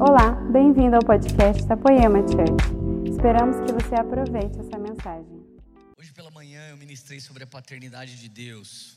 Olá, 0.00 0.30
bem-vindo 0.52 0.94
ao 0.94 1.02
podcast 1.02 1.64
da 1.64 1.76
Poema 1.76 2.20
Church. 2.20 3.10
Esperamos 3.10 3.56
que 3.66 3.72
você 3.72 3.96
aproveite 3.96 4.56
essa 4.60 4.78
mensagem. 4.78 5.44
Hoje 5.98 6.12
pela 6.12 6.30
manhã 6.30 6.68
eu 6.68 6.76
ministrei 6.76 7.18
sobre 7.18 7.42
a 7.42 7.46
paternidade 7.48 8.14
de 8.14 8.28
Deus. 8.28 8.96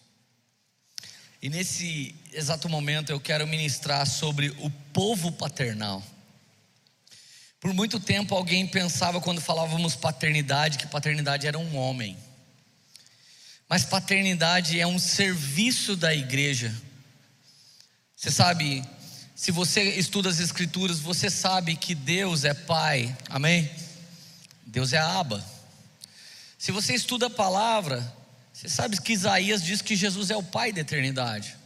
E 1.41 1.49
nesse 1.49 2.13
exato 2.31 2.69
momento 2.69 3.11
eu 3.11 3.19
quero 3.19 3.47
ministrar 3.47 4.05
sobre 4.05 4.49
o 4.59 4.69
povo 4.93 5.32
paternal. 5.32 6.04
Por 7.59 7.73
muito 7.73 7.99
tempo 7.99 8.36
alguém 8.36 8.68
pensava 8.68 9.20
quando 9.20 9.41
falávamos 9.41 9.95
paternidade 9.95 10.77
que 10.77 10.86
paternidade 10.86 11.47
era 11.47 11.57
um 11.57 11.77
homem. 11.77 12.15
Mas 13.68 13.83
paternidade 13.83 14.79
é 14.79 14.86
um 14.86 14.99
serviço 14.99 15.95
da 15.95 16.13
igreja. 16.13 16.71
Você 18.15 18.29
sabe, 18.29 18.83
se 19.42 19.50
você 19.52 19.82
estuda 19.96 20.30
as 20.30 20.39
escrituras, 20.39 21.00
você 21.00 21.28
sabe 21.28 21.76
que 21.76 21.95
Deus 21.95 22.44
é 22.44 22.54
pai. 22.54 23.18
Amém? 23.27 23.72
Deus 24.68 24.94
é 24.94 24.99
Aba. 24.99 25.44
Se 26.59 26.72
você 26.72 26.94
estuda 26.94 27.26
a 27.26 27.30
palavra, 27.32 28.16
você 28.54 28.70
sabe 28.70 29.02
que 29.02 29.13
Isaías 29.13 29.63
diz 29.63 29.82
que 29.82 29.96
Jesus 29.96 30.30
é 30.30 30.38
o 30.38 30.44
pai 30.44 30.72
da 30.72 30.82
eternidade. 30.82 31.58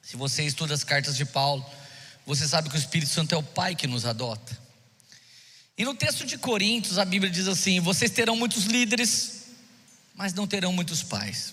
Se 0.00 0.16
você 0.16 0.44
estuda 0.44 0.74
as 0.74 0.84
cartas 0.84 1.16
de 1.16 1.24
Paulo, 1.24 1.66
você 2.24 2.46
sabe 2.46 2.70
que 2.70 2.76
o 2.76 2.78
Espírito 2.78 3.10
Santo 3.10 3.34
é 3.34 3.36
o 3.36 3.42
pai 3.42 3.74
que 3.74 3.88
nos 3.88 4.06
adota. 4.06 4.56
E 5.76 5.84
no 5.84 5.96
texto 5.96 6.24
de 6.24 6.38
Coríntios, 6.38 6.98
a 6.98 7.04
Bíblia 7.04 7.32
diz 7.32 7.48
assim: 7.48 7.80
Vocês 7.80 8.12
terão 8.12 8.36
muitos 8.36 8.66
líderes, 8.66 9.46
mas 10.14 10.34
não 10.34 10.46
terão 10.46 10.72
muitos 10.72 11.02
pais. 11.02 11.52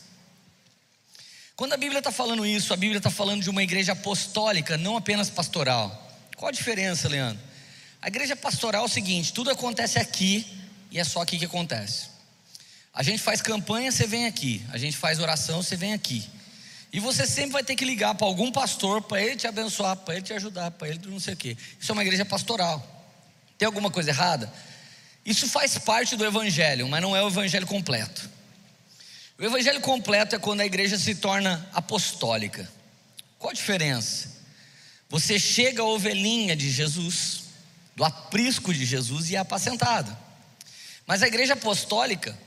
Quando 1.60 1.74
a 1.74 1.78
Bíblia 1.78 2.00
está 2.00 2.10
falando 2.10 2.46
isso, 2.46 2.74
a 2.74 2.78
Bíblia 2.78 3.00
está 3.00 3.12
falando 3.12 3.44
de 3.44 3.50
uma 3.50 3.62
igreja 3.62 3.92
apostólica, 3.92 4.78
não 4.78 4.96
apenas 4.96 5.30
pastoral. 5.30 6.10
Qual 6.38 6.48
a 6.48 6.54
diferença, 6.54 7.10
Leandro? 7.10 7.38
A 8.02 8.08
igreja 8.08 8.34
pastoral 8.34 8.84
é 8.84 8.86
o 8.86 8.88
seguinte: 8.88 9.34
tudo 9.34 9.52
acontece 9.52 10.00
aqui 10.00 10.48
e 10.90 10.98
é 10.98 11.04
só 11.04 11.22
aqui 11.22 11.38
que 11.38 11.44
acontece. 11.44 12.08
A 12.94 13.04
gente 13.04 13.22
faz 13.22 13.42
campanha, 13.42 13.92
você 13.92 14.08
vem 14.08 14.26
aqui. 14.26 14.66
A 14.72 14.78
gente 14.78 14.96
faz 14.96 15.20
oração, 15.20 15.62
você 15.62 15.76
vem 15.76 15.92
aqui. 15.92 16.26
E 16.94 17.00
você 17.02 17.28
sempre 17.28 17.52
vai 17.52 17.64
ter 17.66 17.76
que 17.76 17.84
ligar 17.84 18.16
para 18.16 18.26
algum 18.26 18.54
pastor 18.54 19.02
para 19.02 19.22
ele 19.22 19.36
te 19.36 19.46
abençoar, 19.46 19.98
para 19.98 20.14
ele 20.14 20.24
te 20.24 20.32
ajudar, 20.32 20.72
para 20.72 20.88
ele 20.88 21.02
não 21.08 21.20
sei 21.20 21.34
o 21.34 21.38
quê. 21.38 21.58
Isso 21.78 21.92
é 21.92 21.94
uma 21.94 22.04
igreja 22.04 22.24
pastoral. 22.24 22.82
Tem 23.58 23.66
alguma 23.66 23.92
coisa 23.92 24.12
errada? 24.12 24.50
Isso 25.26 25.46
faz 25.46 25.78
parte 25.78 26.16
do 26.16 26.24
evangelho, 26.24 26.88
mas 26.88 27.02
não 27.02 27.14
é 27.14 27.22
o 27.22 27.28
evangelho 27.28 27.68
completo. 27.68 28.39
O 29.40 29.44
evangelho 29.46 29.80
completo 29.80 30.36
é 30.36 30.40
quando 30.40 30.60
a 30.60 30.66
igreja 30.66 30.98
se 30.98 31.16
torna 31.16 31.66
apostólica. 31.74 32.70
Qual 33.38 33.52
a 33.52 33.54
diferença? 33.54 34.38
Você 35.08 35.40
chega 35.40 35.82
à 35.82 35.86
ovelhinha 35.86 36.58
de 36.58 36.70
Jesus, 36.70 37.44
do 37.96 38.04
aprisco 38.04 38.74
de 38.74 38.86
Jesus 38.86 39.30
e 39.30 39.38
é 39.38 39.40
apacentada. 39.40 40.18
Mas 41.08 41.24
a 41.24 41.28
igreja 41.28 41.54
apostólica 41.54 42.38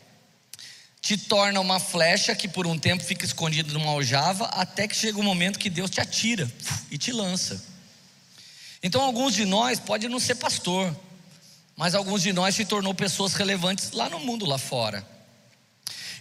te 1.00 1.16
torna 1.16 1.58
uma 1.60 1.80
flecha 1.80 2.34
que 2.34 2.46
por 2.46 2.66
um 2.66 2.78
tempo 2.78 3.02
fica 3.02 3.24
escondida 3.24 3.72
numa 3.72 3.90
aljava, 3.90 4.44
até 4.48 4.86
que 4.86 4.94
chega 4.94 5.16
o 5.16 5.22
um 5.22 5.24
momento 5.24 5.58
que 5.58 5.70
Deus 5.70 5.90
te 5.90 6.00
atira 6.00 6.52
e 6.90 6.98
te 6.98 7.10
lança. 7.10 7.64
Então, 8.82 9.00
alguns 9.00 9.34
de 9.34 9.46
nós 9.46 9.80
pode 9.80 10.08
não 10.08 10.20
ser 10.20 10.34
pastor, 10.34 10.94
mas 11.74 11.94
alguns 11.94 12.20
de 12.20 12.34
nós 12.34 12.54
se 12.54 12.66
tornou 12.66 12.94
pessoas 12.94 13.32
relevantes 13.32 13.92
lá 13.92 14.10
no 14.10 14.20
mundo 14.20 14.44
lá 14.44 14.58
fora. 14.58 15.21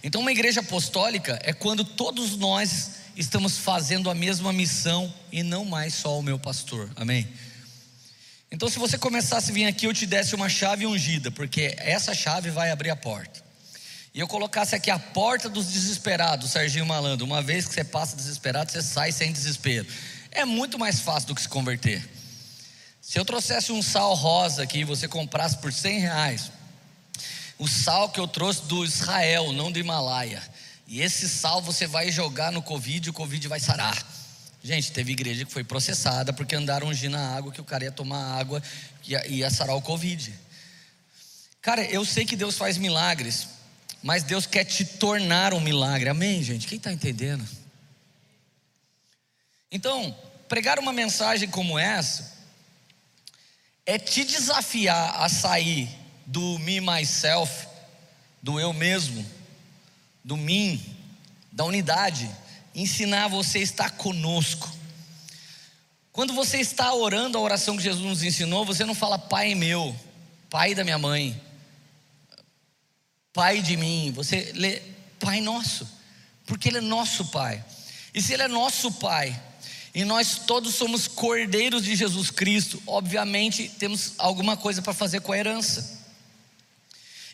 Então, 0.02 0.20
uma 0.20 0.32
igreja 0.32 0.60
apostólica 0.60 1.38
é 1.42 1.52
quando 1.52 1.84
todos 1.84 2.36
nós 2.36 2.92
estamos 3.16 3.58
fazendo 3.58 4.10
a 4.10 4.14
mesma 4.14 4.52
missão 4.52 5.12
e 5.30 5.42
não 5.42 5.64
mais 5.64 5.94
só 5.94 6.18
o 6.18 6.22
meu 6.22 6.38
pastor. 6.38 6.90
Amém. 6.96 7.28
Então, 8.50 8.68
se 8.68 8.78
você 8.78 8.98
começasse 8.98 9.50
a 9.50 9.54
vir 9.54 9.66
aqui, 9.66 9.86
eu 9.86 9.94
te 9.94 10.06
desse 10.06 10.34
uma 10.34 10.48
chave 10.48 10.86
ungida, 10.86 11.30
porque 11.30 11.74
essa 11.78 12.14
chave 12.14 12.50
vai 12.50 12.70
abrir 12.70 12.90
a 12.90 12.96
porta 12.96 13.42
e 14.14 14.20
eu 14.20 14.28
colocasse 14.28 14.74
aqui 14.74 14.90
a 14.90 14.98
porta 14.98 15.48
dos 15.48 15.68
desesperados, 15.68 16.50
Serginho 16.50 16.84
Malandro, 16.84 17.24
uma 17.24 17.40
vez 17.40 17.66
que 17.66 17.72
você 17.72 17.82
passa 17.82 18.14
desesperado, 18.14 18.70
você 18.70 18.82
sai 18.82 19.10
sem 19.10 19.32
desespero. 19.32 19.86
É 20.30 20.44
muito 20.44 20.78
mais 20.78 21.00
fácil 21.00 21.28
do 21.28 21.34
que 21.34 21.40
se 21.40 21.48
converter. 21.48 22.06
Se 23.00 23.18
eu 23.18 23.24
trouxesse 23.24 23.72
um 23.72 23.82
sal 23.82 24.14
rosa 24.14 24.62
aqui 24.62 24.80
e 24.80 24.84
você 24.84 25.08
comprasse 25.08 25.56
por 25.56 25.72
100 25.72 25.98
reais, 26.00 26.52
o 27.62 27.68
sal 27.68 28.10
que 28.10 28.18
eu 28.18 28.26
trouxe 28.26 28.62
do 28.62 28.84
Israel, 28.84 29.52
não 29.52 29.70
do 29.70 29.78
Himalaia, 29.78 30.42
e 30.84 31.00
esse 31.00 31.28
sal 31.28 31.62
você 31.62 31.86
vai 31.86 32.10
jogar 32.10 32.50
no 32.50 32.60
Covid 32.60 33.06
e 33.06 33.10
o 33.10 33.12
Covid 33.12 33.46
vai 33.46 33.60
sarar. 33.60 34.04
Gente, 34.64 34.90
teve 34.90 35.12
igreja 35.12 35.44
que 35.44 35.52
foi 35.52 35.62
processada 35.62 36.32
porque 36.32 36.56
andaram 36.56 36.88
ungindo 36.88 37.16
a 37.16 37.36
água, 37.36 37.52
que 37.52 37.60
o 37.60 37.64
cara 37.64 37.84
ia 37.84 37.92
tomar 37.92 38.36
água 38.36 38.60
e 39.06 39.36
ia, 39.36 39.48
sarar 39.48 39.76
o 39.76 39.80
Covid. 39.80 40.36
Cara, 41.60 41.84
eu 41.84 42.04
sei 42.04 42.24
que 42.24 42.34
Deus 42.34 42.58
faz 42.58 42.76
milagres, 42.76 43.46
mas 44.02 44.24
Deus 44.24 44.44
quer 44.44 44.64
te 44.64 44.84
tornar 44.84 45.54
um 45.54 45.60
milagre. 45.60 46.08
Amém, 46.08 46.42
gente? 46.42 46.66
Quem 46.66 46.78
está 46.78 46.92
entendendo? 46.92 47.48
Então, 49.70 50.12
pregar 50.48 50.80
uma 50.80 50.92
mensagem 50.92 51.48
como 51.48 51.78
essa 51.78 52.32
é 53.86 54.00
te 54.00 54.24
desafiar 54.24 55.22
a 55.22 55.28
sair 55.28 56.01
do 56.26 56.58
me, 56.58 56.80
myself, 56.80 57.66
do 58.42 58.58
eu 58.58 58.72
mesmo, 58.72 59.24
do 60.24 60.36
mim, 60.36 60.80
da 61.50 61.64
unidade, 61.64 62.30
ensinar 62.74 63.28
você 63.28 63.58
a 63.58 63.62
estar 63.62 63.90
conosco. 63.90 64.70
Quando 66.10 66.32
você 66.34 66.58
está 66.58 66.92
orando 66.92 67.38
a 67.38 67.40
oração 67.40 67.76
que 67.76 67.82
Jesus 67.82 68.04
nos 68.04 68.22
ensinou, 68.22 68.64
você 68.64 68.84
não 68.84 68.94
fala 68.94 69.18
Pai 69.18 69.54
meu, 69.54 69.94
Pai 70.50 70.74
da 70.74 70.84
minha 70.84 70.98
mãe, 70.98 71.40
Pai 73.32 73.62
de 73.62 73.76
mim, 73.76 74.12
você 74.14 74.52
lê 74.54 74.82
Pai 75.18 75.40
nosso, 75.40 75.88
porque 76.46 76.68
Ele 76.68 76.78
é 76.78 76.82
nosso 76.82 77.26
Pai. 77.26 77.64
E 78.14 78.20
se 78.20 78.34
Ele 78.34 78.42
é 78.42 78.48
nosso 78.48 78.92
Pai, 78.92 79.40
e 79.94 80.04
nós 80.04 80.38
todos 80.46 80.74
somos 80.74 81.06
cordeiros 81.06 81.84
de 81.84 81.94
Jesus 81.94 82.30
Cristo, 82.30 82.82
obviamente 82.86 83.68
temos 83.78 84.14
alguma 84.18 84.56
coisa 84.56 84.80
para 84.80 84.94
fazer 84.94 85.20
com 85.20 85.32
a 85.32 85.38
herança. 85.38 86.01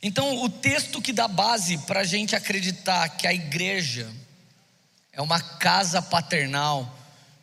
Então, 0.03 0.43
o 0.43 0.49
texto 0.49 1.03
que 1.03 1.13
dá 1.13 1.27
base 1.27 1.79
para 1.79 2.01
a 2.01 2.05
gente 2.05 2.37
acreditar 2.37 3.09
que 3.11 3.27
a 3.27 3.35
igreja 3.35 4.09
é 5.13 5.21
uma 5.21 5.41
casa 5.41 6.01
paternal 6.01 6.97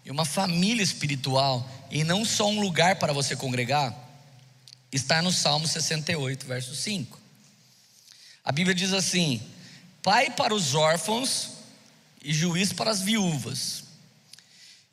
e 0.06 0.12
uma 0.12 0.24
família 0.24 0.84
espiritual, 0.84 1.70
e 1.92 2.04
não 2.04 2.24
só 2.24 2.48
um 2.48 2.62
lugar 2.62 2.96
para 2.98 3.12
você 3.12 3.36
congregar, 3.36 3.94
está 4.92 5.22
no 5.22 5.32
Salmo 5.32 5.68
68, 5.68 6.46
verso 6.46 6.76
5. 6.76 7.20
A 8.44 8.52
Bíblia 8.52 8.76
diz 8.76 8.94
assim: 8.94 9.42
Pai 10.02 10.30
para 10.30 10.54
os 10.54 10.74
órfãos 10.74 11.50
e 12.24 12.34
juiz 12.34 12.72
para 12.72 12.92
as 12.92 13.02
viúvas. 13.02 13.84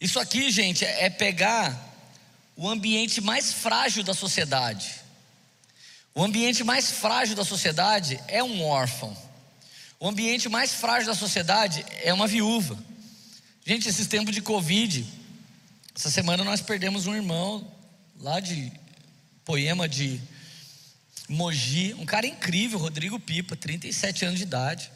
Isso 0.01 0.19
aqui, 0.19 0.51
gente, 0.51 0.85
é 0.85 1.09
pegar 1.09 1.91
o 2.57 2.69
ambiente 2.69 3.21
mais 3.21 3.53
frágil 3.53 4.03
da 4.03 4.15
sociedade. 4.15 5.02
O 6.15 6.23
ambiente 6.23 6.63
mais 6.63 6.91
frágil 6.91 7.35
da 7.35 7.45
sociedade 7.45 8.21
é 8.29 8.43
um 8.43 8.63
órfão. 8.63 9.17
O 9.99 10.09
ambiente 10.09 10.49
mais 10.49 10.75
frágil 10.75 11.07
da 11.07 11.15
sociedade 11.15 11.85
é 12.03 12.13
uma 12.13 12.27
viúva. 12.27 12.79
Gente, 13.65 13.89
esses 13.89 14.07
tempos 14.07 14.35
de 14.35 14.43
Covid, 14.43 15.07
essa 15.95 16.11
semana 16.11 16.45
nós 16.45 16.61
perdemos 16.61 17.07
um 17.07 17.15
irmão 17.15 17.67
lá 18.19 18.41
de 18.41 18.73
Poema 19.45 19.89
de 19.89 20.21
Mogi, 21.29 21.95
um 21.95 22.05
cara 22.05 22.27
incrível, 22.27 22.79
Rodrigo 22.79 23.19
Pipa, 23.19 23.57
37 23.57 24.25
anos 24.25 24.39
de 24.39 24.45
idade. 24.45 24.91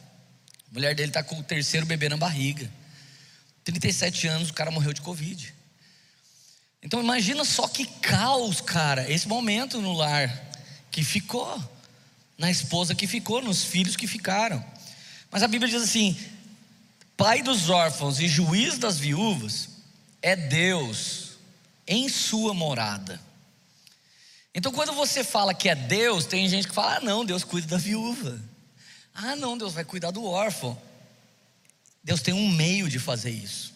A 0.70 0.74
mulher 0.74 0.94
dele 0.94 1.10
está 1.10 1.22
com 1.22 1.38
o 1.38 1.42
terceiro 1.42 1.86
bebê 1.86 2.08
na 2.08 2.16
barriga. 2.16 2.70
37 3.64 4.26
anos, 4.28 4.50
o 4.50 4.54
cara 4.54 4.70
morreu 4.70 4.92
de 4.92 5.00
Covid. 5.00 5.54
Então 6.82 7.00
imagina 7.00 7.44
só 7.44 7.66
que 7.66 7.86
caos, 7.86 8.60
cara, 8.60 9.10
esse 9.10 9.26
momento 9.26 9.80
no 9.80 9.94
lar 9.94 10.46
que 10.96 11.04
ficou, 11.04 11.62
na 12.38 12.50
esposa 12.50 12.94
que 12.94 13.06
ficou, 13.06 13.42
nos 13.42 13.62
filhos 13.62 13.96
que 13.96 14.06
ficaram. 14.06 14.64
Mas 15.30 15.42
a 15.42 15.46
Bíblia 15.46 15.70
diz 15.70 15.82
assim: 15.82 16.18
Pai 17.18 17.42
dos 17.42 17.68
órfãos 17.68 18.18
e 18.18 18.26
juiz 18.26 18.78
das 18.78 18.98
viúvas 18.98 19.68
é 20.22 20.34
Deus 20.34 21.32
em 21.86 22.08
sua 22.08 22.54
morada. 22.54 23.20
Então, 24.54 24.72
quando 24.72 24.94
você 24.94 25.22
fala 25.22 25.52
que 25.52 25.68
é 25.68 25.74
Deus, 25.74 26.24
tem 26.24 26.48
gente 26.48 26.66
que 26.66 26.74
fala: 26.74 26.96
ah, 26.96 27.00
não, 27.00 27.26
Deus 27.26 27.44
cuida 27.44 27.66
da 27.66 27.76
viúva. 27.76 28.42
Ah, 29.14 29.36
não, 29.36 29.58
Deus 29.58 29.74
vai 29.74 29.84
cuidar 29.84 30.12
do 30.12 30.24
órfão. 30.24 30.80
Deus 32.02 32.22
tem 32.22 32.32
um 32.32 32.48
meio 32.48 32.88
de 32.88 32.98
fazer 32.98 33.32
isso. 33.32 33.74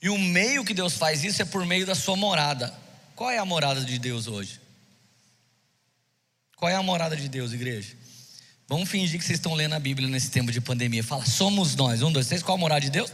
E 0.00 0.08
o 0.08 0.16
meio 0.16 0.64
que 0.64 0.72
Deus 0.72 0.94
faz 0.94 1.22
isso 1.22 1.42
é 1.42 1.44
por 1.44 1.66
meio 1.66 1.84
da 1.84 1.94
sua 1.94 2.16
morada. 2.16 2.74
Qual 3.14 3.30
é 3.30 3.36
a 3.36 3.44
morada 3.44 3.84
de 3.84 3.98
Deus 3.98 4.26
hoje? 4.26 4.67
Qual 6.58 6.68
é 6.68 6.74
a 6.74 6.82
morada 6.82 7.16
de 7.16 7.28
Deus, 7.28 7.52
igreja? 7.52 7.96
Vamos 8.66 8.88
fingir 8.88 9.18
que 9.18 9.24
vocês 9.24 9.38
estão 9.38 9.54
lendo 9.54 9.74
a 9.74 9.78
Bíblia 9.78 10.08
nesse 10.08 10.28
tempo 10.28 10.50
de 10.50 10.60
pandemia. 10.60 11.04
Fala, 11.04 11.24
somos 11.24 11.76
nós. 11.76 12.02
Um, 12.02 12.10
dois, 12.10 12.26
três. 12.26 12.42
Qual 12.42 12.58
a 12.58 12.60
morada 12.60 12.80
de 12.80 12.90
Deus? 12.90 13.12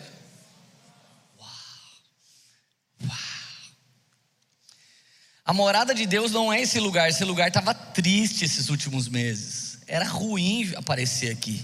A 5.45 5.53
morada 5.53 5.95
de 5.95 6.07
Deus 6.07 6.33
não 6.33 6.51
é 6.51 6.63
esse 6.63 6.81
lugar, 6.81 7.11
esse 7.11 7.23
lugar 7.23 7.49
estava 7.49 7.75
triste 7.75 8.47
esses 8.47 8.71
últimos 8.71 9.09
meses. 9.09 9.79
Era 9.87 10.07
ruim 10.07 10.73
aparecer 10.75 11.31
aqui. 11.31 11.63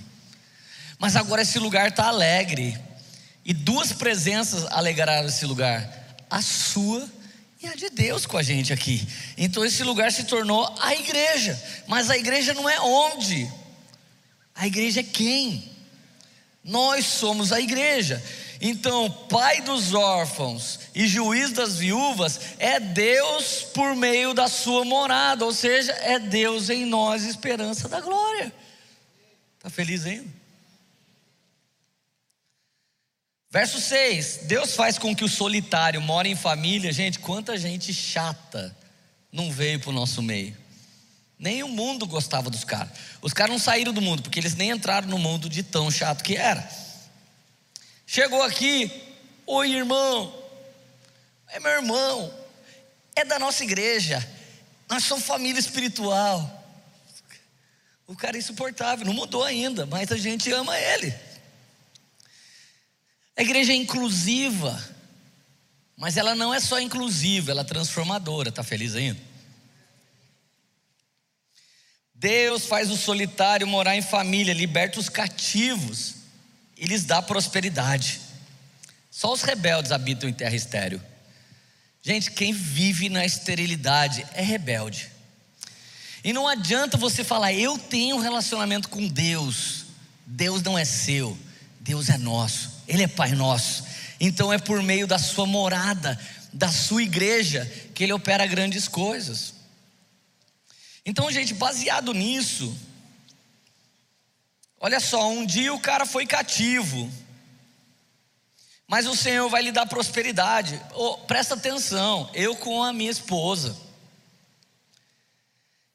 Mas 0.99 1.17
agora 1.17 1.41
esse 1.41 1.59
lugar 1.59 1.89
está 1.89 2.09
alegre. 2.09 2.79
E 3.43 3.55
duas 3.55 3.91
presenças 3.91 4.67
alegraram 4.71 5.27
esse 5.27 5.47
lugar: 5.47 6.15
a 6.29 6.43
sua 6.43 7.09
e 7.63 7.67
a 7.67 7.75
de 7.75 7.91
Deus 7.91 8.25
com 8.25 8.39
a 8.39 8.43
gente 8.43 8.73
aqui. 8.73 9.07
Então 9.37 9.65
esse 9.65 9.83
lugar 9.83 10.11
se 10.13 10.25
tornou 10.25 10.75
a 10.81 10.95
igreja. 10.95 11.61
Mas 11.87 12.09
a 12.09 12.17
igreja 12.17 12.55
não 12.55 12.69
é 12.69 12.81
onde, 12.81 13.51
a 14.55 14.67
igreja 14.67 15.01
é 15.01 15.05
quem? 15.05 15.71
Nós 16.65 17.07
somos 17.07 17.53
a 17.53 17.61
igreja. 17.61 18.23
Então, 18.63 19.11
pai 19.31 19.63
dos 19.63 19.95
órfãos 19.95 20.81
e 20.95 21.07
juiz 21.07 21.51
das 21.51 21.77
viúvas 21.77 22.39
é 22.59 22.79
Deus 22.79 23.63
por 23.73 23.97
meio 23.97 24.35
da 24.35 24.49
sua 24.49 24.85
morada, 24.85 25.47
ou 25.47 25.53
seja, 25.53 25.93
é 25.93 26.19
Deus 26.19 26.69
em 26.69 26.85
nós, 26.85 27.25
esperança 27.25 27.89
da 27.89 28.03
glória. 28.03 28.53
Está 29.57 29.71
feliz 29.71 30.05
ainda? 30.05 30.40
Verso 33.51 33.81
6: 33.81 34.41
Deus 34.45 34.75
faz 34.75 34.97
com 34.97 35.15
que 35.15 35.25
o 35.25 35.29
solitário 35.29 36.01
more 36.01 36.29
em 36.29 36.37
família. 36.37 36.93
Gente, 36.93 37.19
quanta 37.19 37.59
gente 37.59 37.93
chata 37.93 38.77
não 39.33 39.51
veio 39.51 39.81
para 39.81 39.91
o 39.91 39.93
nosso 39.93 40.23
meio. 40.23 40.57
Nem 41.39 41.63
o 41.63 41.69
mundo 41.69 42.07
gostava 42.07 42.51
dos 42.51 42.65
caras. 42.65 42.93
Os 43.21 43.33
caras 43.33 43.53
não 43.53 43.59
saíram 43.59 43.93
do 43.93 44.01
mundo, 44.01 44.23
porque 44.23 44.39
eles 44.39 44.55
nem 44.55 44.71
entraram 44.71 45.09
no 45.09 45.19
mundo 45.19 45.49
de 45.49 45.63
tão 45.63 45.91
chato 45.91 46.23
que 46.23 46.37
era. 46.37 46.69
Chegou 48.07 48.43
aqui, 48.43 48.91
oi 49.47 49.73
irmão, 49.73 50.35
é 51.49 51.59
meu 51.61 51.71
irmão, 51.71 52.35
é 53.17 53.25
da 53.25 53.39
nossa 53.39 53.63
igreja, 53.63 54.27
nós 54.89 55.05
somos 55.05 55.25
família 55.25 55.61
espiritual. 55.61 56.59
O 58.07 58.17
cara 58.17 58.37
é 58.37 58.41
insuportável, 58.41 59.07
não 59.07 59.15
mudou 59.15 59.45
ainda, 59.45 59.87
mas 59.87 60.11
a 60.11 60.17
gente 60.17 60.51
ama 60.53 60.77
ele. 60.77 61.15
A 63.37 63.43
igreja 63.43 63.73
é 63.73 63.77
inclusiva, 63.77 64.83
mas 65.97 66.17
ela 66.17 66.35
não 66.35 66.53
é 66.53 66.61
só 66.61 66.81
inclusiva, 66.81 67.51
ela 67.51 67.63
é 67.63 67.65
transformadora, 67.65 68.49
está 68.49 68.63
feliz 68.63 68.95
ainda? 68.95 69.21
Deus 72.15 72.67
faz 72.67 72.91
o 72.91 72.97
solitário 72.97 73.67
morar 73.67 73.97
em 73.97 74.03
família, 74.03 74.53
liberta 74.53 75.01
os 75.01 75.09
cativos 75.09 76.17
e 76.77 76.87
lhes 76.87 77.05
dá 77.05 77.23
prosperidade. 77.23 78.21
Só 79.11 79.33
os 79.33 79.43
rebeldes 79.43 79.91
habitam 79.91 80.29
em 80.29 80.33
terra 80.33 80.55
estéril. 80.55 81.01
Gente, 82.03 82.31
quem 82.31 82.53
vive 82.53 83.09
na 83.09 83.25
esterilidade 83.25 84.27
é 84.35 84.43
rebelde. 84.43 85.11
E 86.23 86.33
não 86.33 86.47
adianta 86.47 86.97
você 86.97 87.25
falar, 87.25 87.53
eu 87.53 87.79
tenho 87.79 88.17
um 88.17 88.21
relacionamento 88.21 88.89
com 88.89 89.07
Deus. 89.07 89.87
Deus 90.27 90.63
não 90.63 90.79
é 90.79 90.85
seu, 90.85 91.37
Deus 91.81 92.09
é 92.09 92.17
nosso, 92.17 92.80
Ele 92.91 93.05
é 93.05 93.09
Pai 93.09 93.31
nosso. 93.31 93.85
Então 94.19 94.53
é 94.53 94.59
por 94.59 94.83
meio 94.83 95.07
da 95.07 95.17
sua 95.17 95.47
morada, 95.47 96.19
da 96.53 96.71
sua 96.73 97.05
igreja, 97.05 97.65
que 97.95 98.03
Ele 98.03 98.13
opera 98.13 98.45
grandes 98.47 98.89
coisas. 98.89 99.55
Então, 101.07 101.31
gente, 101.31 101.55
baseado 101.55 102.13
nisso, 102.13 102.77
olha 104.81 104.99
só, 104.99 105.31
um 105.31 105.47
dia 105.47 105.73
o 105.73 105.81
cara 105.81 106.05
foi 106.05 106.27
cativo, 106.27 107.11
mas 108.89 109.07
o 109.07 109.15
Senhor 109.15 109.49
vai 109.49 109.63
lhe 109.63 109.71
dar 109.71 109.87
prosperidade. 109.87 110.79
Oh, 110.93 111.17
presta 111.19 111.55
atenção, 111.55 112.29
eu 112.35 112.57
com 112.57 112.83
a 112.83 112.93
minha 112.93 113.11
esposa, 113.11 113.77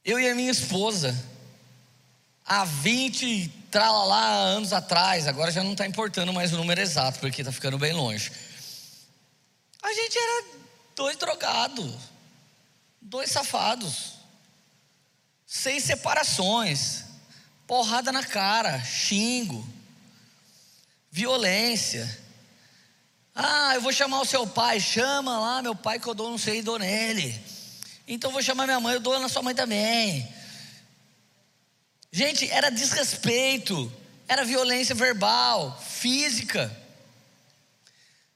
eu 0.03 0.17
e 0.17 0.29
a 0.29 0.33
minha 0.33 0.51
esposa, 0.51 1.13
há 2.45 2.63
20 2.65 3.47
tralalá 3.71 4.35
anos 4.35 4.71
atrás, 4.71 5.27
agora 5.27 5.51
já 5.51 5.63
não 5.63 5.73
está 5.73 5.85
importando 5.85 6.31
mais 6.31 6.53
o 6.53 6.57
número 6.57 6.79
exato, 6.79 7.19
porque 7.19 7.41
está 7.41 7.51
ficando 7.51 7.77
bem 7.77 7.93
longe. 7.93 8.31
A 9.81 9.93
gente 9.93 10.17
era 10.17 10.45
dois 10.95 11.17
drogados, 11.17 11.95
dois 13.01 13.31
safados 13.31 14.15
seis 15.55 15.83
separações, 15.83 17.05
porrada 17.67 18.11
na 18.11 18.23
cara, 18.23 18.83
xingo, 18.83 19.65
violência. 21.09 22.23
Ah, 23.33 23.75
eu 23.75 23.81
vou 23.81 23.93
chamar 23.93 24.21
o 24.21 24.25
seu 24.25 24.45
pai, 24.45 24.79
chama 24.79 25.39
lá 25.39 25.61
meu 25.61 25.75
pai 25.75 25.99
que 25.99 26.07
eu 26.07 26.13
dou 26.13 26.29
não 26.29 26.37
sei, 26.37 26.61
dou 26.61 26.79
nele. 26.79 27.39
Então 28.07 28.29
eu 28.29 28.33
vou 28.33 28.43
chamar 28.43 28.65
minha 28.65 28.79
mãe, 28.79 28.95
eu 28.95 28.99
dou 28.99 29.19
na 29.19 29.29
sua 29.29 29.41
mãe 29.41 29.55
também. 29.55 30.27
Gente, 32.15 32.49
era 32.49 32.71
desrespeito, 32.71 33.91
era 34.25 34.45
violência 34.45 34.95
verbal, 34.95 35.77
física. 35.85 36.73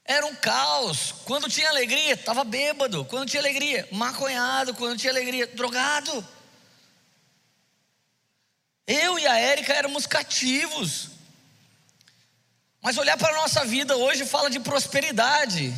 Era 0.04 0.26
um 0.26 0.34
caos. 0.34 1.14
Quando 1.24 1.48
tinha 1.48 1.66
alegria, 1.70 2.12
estava 2.12 2.44
bêbado. 2.44 3.06
Quando 3.06 3.26
tinha 3.26 3.40
alegria, 3.40 3.88
maconhado. 3.90 4.74
Quando 4.74 4.98
tinha 4.98 5.10
alegria, 5.10 5.46
drogado. 5.46 6.28
Eu 8.86 9.18
e 9.18 9.26
a 9.26 9.38
Érica 9.38 9.72
éramos 9.72 10.06
cativos. 10.06 11.12
Mas 12.82 12.98
olhar 12.98 13.16
para 13.16 13.30
a 13.30 13.40
nossa 13.40 13.64
vida 13.64 13.96
hoje 13.96 14.26
fala 14.26 14.50
de 14.50 14.60
prosperidade. 14.60 15.72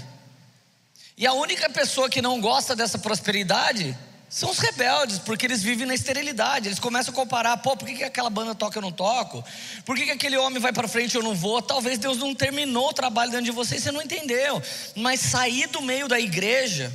E 1.16 1.24
a 1.24 1.34
única 1.34 1.70
pessoa 1.70 2.10
que 2.10 2.20
não 2.20 2.40
gosta 2.40 2.74
dessa 2.74 2.98
prosperidade 2.98 3.96
são 4.32 4.48
os 4.48 4.58
rebeldes, 4.58 5.18
porque 5.18 5.44
eles 5.44 5.62
vivem 5.62 5.86
na 5.86 5.94
esterilidade. 5.94 6.66
Eles 6.66 6.78
começam 6.78 7.12
a 7.12 7.14
comparar: 7.14 7.58
pô, 7.58 7.76
por 7.76 7.86
que, 7.86 7.96
que 7.96 8.04
aquela 8.04 8.30
banda 8.30 8.54
toca 8.54 8.76
e 8.76 8.78
eu 8.78 8.82
não 8.82 8.90
toco? 8.90 9.44
Por 9.84 9.94
que, 9.94 10.06
que 10.06 10.10
aquele 10.10 10.38
homem 10.38 10.58
vai 10.58 10.72
para 10.72 10.88
frente 10.88 11.12
e 11.12 11.18
eu 11.18 11.22
não 11.22 11.34
vou? 11.34 11.60
Talvez 11.60 11.98
Deus 11.98 12.16
não 12.16 12.34
terminou 12.34 12.88
o 12.88 12.92
trabalho 12.94 13.30
dentro 13.30 13.44
de 13.44 13.50
você 13.50 13.76
e 13.76 13.80
você 13.80 13.92
não 13.92 14.00
entendeu. 14.00 14.62
Mas 14.96 15.20
sair 15.20 15.66
do 15.66 15.82
meio 15.82 16.08
da 16.08 16.18
igreja 16.18 16.90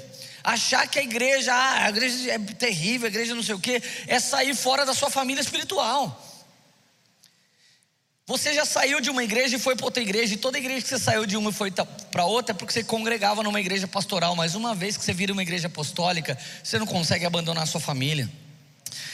Achar 0.48 0.88
que 0.88 0.98
a 0.98 1.04
igreja, 1.04 1.54
ah, 1.54 1.88
a 1.88 1.90
igreja 1.90 2.32
é 2.32 2.40
terrível, 2.40 3.08
a 3.08 3.10
igreja 3.10 3.36
não 3.36 3.44
sei 3.44 3.54
o 3.54 3.60
quê, 3.60 3.84
é 4.08 4.18
sair 4.18 4.56
fora 4.56 4.86
da 4.86 4.94
sua 4.94 5.10
família 5.10 5.42
espiritual. 5.42 6.26
Você 8.28 8.54
já 8.54 8.66
saiu 8.66 9.00
de 9.00 9.10
uma 9.10 9.24
igreja 9.24 9.56
e 9.56 9.60
foi 9.60 9.74
para 9.74 9.86
outra 9.86 10.04
igreja, 10.04 10.34
e 10.34 10.38
toda 10.38 10.58
igreja 10.58 10.82
que 10.82 10.90
você 10.90 11.00
saiu 11.00 11.26
de 11.26 11.38
uma 11.38 11.50
e 11.50 11.54
foi 11.54 11.72
para 11.72 12.26
outra 12.26 12.54
é 12.54 12.58
porque 12.58 12.74
você 12.74 12.84
congregava 12.84 13.42
numa 13.42 13.58
igreja 13.58 13.88
pastoral, 13.88 14.36
mas 14.36 14.54
uma 14.54 14.76
vez 14.76 14.98
que 14.98 15.06
você 15.06 15.14
vira 15.14 15.32
uma 15.32 15.42
igreja 15.42 15.68
apostólica, 15.68 16.38
você 16.62 16.78
não 16.78 16.86
consegue 16.86 17.26
abandonar 17.26 17.64
a 17.64 17.66
sua 17.66 17.80
família. 17.80 18.30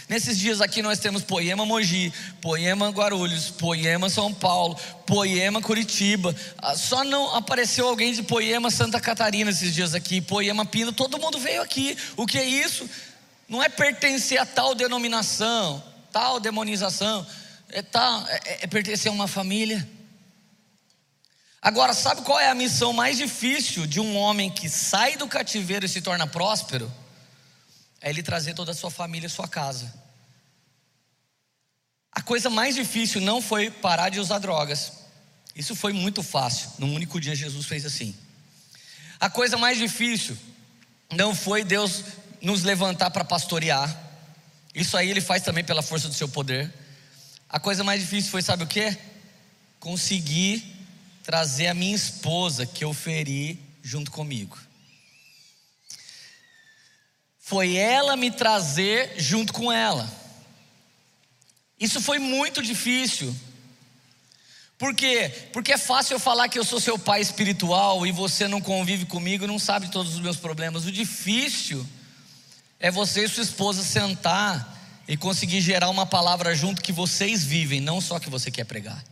Nesses 0.10 0.40
dias 0.40 0.62
aqui 0.62 0.82
nós 0.82 0.98
temos 0.98 1.22
Poema 1.22 1.64
Mogi, 1.64 2.12
Poema 2.42 2.90
Guarulhos, 2.90 3.52
Poema 3.52 4.10
São 4.10 4.34
Paulo, 4.34 4.76
Poema 5.06 5.62
Curitiba. 5.62 6.36
Ah, 6.58 6.76
só 6.76 7.04
não 7.04 7.36
apareceu 7.36 7.88
alguém 7.88 8.14
de 8.14 8.24
Poema 8.24 8.72
Santa 8.72 9.00
Catarina 9.00 9.52
esses 9.52 9.76
dias 9.76 9.94
aqui, 9.94 10.22
Poema 10.22 10.66
Pina, 10.66 10.92
todo 10.92 11.20
mundo 11.20 11.38
veio 11.38 11.62
aqui. 11.62 11.96
O 12.18 12.26
que 12.26 12.40
é 12.40 12.46
isso? 12.46 12.90
Não 13.48 13.62
é 13.62 13.70
pertencer 13.70 14.40
a 14.40 14.46
tal 14.46 14.74
denominação, 14.74 15.84
tal 16.12 16.40
demonização, 16.40 17.24
é, 17.74 17.82
tal, 17.82 18.28
é, 18.28 18.60
é 18.62 18.68
pertencer 18.68 19.12
a 19.12 19.14
uma 19.14 19.28
família. 19.28 19.88
Agora, 21.62 21.94
sabe 21.94 22.22
qual 22.22 22.40
é 22.40 22.50
a 22.50 22.56
missão 22.56 22.94
mais 22.94 23.18
difícil 23.18 23.86
de 23.86 24.00
um 24.00 24.18
homem 24.18 24.50
que 24.50 24.70
sai 24.70 25.16
do 25.18 25.28
cativeiro 25.28 25.86
e 25.86 25.90
se 25.90 26.02
torna 26.02 26.28
próspero? 26.28 26.92
é 28.04 28.10
ele 28.10 28.22
trazer 28.22 28.54
toda 28.54 28.74
a 28.74 28.76
sua 28.76 28.92
família 28.92 29.28
à 29.28 29.30
sua 29.30 29.48
casa. 29.48 29.92
A 32.12 32.22
coisa 32.22 32.50
mais 32.50 32.76
difícil 32.76 33.22
não 33.22 33.42
foi 33.42 33.72
parar 33.72 34.10
de 34.10 34.20
usar 34.20 34.40
drogas. 34.40 34.92
Isso 35.56 35.74
foi 35.74 35.94
muito 35.94 36.22
fácil. 36.22 36.70
Num 36.78 36.94
único 36.94 37.20
dia 37.20 37.34
Jesus 37.34 37.66
fez 37.66 37.86
assim. 37.86 38.14
A 39.22 39.30
coisa 39.30 39.58
mais 39.58 39.78
difícil 39.78 40.38
não 41.14 41.34
foi 41.34 41.64
Deus 41.64 42.04
nos 42.42 42.64
levantar 42.64 43.10
para 43.10 43.24
pastorear. 43.24 43.90
Isso 44.76 44.98
aí 44.98 45.10
ele 45.10 45.22
faz 45.22 45.42
também 45.42 45.64
pela 45.64 45.82
força 45.82 46.10
do 46.10 46.14
seu 46.14 46.28
poder. 46.28 46.72
A 47.54 47.60
coisa 47.60 47.86
mais 47.86 48.02
difícil 48.02 48.30
foi, 48.30 48.42
sabe 48.42 48.66
o 48.66 48.68
que? 48.68 48.98
Conseguir 49.80 50.62
trazer 51.24 51.68
a 51.68 51.74
minha 51.74 51.96
esposa 51.96 52.66
que 52.66 52.84
eu 52.84 52.94
feri 52.94 53.58
junto 53.82 54.12
comigo 54.12 54.58
foi 57.54 57.76
ela 57.76 58.16
me 58.16 58.32
trazer 58.32 59.16
junto 59.18 59.52
com 59.52 59.70
ela. 59.70 60.10
Isso 61.78 62.02
foi 62.02 62.18
muito 62.18 62.64
difícil. 62.64 63.36
Por 64.78 64.96
quê? 64.96 65.30
Porque 65.52 65.74
é 65.74 65.78
fácil 65.78 66.16
eu 66.16 66.20
falar 66.20 66.48
que 66.48 66.58
eu 66.58 66.64
sou 66.64 66.80
seu 66.80 66.98
pai 66.98 67.20
espiritual 67.20 68.08
e 68.08 68.14
você 68.14 68.48
não 68.48 68.62
convive 68.62 69.06
comigo, 69.06 69.46
não 69.46 69.60
sabe 69.60 69.92
todos 69.92 70.16
os 70.16 70.22
meus 70.22 70.38
problemas. 70.38 70.86
O 70.86 70.92
difícil 70.92 71.86
é 72.80 72.90
você 72.90 73.26
e 73.26 73.28
sua 73.28 73.44
esposa 73.44 73.84
sentar 73.84 74.73
e 75.08 75.18
conseguir 75.18 75.62
gerar 75.62 75.90
uma 75.90 76.06
palavra 76.06 76.56
junto 76.56 76.82
que 76.82 76.92
vocês 76.92 77.44
vivem, 77.44 77.82
não 77.82 78.00
só 78.00 78.20
que 78.20 78.30
você 78.30 78.50
quer 78.50 78.66
pregar. 78.66 79.04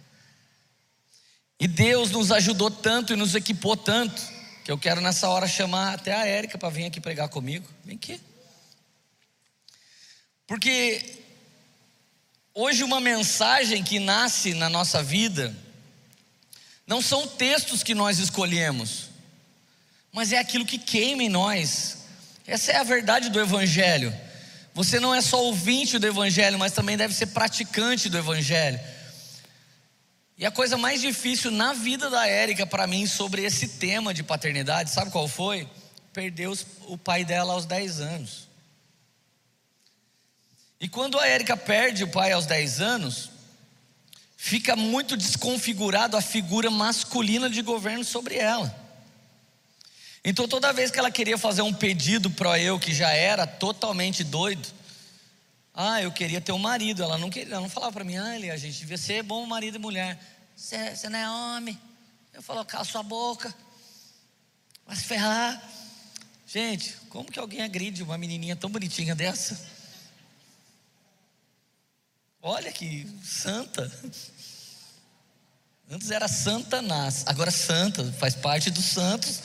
E 1.60 1.67
Deus 1.67 2.10
nos 2.12 2.31
ajudou 2.31 2.71
tanto 2.71 3.13
e 3.13 3.15
nos 3.15 3.36
equipou 3.36 3.77
tanto 3.77 4.21
que 4.63 4.71
eu 4.71 4.77
quero 4.77 5.01
nessa 5.01 5.29
hora 5.29 5.48
chamar 5.48 5.93
até 5.93 6.13
a 6.13 6.25
Érica 6.25 6.57
para 6.57 6.69
vir 6.69 6.86
aqui 6.86 7.00
pregar 7.00 7.29
comigo. 7.29 7.67
Vem 7.83 7.95
aqui. 7.95 8.19
Porque 10.48 11.19
hoje 12.53 12.83
uma 12.83 13.00
mensagem 13.00 13.83
que 13.83 14.00
nasce 14.00 14.53
na 14.53 14.69
nossa 14.69 15.03
vida 15.03 15.55
não 16.86 17.01
são 17.01 17.27
textos 17.27 17.83
que 17.83 17.93
nós 17.93 18.17
escolhemos, 18.19 19.10
mas 20.12 20.31
é 20.31 20.39
aquilo 20.39 20.65
que 20.65 20.77
queima 20.77 21.24
em 21.24 21.29
nós. 21.29 22.00
Essa 22.45 22.71
é 22.71 22.77
a 22.77 22.83
verdade 22.83 23.29
do 23.29 23.39
Evangelho. 23.39 24.13
Você 24.74 25.00
não 25.00 25.13
é 25.13 25.22
só 25.22 25.44
ouvinte 25.44 26.00
do 26.00 26.08
Evangelho, 26.08 26.58
mas 26.58 26.72
também 26.72 26.96
deve 26.96 27.13
ser 27.13 27.28
praticante 27.28 28.10
do 28.10 28.18
Evangelho. 28.18 28.80
E 30.38 30.46
a 30.46 30.51
coisa 30.51 30.78
mais 30.78 31.01
difícil 31.01 31.51
na 31.51 31.74
vida 31.74 32.10
da 32.10 32.25
Érica 32.25 32.66
para 32.66 32.88
mim 32.88 33.06
sobre 33.06 33.44
esse 33.44 33.68
tema 33.68 34.13
de 34.13 34.24
paternidade, 34.24 34.90
sabe 34.90 35.12
qual 35.12 35.28
foi? 35.28 35.68
Perdeu 36.13 36.58
o 36.88 36.98
pai 36.98 37.24
dela 37.24 37.54
aos 37.54 37.66
10 37.66 38.00
anos. 38.01 38.48
E 40.80 40.90
quando 40.90 41.20
a 41.20 41.28
Érica 41.28 41.56
perde 41.56 42.04
o 42.04 42.08
pai 42.08 42.32
aos 42.32 42.48
10 42.48 42.82
anos, 42.82 43.30
fica 44.36 44.75
muito 44.75 45.16
desconfigurado 45.16 46.18
a 46.18 46.22
figura 46.22 46.72
masculina 46.72 47.48
de 47.48 47.62
governo 47.62 48.04
sobre 48.04 48.38
ela. 48.38 48.81
Então 50.24 50.48
toda 50.48 50.72
vez 50.72 50.92
que 50.92 51.00
ela 51.00 51.10
queria 51.10 51.38
fazer 51.38 51.63
um 51.63 51.74
pedido 51.74 52.30
para 52.30 52.60
eu 52.60 52.80
que 52.80 52.94
já 52.94 53.10
era 53.10 53.48
totalmente 53.48 54.24
doido, 54.24 54.68
ah, 55.74 56.01
eu 56.01 56.12
queria 56.12 56.40
ter 56.40 56.51
um 56.51 56.60
marido, 56.60 57.01
ela 57.01 57.18
não 57.18 57.30
queria, 57.30 57.54
ela 57.54 57.62
não 57.62 57.70
falava 57.70 57.94
para 57.94 58.04
mim, 58.04 58.18
ah, 58.18 58.34
a 58.54 58.58
gente 58.58 58.78
devia 58.80 58.98
ser 58.98 59.24
bom 59.24 59.46
marido 59.46 59.75
e 59.75 59.80
mulher. 59.80 60.20
Você, 60.56 61.10
não 61.10 61.18
é 61.18 61.30
homem. 61.30 61.80
Eu 62.34 62.42
falo, 62.42 62.63
cala 62.66 62.84
sua 62.84 63.01
boca, 63.01 63.54
vai 64.86 64.96
se 64.96 65.04
ferrar. 65.04 65.62
Gente, 66.46 66.96
como 67.10 67.32
que 67.32 67.40
alguém 67.40 67.62
agride 67.62 68.04
uma 68.04 68.18
menininha 68.18 68.56
tão 68.56 68.70
bonitinha 68.70 69.16
dessa? 69.16 69.60
Olha 72.42 72.72
que 72.72 73.08
santa. 73.24 73.92
Antes 75.90 76.12
era 76.12 76.28
Santanás, 76.28 77.24
agora 77.25 77.50
santa, 77.50 78.04
faz 78.13 78.36
parte 78.36 78.70
dos 78.70 78.86
santos 78.86 79.42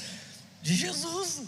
de 0.66 0.74
Jesus. 0.74 1.42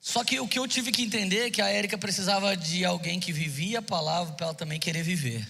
Só 0.00 0.24
que 0.24 0.40
o 0.40 0.48
que 0.48 0.58
eu 0.58 0.66
tive 0.66 0.90
que 0.90 1.02
entender 1.02 1.48
é 1.48 1.50
que 1.50 1.60
a 1.60 1.68
Érica 1.68 1.98
precisava 1.98 2.56
de 2.56 2.86
alguém 2.86 3.20
que 3.20 3.32
vivia 3.32 3.80
a 3.80 3.82
palavra 3.82 4.32
para 4.32 4.46
ela 4.46 4.54
também 4.54 4.80
querer 4.80 5.02
viver. 5.02 5.46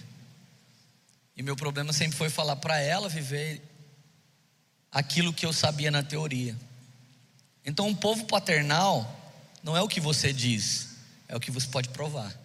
E 1.37 1.41
meu 1.41 1.55
problema 1.55 1.93
sempre 1.93 2.17
foi 2.17 2.29
falar 2.29 2.57
para 2.57 2.81
ela 2.81 3.07
viver 3.07 3.61
aquilo 4.91 5.31
que 5.31 5.45
eu 5.45 5.53
sabia 5.53 5.89
na 5.89 6.03
teoria. 6.03 6.53
Então, 7.65 7.87
um 7.87 7.95
povo 7.95 8.25
paternal 8.25 9.15
não 9.63 9.77
é 9.77 9.81
o 9.81 9.87
que 9.87 10.01
você 10.01 10.33
diz, 10.33 10.89
é 11.29 11.37
o 11.37 11.39
que 11.39 11.51
você 11.51 11.67
pode 11.67 11.87
provar. 11.89 12.37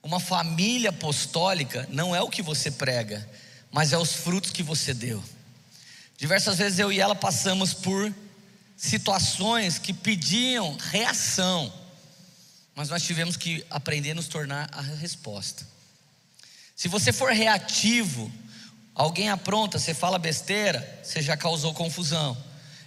Uma 0.00 0.20
família 0.20 0.90
apostólica 0.90 1.88
não 1.90 2.14
é 2.14 2.22
o 2.22 2.30
que 2.30 2.42
você 2.42 2.70
prega, 2.70 3.28
mas 3.72 3.92
é 3.92 3.98
os 3.98 4.12
frutos 4.12 4.52
que 4.52 4.62
você 4.62 4.94
deu. 4.94 5.20
Diversas 6.16 6.58
vezes 6.58 6.78
eu 6.78 6.90
e 6.90 6.98
ela 6.98 7.14
passamos 7.14 7.74
por 7.74 8.12
situações 8.76 9.78
que 9.78 9.92
pediam 9.92 10.76
reação, 10.76 11.72
mas 12.74 12.88
nós 12.88 13.02
tivemos 13.02 13.36
que 13.36 13.64
aprender 13.70 14.12
a 14.12 14.14
nos 14.14 14.28
tornar 14.28 14.68
a 14.72 14.80
resposta. 14.80 15.66
Se 16.74 16.88
você 16.88 17.12
for 17.12 17.32
reativo, 17.32 18.30
alguém 18.94 19.30
apronta, 19.30 19.78
você 19.78 19.94
fala 19.94 20.18
besteira, 20.18 21.00
você 21.02 21.22
já 21.22 21.36
causou 21.36 21.72
confusão. 21.72 22.36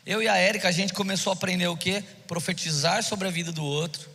Eu 0.05 0.21
e 0.21 0.27
a 0.27 0.37
Érica, 0.37 0.67
a 0.67 0.71
gente 0.71 0.93
começou 0.93 1.31
a 1.31 1.35
aprender 1.35 1.67
o 1.67 1.77
que? 1.77 2.01
Profetizar 2.27 3.03
sobre 3.03 3.27
a 3.27 3.31
vida 3.31 3.51
do 3.51 3.63
outro, 3.63 4.09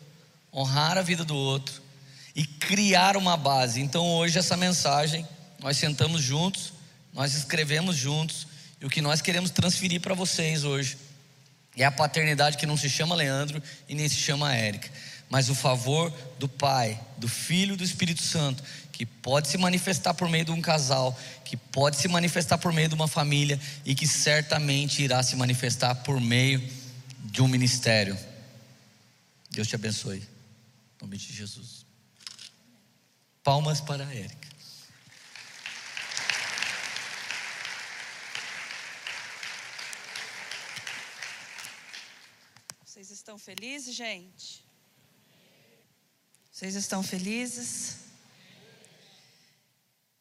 honrar 0.53 0.97
a 0.97 1.03
vida 1.03 1.25
do 1.25 1.37
outro 1.37 1.83
e 2.35 2.45
criar 2.45 3.17
uma 3.17 3.37
base. 3.37 3.81
Então 3.81 4.05
hoje 4.17 4.39
essa 4.39 4.57
mensagem, 4.57 5.27
nós 5.61 5.77
sentamos 5.77 6.23
juntos, 6.23 6.73
nós 7.13 7.35
escrevemos 7.35 7.97
juntos, 7.97 8.47
e 8.85 8.87
o 8.87 8.91
que 8.91 9.01
nós 9.01 9.23
queremos 9.23 9.51
transferir 9.51 9.99
para 10.03 10.13
vocês 10.13 10.63
hoje 10.63 10.99
é 11.75 11.87
a 11.87 11.91
paternidade 11.91 12.59
que 12.59 12.67
não 12.67 12.77
se 12.77 12.91
chama 12.91 13.15
Leandro 13.15 13.63
e 13.89 13.95
nem 13.95 14.07
se 14.07 14.17
chama 14.17 14.55
Érica, 14.55 14.91
mas 15.31 15.49
o 15.49 15.55
favor 15.55 16.13
do 16.39 16.47
Pai, 16.47 17.01
do 17.17 17.27
Filho 17.27 17.73
e 17.73 17.77
do 17.79 17.83
Espírito 17.83 18.21
Santo, 18.21 18.63
que 18.93 19.07
pode 19.07 19.49
se 19.49 19.57
manifestar 19.57 20.13
por 20.13 20.29
meio 20.29 20.45
de 20.45 20.51
um 20.51 20.61
casal, 20.61 21.19
que 21.47 21.57
pode 21.57 21.97
se 21.97 22.09
manifestar 22.09 22.59
por 22.59 22.75
meio 22.75 22.91
de 22.91 22.95
uma 22.95 23.09
família 23.09 23.59
e 23.87 23.95
que 23.95 24.07
certamente 24.07 25.03
irá 25.03 25.23
se 25.23 25.35
manifestar 25.35 25.95
por 25.95 26.21
meio 26.21 26.63
de 27.25 27.41
um 27.41 27.49
ministério. 27.49 28.19
Deus 29.51 29.67
te 29.67 29.77
abençoe. 29.77 30.19
Em 30.19 30.27
nome 31.01 31.17
de 31.17 31.33
Jesus. 31.33 31.87
Palmas 33.43 33.81
para 33.81 34.07
a 34.07 34.15
Érica. 34.15 34.45
Vocês 42.95 43.19
estão 43.35 43.39
felizes, 43.39 43.95
gente? 43.97 44.65
Vocês 46.53 46.77
estão 46.77 47.03
felizes? 47.03 47.97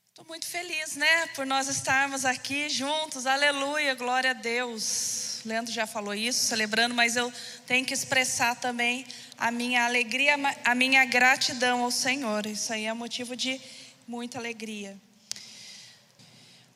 Estou 0.09 0.25
muito 0.25 0.47
feliz, 0.47 0.95
né? 0.95 1.27
Por 1.27 1.45
nós 1.45 1.67
estarmos 1.67 2.25
aqui 2.25 2.69
juntos. 2.69 3.27
Aleluia, 3.27 3.93
glória 3.93 4.31
a 4.31 4.33
Deus. 4.33 5.41
Leandro 5.45 5.71
já 5.71 5.85
falou 5.85 6.15
isso, 6.15 6.43
celebrando, 6.45 6.95
mas 6.95 7.15
eu 7.15 7.31
tenho 7.67 7.85
que 7.85 7.93
expressar 7.93 8.55
também 8.55 9.05
a 9.37 9.51
minha 9.51 9.85
alegria, 9.85 10.35
a 10.65 10.73
minha 10.73 11.05
gratidão 11.05 11.83
ao 11.83 11.91
Senhor. 11.91 12.47
Isso 12.47 12.73
aí 12.73 12.85
é 12.85 12.93
motivo 12.93 13.35
de 13.35 13.61
muita 14.07 14.39
alegria. 14.39 14.99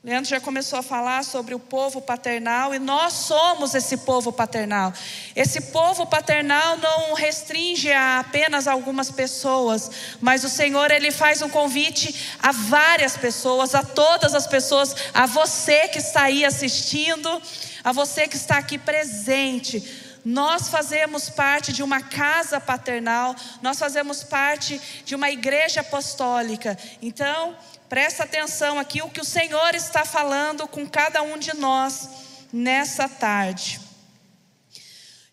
Leandro 0.07 0.29
já 0.29 0.39
começou 0.39 0.79
a 0.79 0.81
falar 0.81 1.21
sobre 1.25 1.53
o 1.53 1.59
povo 1.59 1.99
paternal 1.99 2.73
e 2.73 2.79
nós 2.79 3.11
somos 3.11 3.75
esse 3.75 3.97
povo 3.97 4.31
paternal. 4.31 4.93
Esse 5.35 5.59
povo 5.59 6.05
paternal 6.05 6.77
não 6.77 7.13
restringe 7.13 7.91
a 7.91 8.19
apenas 8.19 8.69
algumas 8.69 9.11
pessoas, 9.11 9.91
mas 10.21 10.45
o 10.45 10.49
Senhor 10.49 10.91
ele 10.91 11.11
faz 11.11 11.41
um 11.41 11.49
convite 11.49 12.37
a 12.41 12.53
várias 12.53 13.17
pessoas, 13.17 13.75
a 13.75 13.83
todas 13.83 14.33
as 14.33 14.47
pessoas, 14.47 14.95
a 15.13 15.25
você 15.25 15.89
que 15.89 15.99
está 15.99 16.21
aí 16.21 16.45
assistindo, 16.45 17.41
a 17.83 17.91
você 17.91 18.29
que 18.29 18.37
está 18.37 18.59
aqui 18.59 18.77
presente. 18.77 20.05
Nós 20.23 20.69
fazemos 20.69 21.29
parte 21.29 21.73
de 21.73 21.83
uma 21.83 22.01
casa 22.01 22.61
paternal, 22.61 23.35
nós 23.61 23.77
fazemos 23.77 24.23
parte 24.23 24.79
de 25.03 25.15
uma 25.15 25.29
igreja 25.29 25.81
apostólica. 25.81 26.77
Então, 27.01 27.57
Presta 27.89 28.25
atenção 28.25 28.77
aqui 28.77 29.01
o 29.01 29.09
que 29.09 29.21
o 29.21 29.25
Senhor 29.25 29.73
está 29.73 30.03
falando 30.03 30.67
com 30.67 30.85
cada 30.85 31.21
um 31.21 31.37
de 31.37 31.55
nós 31.55 32.09
nessa 32.51 33.07
tarde. 33.07 33.79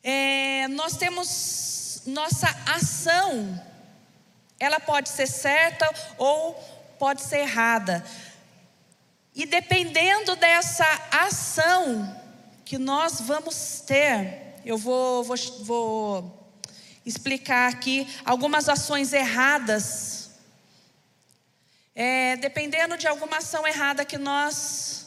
É, 0.05 0.69
nós 0.69 0.97
temos 0.97 2.03
nossa 2.07 2.47
ação, 2.67 3.61
ela 4.61 4.79
pode 4.79 5.09
ser 5.09 5.27
certa 5.27 5.91
ou 6.17 6.55
pode 6.97 7.23
ser 7.23 7.39
errada. 7.39 8.05
E 9.35 9.47
dependendo 9.47 10.37
dessa 10.37 10.87
ação 11.11 12.23
que 12.65 12.79
nós 12.79 13.21
vamos 13.21 13.83
ter, 13.85 14.55
eu 14.65 14.79
vou, 14.79 15.25
vou, 15.25 15.37
vou 15.65 16.51
explicar 17.05 17.69
aqui 17.69 18.07
algumas 18.25 18.69
ações 18.69 19.13
erradas 19.13 20.24
é, 21.95 22.37
dependendo 22.37 22.97
de 22.97 23.07
alguma 23.07 23.39
ação 23.39 23.67
errada 23.67 24.05
que 24.05 24.19
nós, 24.19 25.07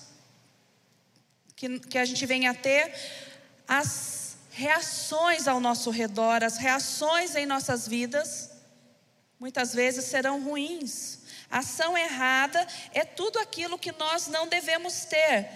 que, 1.56 1.80
que 1.80 1.98
a 1.98 2.06
gente 2.06 2.26
venha 2.26 2.52
a 2.52 2.54
ter, 2.54 2.94
as 3.68 4.38
reações 4.52 5.48
ao 5.48 5.60
nosso 5.60 5.90
redor, 5.90 6.44
as 6.44 6.58
reações 6.58 7.36
em 7.36 7.46
nossas 7.46 7.88
vidas, 7.88 8.50
muitas 9.40 9.74
vezes 9.74 10.06
serão 10.06 10.42
ruins. 10.42 11.20
ação 11.50 11.98
errada 11.98 12.66
é 12.94 13.04
tudo 13.04 13.38
aquilo 13.40 13.78
que 13.78 13.92
nós 13.92 14.28
não 14.28 14.48
devemos 14.48 15.06
ter, 15.06 15.48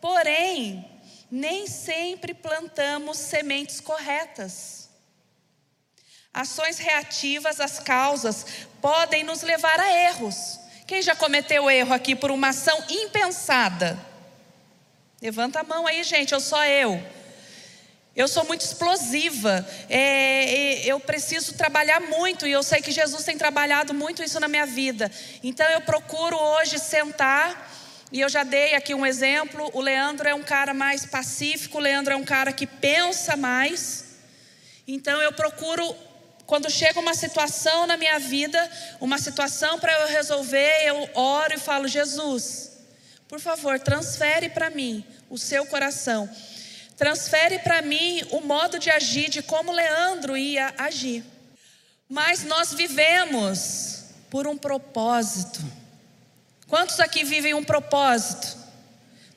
porém, 0.00 0.90
nem 1.30 1.66
sempre 1.66 2.32
plantamos 2.32 3.18
sementes 3.18 3.80
corretas. 3.80 4.88
Ações 6.32 6.78
reativas 6.78 7.60
às 7.60 7.78
causas 7.78 8.46
podem 8.80 9.24
nos 9.24 9.42
levar 9.42 9.80
a 9.80 9.90
erros. 9.90 10.65
Quem 10.86 11.02
já 11.02 11.16
cometeu 11.16 11.68
erro 11.68 11.92
aqui 11.92 12.14
por 12.14 12.30
uma 12.30 12.50
ação 12.50 12.80
impensada? 12.88 13.98
Levanta 15.20 15.60
a 15.60 15.64
mão 15.64 15.84
aí, 15.84 16.04
gente, 16.04 16.32
eu 16.32 16.38
sou 16.38 16.62
eu. 16.64 17.02
Eu 18.14 18.28
sou 18.28 18.44
muito 18.44 18.62
explosiva, 18.62 19.66
é, 19.90 19.98
é, 19.98 20.86
eu 20.86 20.98
preciso 20.98 21.54
trabalhar 21.54 22.00
muito, 22.00 22.46
e 22.46 22.52
eu 22.52 22.62
sei 22.62 22.80
que 22.80 22.90
Jesus 22.90 23.24
tem 23.24 23.36
trabalhado 23.36 23.92
muito 23.92 24.22
isso 24.22 24.40
na 24.40 24.48
minha 24.48 24.64
vida. 24.64 25.10
Então 25.42 25.68
eu 25.70 25.82
procuro 25.82 26.34
hoje 26.34 26.78
sentar, 26.78 27.70
e 28.10 28.20
eu 28.20 28.28
já 28.28 28.42
dei 28.42 28.74
aqui 28.74 28.94
um 28.94 29.04
exemplo: 29.04 29.68
o 29.74 29.82
Leandro 29.82 30.26
é 30.26 30.34
um 30.34 30.42
cara 30.42 30.72
mais 30.72 31.04
pacífico, 31.04 31.76
o 31.76 31.80
Leandro 31.80 32.14
é 32.14 32.16
um 32.16 32.24
cara 32.24 32.52
que 32.52 32.66
pensa 32.66 33.36
mais. 33.36 34.16
Então 34.88 35.20
eu 35.20 35.32
procuro 35.32 35.94
quando 36.46 36.70
chega 36.70 37.00
uma 37.00 37.14
situação 37.14 37.86
na 37.86 37.96
minha 37.96 38.18
vida, 38.18 38.70
uma 39.00 39.18
situação 39.18 39.78
para 39.80 39.92
eu 40.00 40.06
resolver, 40.06 40.72
eu 40.84 41.10
oro 41.14 41.54
e 41.54 41.58
falo: 41.58 41.88
Jesus, 41.88 42.72
por 43.28 43.40
favor, 43.40 43.80
transfere 43.80 44.48
para 44.48 44.70
mim 44.70 45.04
o 45.28 45.36
seu 45.36 45.66
coração. 45.66 46.30
Transfere 46.96 47.58
para 47.58 47.82
mim 47.82 48.22
o 48.30 48.40
modo 48.40 48.78
de 48.78 48.90
agir, 48.90 49.28
de 49.28 49.42
como 49.42 49.72
Leandro 49.72 50.36
ia 50.36 50.72
agir. 50.78 51.24
Mas 52.08 52.44
nós 52.44 52.72
vivemos 52.72 54.04
por 54.30 54.46
um 54.46 54.56
propósito. 54.56 55.60
Quantos 56.68 57.00
aqui 57.00 57.24
vivem 57.24 57.54
um 57.54 57.64
propósito? 57.64 58.56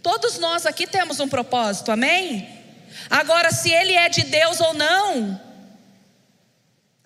Todos 0.02 0.38
nós 0.38 0.66
aqui 0.66 0.88
temos 0.88 1.20
um 1.20 1.28
propósito, 1.28 1.92
amém? 1.92 2.48
Agora, 3.10 3.52
se 3.52 3.70
ele 3.72 3.94
é 3.94 4.08
de 4.08 4.24
Deus 4.24 4.62
ou 4.62 4.74
não, 4.74 5.49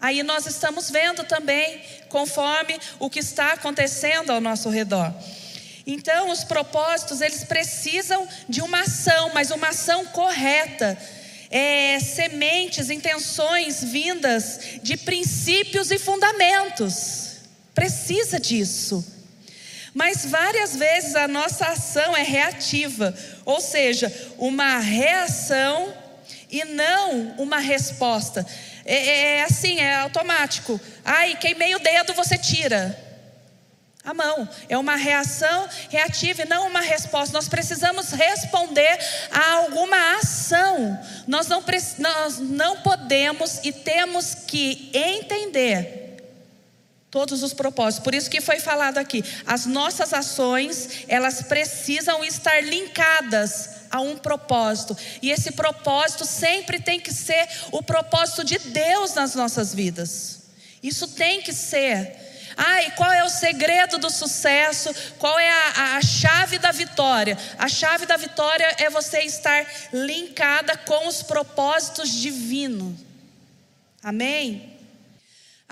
aí 0.04 0.22
nós 0.22 0.46
estamos 0.46 0.92
vendo 0.92 1.24
também, 1.24 1.82
conforme 2.10 2.78
o 3.00 3.10
que 3.10 3.20
está 3.20 3.54
acontecendo 3.54 4.32
ao 4.32 4.42
nosso 4.42 4.70
redor. 4.70 5.14
Então, 5.88 6.30
os 6.30 6.44
propósitos, 6.44 7.22
eles 7.22 7.46
precisam 7.46 8.28
de 8.50 8.62
uma 8.62 8.82
ação, 8.82 9.32
mas 9.34 9.50
uma 9.50 9.70
ação 9.70 10.06
correta. 10.08 10.98
É, 11.50 12.00
sementes, 12.00 12.90
intenções 12.90 13.82
vindas 13.84 14.60
de 14.82 14.98
princípios 14.98 15.90
e 15.90 15.98
fundamentos. 15.98 17.38
Precisa 17.74 18.40
disso. 18.40 19.06
Mas 19.94 20.26
várias 20.26 20.76
vezes 20.76 21.16
a 21.16 21.28
nossa 21.28 21.68
ação 21.68 22.18
é 22.18 22.24
reativa, 22.24 23.16
ou 23.46 23.62
seja, 23.62 24.12
uma 24.40 24.80
reação 24.80 25.94
e 26.50 26.66
não 26.66 27.36
uma 27.38 27.60
resposta. 27.60 28.46
É, 28.86 28.96
é, 28.96 29.38
é 29.38 29.44
assim, 29.44 29.80
é 29.80 29.96
automático. 29.96 30.80
Ai, 31.04 31.36
queimei 31.36 31.76
o 31.76 31.80
dedo, 31.80 32.14
você 32.14 32.38
tira 32.38 32.98
a 34.04 34.14
mão. 34.14 34.48
É 34.68 34.78
uma 34.78 34.96
reação 34.96 35.68
reativa 35.90 36.42
e 36.42 36.46
não 36.46 36.68
uma 36.68 36.82
resposta. 36.82 37.34
Nós 37.34 37.48
precisamos 37.48 38.12
responder 38.12 39.00
a 39.32 39.54
alguma 39.54 40.18
ação. 40.18 41.00
Nós 41.26 41.48
não, 41.48 41.64
nós 42.00 42.40
não 42.40 42.82
podemos 42.82 43.60
e 43.64 43.72
temos 43.72 44.36
que 44.36 44.92
entender 44.94 46.03
todos 47.14 47.44
os 47.44 47.54
propósitos. 47.54 48.04
Por 48.04 48.16
isso 48.16 48.28
que 48.28 48.42
foi 48.42 48.60
falado 48.60 48.98
aqui, 48.98 49.24
as 49.46 49.68
nossas 49.68 50.12
ações, 50.14 51.06
elas 51.08 51.44
precisam 51.44 52.24
estar 52.24 52.60
linkadas 52.64 53.70
a 53.92 54.02
um 54.02 54.18
propósito. 54.18 54.98
E 55.22 55.30
esse 55.30 55.52
propósito 55.52 56.26
sempre 56.26 56.80
tem 56.80 57.00
que 57.00 57.14
ser 57.14 57.48
o 57.72 57.84
propósito 57.84 58.44
de 58.44 58.58
Deus 58.58 59.14
nas 59.14 59.36
nossas 59.36 59.76
vidas. 59.76 60.40
Isso 60.82 61.08
tem 61.10 61.40
que 61.44 61.54
ser 61.54 62.20
ah, 62.58 62.84
e 62.84 62.92
qual 62.92 63.12
é 63.12 63.24
o 63.24 63.30
segredo 63.30 63.98
do 63.98 64.12
sucesso? 64.12 64.94
Qual 65.18 65.40
é 65.40 65.50
a, 65.50 65.98
a, 65.98 66.02
chave 66.02 66.60
da 66.60 66.72
vitória? 66.72 67.36
A 67.58 67.68
chave 67.68 68.06
da 68.06 68.16
vitória 68.16 68.76
é 68.78 68.92
você 68.92 69.22
estar 69.22 69.66
linkada 69.92 70.78
com 70.78 71.08
os 71.08 71.24
propósitos 71.24 72.12
divinos. 72.12 72.94
Amém? 74.04 74.73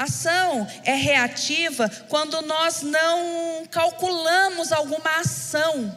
Ação 0.02 0.68
é 0.84 0.96
reativa 0.96 1.88
quando 2.10 2.42
nós 2.42 2.82
não 2.82 3.68
calculamos 3.68 4.72
alguma 4.72 5.20
ação 5.20 5.96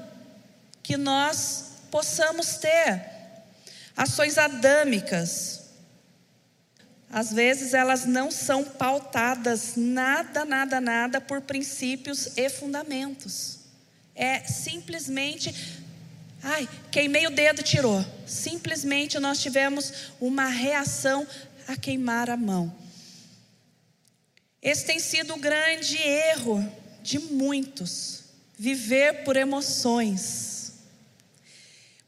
que 0.83 0.99
nós 0.99 1.79
possamos 1.91 2.59
ter. 2.59 3.03
Ações 3.97 4.37
adâmicas 4.37 5.63
às 7.11 7.33
vezes 7.33 7.73
elas 7.73 8.05
não 8.05 8.31
são 8.31 8.63
pautadas 8.63 9.73
nada, 9.75 10.45
nada, 10.45 10.83
nada 10.83 11.19
por 11.19 11.41
princípios 11.41 12.37
e 12.37 12.51
fundamentos. 12.51 13.61
É 14.15 14.41
simplesmente, 14.41 15.55
ai, 16.43 16.69
queimei 16.91 17.27
o 17.27 17.31
dedo, 17.31 17.63
tirou. 17.63 18.05
Simplesmente 18.27 19.19
nós 19.19 19.41
tivemos 19.41 20.11
uma 20.21 20.47
reação 20.49 21.27
a 21.67 21.75
queimar 21.75 22.29
a 22.29 22.37
mão. 22.37 22.84
Esse 24.65 24.87
tem 24.87 24.99
sido 24.99 25.35
o 25.35 25.39
grande 25.39 25.99
erro 25.99 26.67
de 27.03 27.19
muitos, 27.19 28.25
viver 28.59 29.23
por 29.23 29.37
emoções. 29.37 30.73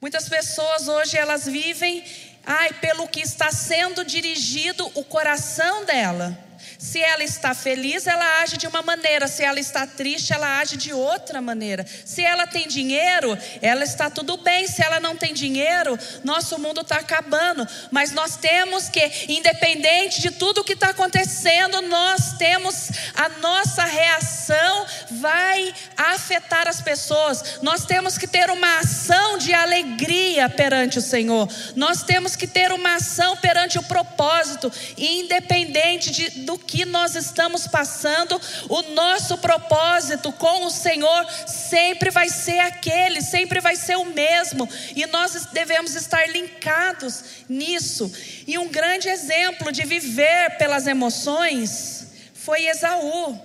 Muitas 0.01 0.27
pessoas 0.27 0.89
hoje 0.89 1.19
elas 1.19 1.45
vivem 1.45 2.03
ai, 2.47 2.73
pelo 2.75 3.09
que 3.09 3.21
está 3.21 3.51
sendo 3.51 4.05
dirigido 4.05 4.91
o 4.95 5.05
coração 5.05 5.85
dela. 5.85 6.39
Se 6.79 7.01
ela 7.01 7.25
está 7.25 7.55
feliz, 7.55 8.07
ela 8.07 8.43
age 8.43 8.57
de 8.57 8.67
uma 8.67 8.83
maneira. 8.83 9.29
Se 9.29 9.43
ela 9.43 9.61
está 9.61 9.87
triste, 9.87 10.33
ela 10.33 10.59
age 10.59 10.77
de 10.77 10.93
outra 10.93 11.41
maneira. 11.41 11.87
Se 12.05 12.23
ela 12.23 12.47
tem 12.47 12.67
dinheiro, 12.69 13.37
ela 13.61 13.85
está 13.85 14.11
tudo 14.11 14.37
bem. 14.37 14.67
Se 14.67 14.83
ela 14.83 15.01
não 15.01 15.17
tem 15.17 15.33
dinheiro, 15.33 15.99
nosso 16.25 16.59
mundo 16.59 16.81
está 16.81 16.97
acabando. 16.97 17.67
Mas 17.91 18.13
nós 18.13 18.37
temos 18.37 18.89
que, 18.89 19.11
independente 19.29 20.21
de 20.21 20.31
tudo 20.31 20.65
que 20.65 20.73
está 20.73 20.91
acontecendo, 20.91 21.83
nós 21.83 22.35
temos 22.39 22.91
a 23.15 23.29
nossa 23.41 23.85
reação 23.85 24.87
vai 25.11 25.73
afetar 25.97 26.69
as 26.69 26.81
pessoas. 26.81 27.59
Nós 27.63 27.85
temos 27.85 28.19
que 28.19 28.27
ter 28.27 28.51
uma 28.51 28.79
ação 28.79 29.39
de 29.39 29.53
alegria 29.53 30.49
perante 30.49 30.99
o 30.99 31.03
Senhor. 31.03 31.49
Nós 31.75 32.03
temos 32.03 32.37
que 32.37 32.47
ter 32.47 32.73
uma 32.73 32.97
ação 32.97 33.37
perante 33.37 33.79
o 33.79 33.83
propósito, 33.83 34.73
independente 34.97 36.11
de, 36.11 36.31
do 36.47 36.57
que 36.57 36.85
nós 36.85 37.17
estamos 37.17 37.67
passando, 37.67 38.41
o 38.69 38.83
nosso 38.95 39.37
propósito 39.39 40.33
com 40.33 40.65
o 40.65 40.71
Senhor 40.71 41.27
sempre 41.47 42.09
vai 42.09 42.29
ser 42.29 42.61
aquele, 42.61 43.21
sempre 43.21 43.61
vai 43.61 43.75
ser 43.75 43.97
o 43.97 44.05
mesmo, 44.05 44.67
e 44.95 45.05
nós 45.07 45.47
devemos 45.53 45.97
estar 45.97 46.27
linkados 46.31 47.25
nisso. 47.49 48.11
E 48.47 48.57
um 48.57 48.69
grande 48.69 49.09
exemplo 49.09 49.73
de 49.73 49.85
viver 49.85 50.57
pelas 50.57 50.87
emoções 50.87 52.07
foi 52.33 52.67
Esaú. 52.67 53.39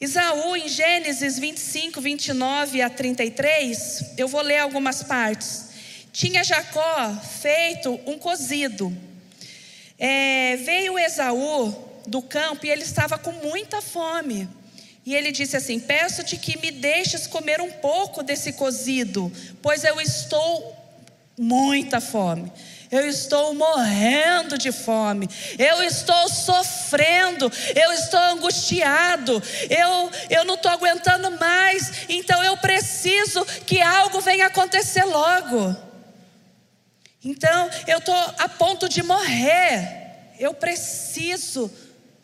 Esaú, 0.00 0.56
em 0.56 0.68
Gênesis 0.68 1.38
25, 1.38 2.00
29 2.00 2.80
a 2.80 2.88
33, 2.88 4.14
eu 4.16 4.28
vou 4.28 4.40
ler 4.40 4.58
algumas 4.58 5.02
partes. 5.02 5.70
Tinha 6.12 6.44
Jacó 6.44 7.14
feito 7.40 7.98
um 8.06 8.18
cozido. 8.18 9.11
É, 9.98 10.56
veio 10.56 10.98
Esaú 10.98 11.74
do 12.06 12.22
campo 12.22 12.66
e 12.66 12.70
ele 12.70 12.82
estava 12.82 13.18
com 13.18 13.32
muita 13.32 13.80
fome. 13.80 14.48
E 15.04 15.14
ele 15.14 15.32
disse 15.32 15.56
assim: 15.56 15.80
Peço-te 15.80 16.36
que 16.36 16.58
me 16.58 16.70
deixes 16.70 17.26
comer 17.26 17.60
um 17.60 17.70
pouco 17.70 18.22
desse 18.22 18.52
cozido, 18.52 19.32
pois 19.60 19.84
eu 19.84 20.00
estou 20.00 20.76
muita 21.38 22.00
fome. 22.00 22.52
Eu 22.90 23.08
estou 23.08 23.54
morrendo 23.54 24.58
de 24.58 24.70
fome, 24.70 25.26
eu 25.58 25.82
estou 25.82 26.28
sofrendo, 26.28 27.50
eu 27.74 27.90
estou 27.92 28.20
angustiado, 28.20 29.42
eu, 29.70 30.10
eu 30.28 30.44
não 30.44 30.56
estou 30.56 30.70
aguentando 30.70 31.30
mais, 31.38 32.04
então 32.06 32.44
eu 32.44 32.54
preciso 32.58 33.46
que 33.64 33.80
algo 33.80 34.20
venha 34.20 34.46
acontecer 34.46 35.04
logo. 35.04 35.74
Então 37.24 37.70
eu 37.86 37.98
estou 37.98 38.14
a 38.14 38.48
ponto 38.48 38.88
de 38.88 39.02
morrer, 39.02 40.34
eu 40.38 40.54
preciso 40.54 41.70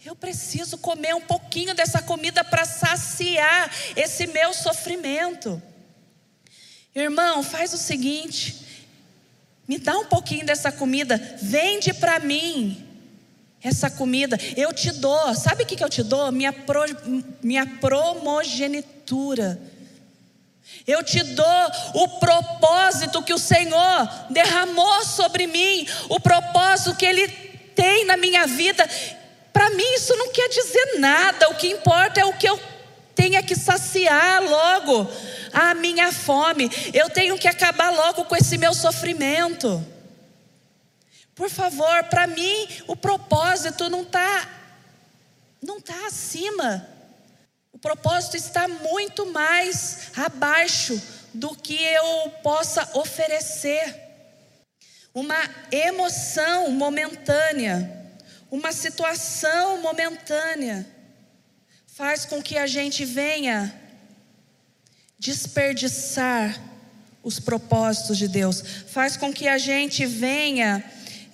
eu 0.04 0.16
preciso 0.16 0.78
comer 0.78 1.14
um 1.14 1.20
pouquinho 1.20 1.74
dessa 1.74 2.00
comida 2.00 2.42
para 2.42 2.64
saciar 2.64 3.70
esse 3.94 4.26
meu 4.28 4.54
sofrimento. 4.54 5.60
Irmão, 6.94 7.42
faz 7.42 7.74
o 7.74 7.78
seguinte: 7.78 8.64
me 9.66 9.76
dá 9.76 9.98
um 9.98 10.06
pouquinho 10.06 10.46
dessa 10.46 10.72
comida, 10.72 11.20
vende 11.42 11.92
para 11.92 12.18
mim 12.20 12.86
essa 13.62 13.90
comida, 13.90 14.38
eu 14.56 14.72
te 14.72 14.90
dou. 14.92 15.34
Sabe 15.34 15.64
o 15.64 15.66
que, 15.66 15.82
eu 15.82 15.90
te 15.90 16.02
dou? 16.02 16.32
Minha, 16.32 16.52
pro, 16.52 16.84
minha 17.42 17.66
promogenitura. 17.66 19.60
Eu 20.88 21.04
te 21.04 21.22
dou 21.22 21.72
o 21.92 22.08
propósito 22.18 23.22
que 23.22 23.34
o 23.34 23.38
Senhor 23.38 24.08
derramou 24.30 25.04
sobre 25.04 25.46
mim, 25.46 25.86
o 26.08 26.18
propósito 26.18 26.96
que 26.96 27.04
Ele 27.04 27.28
tem 27.76 28.06
na 28.06 28.16
minha 28.16 28.46
vida. 28.46 28.88
Para 29.52 29.68
mim 29.68 29.94
isso 29.94 30.16
não 30.16 30.32
quer 30.32 30.48
dizer 30.48 30.98
nada, 30.98 31.50
o 31.50 31.56
que 31.56 31.68
importa 31.68 32.20
é 32.20 32.24
o 32.24 32.32
que 32.32 32.48
eu 32.48 32.58
tenha 33.14 33.42
que 33.42 33.54
saciar 33.54 34.42
logo 34.42 35.10
a 35.52 35.74
minha 35.74 36.10
fome, 36.10 36.70
eu 36.94 37.10
tenho 37.10 37.36
que 37.36 37.48
acabar 37.48 37.90
logo 37.90 38.24
com 38.24 38.36
esse 38.36 38.56
meu 38.56 38.72
sofrimento. 38.72 39.84
Por 41.34 41.50
favor, 41.50 42.04
para 42.04 42.26
mim 42.26 42.66
o 42.86 42.96
propósito 42.96 43.90
não 43.90 44.02
está 44.02 44.48
não 45.60 45.80
tá 45.80 46.06
acima. 46.06 46.97
O 47.72 47.78
propósito 47.78 48.36
está 48.36 48.66
muito 48.66 49.26
mais 49.32 50.10
abaixo 50.16 51.00
do 51.32 51.54
que 51.54 51.82
eu 51.82 52.30
possa 52.42 52.88
oferecer. 52.94 53.94
Uma 55.14 55.38
emoção 55.70 56.70
momentânea 56.70 57.98
uma 58.50 58.72
situação 58.72 59.82
momentânea 59.82 60.86
faz 61.86 62.24
com 62.24 62.42
que 62.42 62.56
a 62.56 62.66
gente 62.66 63.04
venha 63.04 63.74
desperdiçar 65.18 66.58
os 67.22 67.38
propósitos 67.38 68.16
de 68.16 68.28
Deus, 68.28 68.62
faz 68.86 69.16
com 69.16 69.32
que 69.32 69.48
a 69.48 69.58
gente 69.58 70.06
venha 70.06 70.82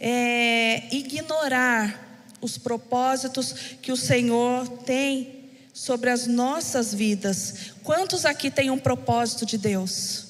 é, 0.01 0.89
ignorar 0.91 2.01
os 2.41 2.59
propósitos 2.59 3.53
que 3.81 3.93
o 3.93 3.97
Senhor 3.97 4.67
tem 4.85 5.34
sobre 5.75 6.09
as 6.09 6.29
nossas 6.29 6.95
vidas. 6.95 7.73
Quantos 7.83 8.25
aqui 8.25 8.49
têm 8.49 8.71
um 8.71 8.79
propósito 8.79 9.45
de 9.45 9.59
Deus? 9.59 10.27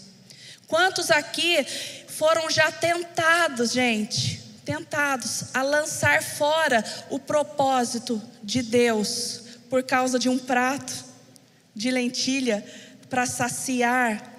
Quantos 0.66 1.10
aqui 1.10 1.64
foram 2.08 2.50
já 2.50 2.72
tentados, 2.72 3.72
gente, 3.72 4.42
tentados 4.64 5.44
a 5.52 5.62
lançar 5.62 6.22
fora 6.22 6.82
o 7.10 7.18
propósito 7.18 8.20
de 8.42 8.62
Deus 8.62 9.42
por 9.68 9.82
causa 9.82 10.18
de 10.18 10.30
um 10.30 10.38
prato 10.38 11.04
de 11.74 11.90
lentilha 11.90 12.64
para 13.10 13.26
saciar 13.26 14.32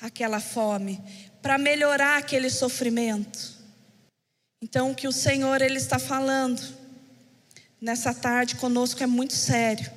aquela 0.00 0.38
fome, 0.38 1.02
para 1.42 1.58
melhorar 1.58 2.18
aquele 2.18 2.50
sofrimento. 2.50 3.50
Então, 4.62 4.92
o 4.92 4.94
que 4.94 5.08
o 5.08 5.12
Senhor 5.12 5.60
ele 5.60 5.78
está 5.78 5.98
falando 5.98 6.62
nessa 7.82 8.14
tarde 8.14 8.54
conosco 8.54 9.02
é 9.02 9.06
muito 9.06 9.34
sério. 9.34 9.90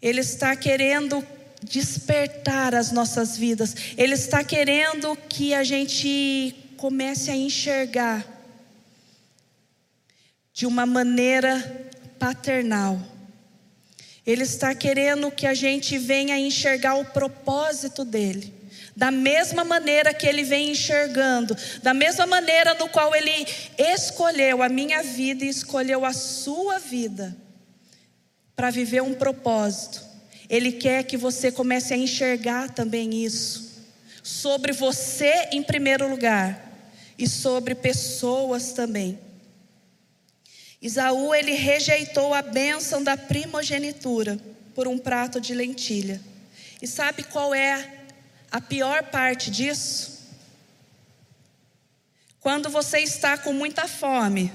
Ele 0.00 0.20
está 0.20 0.54
querendo 0.54 1.26
despertar 1.62 2.74
as 2.74 2.92
nossas 2.92 3.36
vidas. 3.36 3.74
Ele 3.96 4.12
está 4.12 4.44
querendo 4.44 5.16
que 5.28 5.54
a 5.54 5.64
gente 5.64 6.54
comece 6.76 7.30
a 7.30 7.36
enxergar 7.36 8.24
de 10.52 10.66
uma 10.66 10.84
maneira 10.84 11.90
paternal. 12.18 13.00
Ele 14.26 14.42
está 14.42 14.74
querendo 14.74 15.30
que 15.30 15.46
a 15.46 15.54
gente 15.54 15.96
venha 15.96 16.38
enxergar 16.38 16.96
o 16.96 17.06
propósito 17.06 18.04
dele. 18.04 18.57
Da 18.98 19.12
mesma 19.12 19.62
maneira 19.62 20.12
que 20.12 20.26
ele 20.26 20.42
vem 20.42 20.72
enxergando, 20.72 21.56
da 21.84 21.94
mesma 21.94 22.26
maneira 22.26 22.74
no 22.74 22.88
qual 22.88 23.14
ele 23.14 23.46
escolheu 23.78 24.60
a 24.60 24.68
minha 24.68 25.04
vida 25.04 25.44
e 25.44 25.48
escolheu 25.48 26.04
a 26.04 26.12
sua 26.12 26.80
vida 26.80 27.36
para 28.56 28.72
viver 28.72 29.00
um 29.00 29.14
propósito. 29.14 30.04
Ele 30.50 30.72
quer 30.72 31.04
que 31.04 31.16
você 31.16 31.52
comece 31.52 31.94
a 31.94 31.96
enxergar 31.96 32.70
também 32.70 33.24
isso, 33.24 33.86
sobre 34.20 34.72
você 34.72 35.48
em 35.52 35.62
primeiro 35.62 36.08
lugar 36.08 36.60
e 37.16 37.28
sobre 37.28 37.76
pessoas 37.76 38.72
também. 38.72 39.16
Isaú 40.82 41.32
ele 41.32 41.52
rejeitou 41.52 42.34
a 42.34 42.42
bênção 42.42 43.04
da 43.04 43.16
primogenitura 43.16 44.40
por 44.74 44.88
um 44.88 44.98
prato 44.98 45.40
de 45.40 45.54
lentilha. 45.54 46.20
E 46.82 46.86
sabe 46.88 47.22
qual 47.22 47.54
é 47.54 47.97
a 48.50 48.60
pior 48.60 49.04
parte 49.04 49.50
disso? 49.50 50.18
Quando 52.40 52.70
você 52.70 52.98
está 53.00 53.36
com 53.36 53.52
muita 53.52 53.86
fome, 53.86 54.52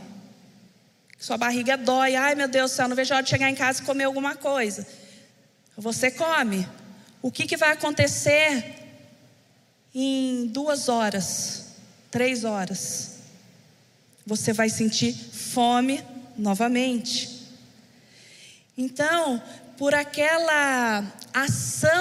sua 1.19 1.37
barriga 1.37 1.77
dói, 1.77 2.15
ai 2.15 2.35
meu 2.35 2.47
Deus 2.47 2.71
do 2.71 2.75
céu, 2.75 2.87
não 2.87 2.95
vejo 2.95 3.13
a 3.13 3.17
hora 3.17 3.23
de 3.23 3.29
chegar 3.29 3.49
em 3.49 3.55
casa 3.55 3.81
e 3.81 3.85
comer 3.85 4.05
alguma 4.05 4.35
coisa. 4.35 4.85
Você 5.77 6.11
come. 6.11 6.67
O 7.21 7.31
que, 7.31 7.47
que 7.47 7.55
vai 7.55 7.71
acontecer 7.71 8.75
em 9.95 10.47
duas 10.47 10.89
horas, 10.89 11.67
três 12.11 12.43
horas? 12.43 13.19
Você 14.25 14.53
vai 14.53 14.69
sentir 14.69 15.13
fome 15.13 16.03
novamente. 16.37 17.47
Então, 18.77 19.41
por 19.77 19.93
aquela 19.93 21.05
ação 21.33 21.92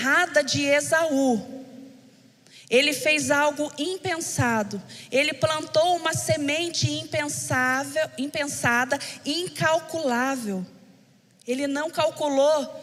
errada 0.00 0.42
de 0.42 0.64
Esaú, 0.64 1.60
ele 2.70 2.92
fez 2.92 3.30
algo 3.30 3.70
impensado. 3.76 4.80
Ele 5.10 5.34
plantou 5.34 5.96
uma 5.96 6.14
semente 6.14 6.90
impensável, 6.90 8.08
impensada, 8.16 8.98
incalculável. 9.26 10.64
Ele 11.46 11.66
não 11.66 11.90
calculou 11.90 12.80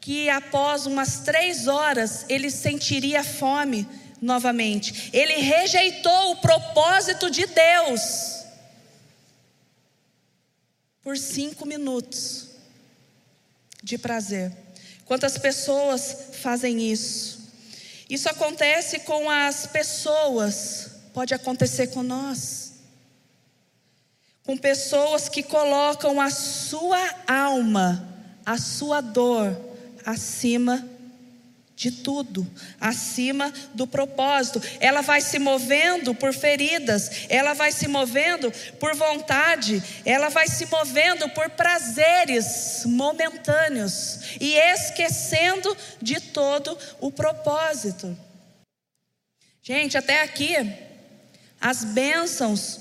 que 0.00 0.28
após 0.28 0.86
umas 0.86 1.20
três 1.20 1.68
horas 1.68 2.26
ele 2.28 2.50
sentiria 2.50 3.24
fome 3.24 3.88
novamente. 4.20 5.10
Ele 5.12 5.34
rejeitou 5.34 6.32
o 6.32 6.36
propósito 6.36 7.30
de 7.30 7.46
Deus 7.46 8.44
por 11.02 11.16
cinco 11.16 11.64
minutos 11.64 12.48
de 13.84 13.96
prazer. 13.96 14.65
Quantas 15.06 15.38
pessoas 15.38 16.16
fazem 16.42 16.92
isso? 16.92 17.52
Isso 18.10 18.28
acontece 18.28 18.98
com 19.00 19.30
as 19.30 19.66
pessoas, 19.66 20.90
pode 21.14 21.32
acontecer 21.32 21.86
com 21.88 22.02
nós. 22.02 22.74
Com 24.44 24.56
pessoas 24.56 25.28
que 25.28 25.42
colocam 25.42 26.20
a 26.20 26.28
sua 26.28 26.98
alma, 27.26 28.06
a 28.44 28.58
sua 28.58 29.00
dor 29.00 29.56
acima 30.04 30.88
de 31.76 31.90
tudo, 31.90 32.50
acima 32.80 33.52
do 33.74 33.86
propósito. 33.86 34.62
Ela 34.80 35.02
vai 35.02 35.20
se 35.20 35.38
movendo 35.38 36.14
por 36.14 36.32
feridas, 36.32 37.26
ela 37.28 37.52
vai 37.52 37.70
se 37.70 37.86
movendo 37.86 38.50
por 38.80 38.96
vontade, 38.96 39.82
ela 40.02 40.30
vai 40.30 40.48
se 40.48 40.64
movendo 40.66 41.28
por 41.28 41.50
prazeres 41.50 42.82
momentâneos 42.86 44.20
e 44.40 44.54
esquecendo 44.54 45.76
de 46.00 46.18
todo 46.18 46.76
o 46.98 47.12
propósito. 47.12 48.16
Gente, 49.62 49.98
até 49.98 50.22
aqui, 50.22 50.54
as 51.60 51.84
bênçãos, 51.84 52.80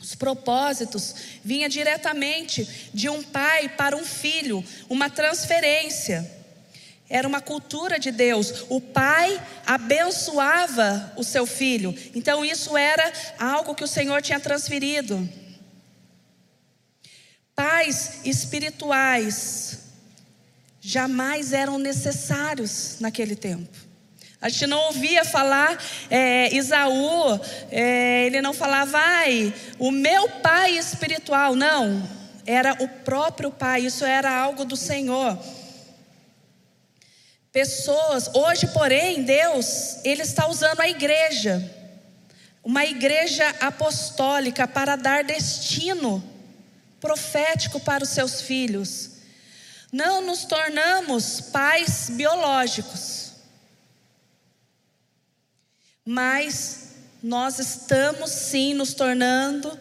os 0.00 0.16
propósitos, 0.16 1.14
vinha 1.44 1.68
diretamente 1.68 2.90
de 2.92 3.08
um 3.08 3.22
pai 3.22 3.68
para 3.68 3.96
um 3.96 4.04
filho, 4.04 4.64
uma 4.88 5.08
transferência. 5.08 6.35
Era 7.08 7.26
uma 7.26 7.40
cultura 7.40 7.98
de 7.98 8.10
Deus. 8.10 8.64
O 8.68 8.80
pai 8.80 9.40
abençoava 9.64 11.12
o 11.16 11.22
seu 11.22 11.46
filho. 11.46 11.94
Então 12.14 12.44
isso 12.44 12.76
era 12.76 13.12
algo 13.38 13.74
que 13.74 13.84
o 13.84 13.88
Senhor 13.88 14.20
tinha 14.22 14.40
transferido. 14.40 15.28
Pais 17.54 18.20
espirituais 18.24 19.78
jamais 20.80 21.52
eram 21.52 21.78
necessários 21.78 22.96
naquele 23.00 23.34
tempo. 23.34 23.86
A 24.40 24.48
gente 24.48 24.66
não 24.66 24.78
ouvia 24.86 25.24
falar, 25.24 25.82
é, 26.10 26.54
Isaú, 26.54 27.40
é, 27.70 28.26
ele 28.26 28.42
não 28.42 28.52
falava, 28.52 28.98
ai, 28.98 29.52
o 29.78 29.90
meu 29.90 30.28
pai 30.28 30.76
espiritual. 30.76 31.54
Não, 31.54 32.06
era 32.44 32.76
o 32.80 32.86
próprio 32.86 33.50
pai, 33.50 33.86
isso 33.86 34.04
era 34.04 34.30
algo 34.30 34.64
do 34.64 34.76
Senhor. 34.76 35.38
Pessoas, 37.56 38.28
hoje, 38.34 38.66
porém, 38.66 39.22
Deus, 39.22 39.96
Ele 40.04 40.20
está 40.20 40.46
usando 40.46 40.78
a 40.80 40.88
igreja, 40.90 41.58
uma 42.62 42.84
igreja 42.84 43.48
apostólica, 43.58 44.68
para 44.68 44.94
dar 44.94 45.24
destino 45.24 46.22
profético 47.00 47.80
para 47.80 48.04
os 48.04 48.10
seus 48.10 48.42
filhos. 48.42 49.12
Não 49.90 50.20
nos 50.20 50.44
tornamos 50.44 51.40
pais 51.40 52.10
biológicos, 52.10 53.32
mas 56.04 56.90
nós 57.22 57.58
estamos 57.58 58.32
sim 58.32 58.74
nos 58.74 58.92
tornando 58.92 59.78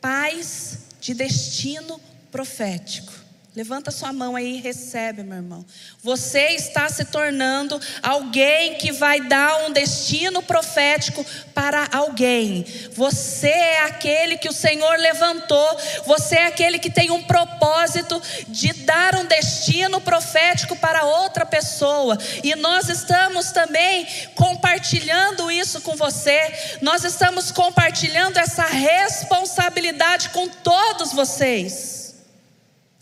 pais 0.00 0.78
de 1.00 1.14
destino 1.14 2.00
profético. 2.30 3.17
Levanta 3.58 3.90
sua 3.90 4.12
mão 4.12 4.36
aí 4.36 4.54
e 4.54 4.60
recebe, 4.60 5.24
meu 5.24 5.38
irmão. 5.38 5.66
Você 6.00 6.50
está 6.50 6.88
se 6.88 7.06
tornando 7.06 7.80
alguém 8.00 8.74
que 8.74 8.92
vai 8.92 9.20
dar 9.22 9.66
um 9.66 9.72
destino 9.72 10.40
profético 10.40 11.26
para 11.52 11.88
alguém. 11.90 12.64
Você 12.92 13.48
é 13.48 13.82
aquele 13.82 14.38
que 14.38 14.48
o 14.48 14.52
Senhor 14.52 14.96
levantou. 15.00 15.76
Você 16.06 16.36
é 16.36 16.46
aquele 16.46 16.78
que 16.78 16.88
tem 16.88 17.10
um 17.10 17.20
propósito 17.24 18.22
de 18.46 18.72
dar 18.84 19.16
um 19.16 19.24
destino 19.24 20.00
profético 20.00 20.76
para 20.76 21.04
outra 21.04 21.44
pessoa. 21.44 22.16
E 22.44 22.54
nós 22.54 22.88
estamos 22.88 23.50
também 23.50 24.06
compartilhando 24.36 25.50
isso 25.50 25.80
com 25.80 25.96
você. 25.96 26.78
Nós 26.80 27.02
estamos 27.02 27.50
compartilhando 27.50 28.36
essa 28.36 28.66
responsabilidade 28.66 30.28
com 30.28 30.46
todos 30.46 31.12
vocês. 31.12 32.07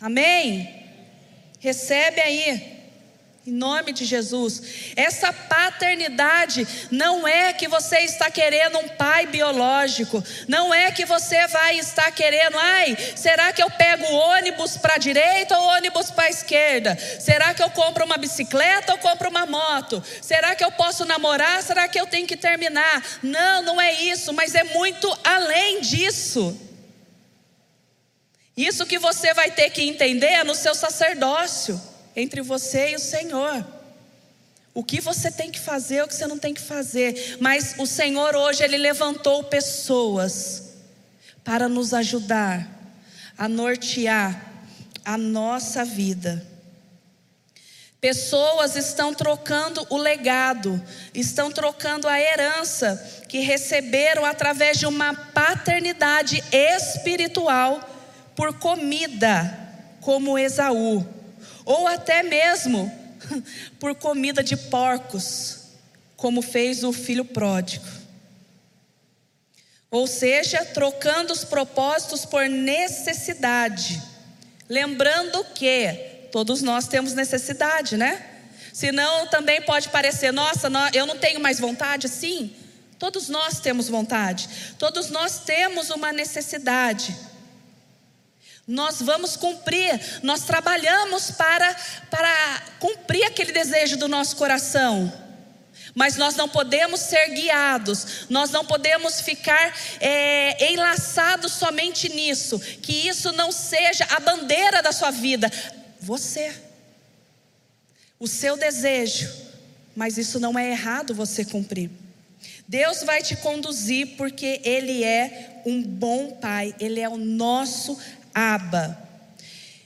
Amém? 0.01 0.85
Recebe 1.59 2.21
aí. 2.21 2.77
Em 3.47 3.53
nome 3.53 3.93
de 3.93 4.05
Jesus. 4.05 4.93
Essa 4.97 5.33
paternidade 5.33 6.67
não 6.91 7.29
é 7.29 7.53
que 7.53 7.69
você 7.69 7.99
está 7.99 8.29
querendo 8.29 8.77
um 8.79 8.89
pai 8.89 9.27
biológico. 9.27 10.23
Não 10.49 10.75
é 10.75 10.91
que 10.91 11.05
você 11.05 11.47
vai 11.47 11.79
estar 11.79 12.11
querendo, 12.11 12.59
ai, 12.59 12.99
será 13.15 13.53
que 13.53 13.63
eu 13.63 13.71
pego 13.71 14.05
o 14.05 14.17
ônibus 14.17 14.77
para 14.77 14.95
a 14.95 14.99
direita 14.99 15.57
ou 15.57 15.65
ônibus 15.77 16.11
para 16.11 16.25
a 16.25 16.31
esquerda? 16.31 16.99
Será 17.21 17.55
que 17.55 17.63
eu 17.63 17.71
compro 17.71 18.05
uma 18.05 18.17
bicicleta 18.17 18.93
ou 18.93 18.99
compro 18.99 19.31
uma 19.31 19.47
moto? 19.47 20.03
Será 20.21 20.57
que 20.57 20.65
eu 20.65 20.73
posso 20.73 21.05
namorar? 21.05 21.63
Será 21.63 21.87
que 21.87 22.01
eu 22.01 22.07
tenho 22.09 22.27
que 22.27 22.37
terminar? 22.37 23.01
Não, 23.23 23.63
não 23.63 23.81
é 23.81 23.93
isso, 23.93 24.33
mas 24.33 24.57
é 24.57 24.65
muito 24.65 25.09
além 25.23 25.81
disso. 25.83 26.66
Isso 28.57 28.87
que 28.87 28.99
você 28.99 29.35
vai 29.35 29.51
ter 29.51 29.69
que 29.71 29.83
entender 29.83 30.27
é 30.27 30.45
no 30.45 30.55
seu 30.55 30.75
sacerdócio 30.75 31.81
entre 32.15 32.41
você 32.41 32.93
e 32.93 32.97
o 32.97 32.99
Senhor. 33.01 33.67
O 34.73 34.83
que 34.83 35.01
você 35.01 35.31
tem 35.31 35.51
que 35.51 35.61
fazer, 35.61 36.03
o 36.03 36.09
que 36.09 36.15
você 36.15 36.27
não 36.27 36.39
tem 36.39 36.55
que 36.55 36.61
fazer. 36.61 37.37
Mas 37.39 37.75
o 37.79 37.87
Senhor 37.87 38.35
hoje, 38.35 38.63
Ele 38.63 38.79
levantou 38.79 39.45
pessoas 39.45 40.75
para 41.45 41.69
nos 41.69 41.93
ajudar 41.93 42.67
a 43.37 43.49
nortear 43.49 44.53
a 45.05 45.19
nossa 45.19 45.85
vida. 45.85 46.47
Pessoas 48.01 48.77
estão 48.77 49.13
trocando 49.15 49.87
o 49.91 49.97
legado, 49.97 50.83
estão 51.15 51.51
trocando 51.51 52.09
a 52.09 52.21
herança 52.21 53.23
que 53.29 53.39
receberam 53.41 54.25
através 54.25 54.79
de 54.79 54.87
uma 54.87 55.15
paternidade 55.15 56.43
espiritual 56.53 57.96
por 58.37 58.53
comida, 58.59 59.59
como 60.01 60.39
Esaú 60.39 61.17
ou 61.67 61.89
até 61.89 62.23
mesmo 62.23 62.91
por 63.81 63.95
comida 63.97 64.43
de 64.43 64.57
porcos, 64.57 65.65
como 66.17 66.41
fez 66.41 66.85
o 66.85 66.93
filho 66.93 67.25
pródigo. 67.25 67.85
Ou 69.91 70.07
seja, 70.07 70.65
trocando 70.65 71.33
os 71.33 71.45
propósitos 71.45 72.25
por 72.25 72.49
necessidade. 72.49 74.01
Lembrando 74.69 75.45
que 75.55 76.29
todos 76.31 76.63
nós 76.63 76.87
temos 76.87 77.15
necessidade, 77.15 77.97
né? 77.97 78.25
Senão 78.73 79.27
também 79.27 79.63
pode 79.63 79.89
parecer, 79.89 80.33
nossa, 80.33 80.69
eu 80.93 81.07
não 81.07 81.19
tenho 81.19 81.41
mais 81.41 81.59
vontade. 81.59 82.09
Sim, 82.09 82.55
todos 82.99 83.29
nós 83.29 83.59
temos 83.59 83.89
vontade, 83.89 84.49
todos 84.79 85.09
nós 85.11 85.41
temos 85.41 85.91
uma 85.91 86.13
necessidade. 86.13 87.17
Nós 88.67 89.01
vamos 89.01 89.37
cumprir, 89.37 90.21
nós 90.25 90.43
trabalhamos 90.43 91.31
para, 91.31 91.73
para 92.11 92.63
cumprir 92.81 93.25
aquele 93.25 93.53
desejo 93.53 93.97
do 93.97 94.09
nosso 94.09 94.35
coração. 94.37 95.13
Mas 95.95 96.17
nós 96.17 96.35
não 96.35 96.49
podemos 96.49 97.01
ser 97.01 97.31
guiados, 97.31 98.27
nós 98.29 98.51
não 98.51 98.67
podemos 98.67 99.21
ficar 99.21 99.75
é, 100.01 100.73
enlaçados 100.73 101.53
somente 101.53 102.09
nisso, 102.09 102.59
que 102.59 103.09
isso 103.09 103.33
não 103.33 103.53
seja 103.53 104.05
a 104.11 104.21
bandeira 104.21 104.83
da 104.83 104.93
sua 104.93 105.11
vida. 105.11 105.51
Você, 106.01 106.53
o 108.19 108.27
seu 108.27 108.57
desejo, 108.57 109.33
mas 109.95 110.19
isso 110.19 110.39
não 110.41 110.59
é 110.59 110.71
errado 110.71 111.15
você 111.15 111.45
cumprir. 111.45 111.91
Deus 112.69 113.03
vai 113.05 113.23
te 113.23 113.37
conduzir 113.37 114.17
porque 114.17 114.61
Ele 114.65 115.05
é 115.05 115.63
um 115.65 115.81
bom 115.83 116.33
Pai, 116.33 116.75
Ele 116.81 117.01
é 117.01 117.09
o 117.09 117.17
nosso 117.17 117.99
Aba. 118.37 118.95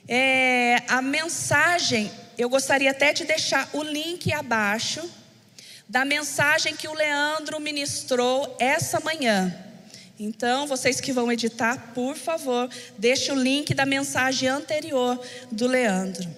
É, 0.09 0.83
a 0.89 1.01
mensagem, 1.01 2.11
eu 2.37 2.51
gostaria 2.51 2.91
até 2.91 3.13
de 3.13 3.25
deixar 3.25 3.71
o 3.73 3.81
link 3.81 4.33
abaixo 4.33 5.09
da 5.89 6.05
mensagem 6.05 6.75
que 6.75 6.89
o 6.89 6.93
Leandro 6.93 7.61
ministrou 7.61 8.57
essa 8.59 8.99
manhã. 8.99 9.55
Então, 10.19 10.67
vocês 10.67 11.01
que 11.01 11.13
vão 11.13 11.31
editar, 11.31 11.93
por 11.95 12.17
favor, 12.17 12.69
deixe 12.99 13.31
o 13.31 13.37
link 13.37 13.73
da 13.73 13.87
mensagem 13.87 14.49
anterior 14.49 15.25
do 15.53 15.69
Leandro. 15.69 16.29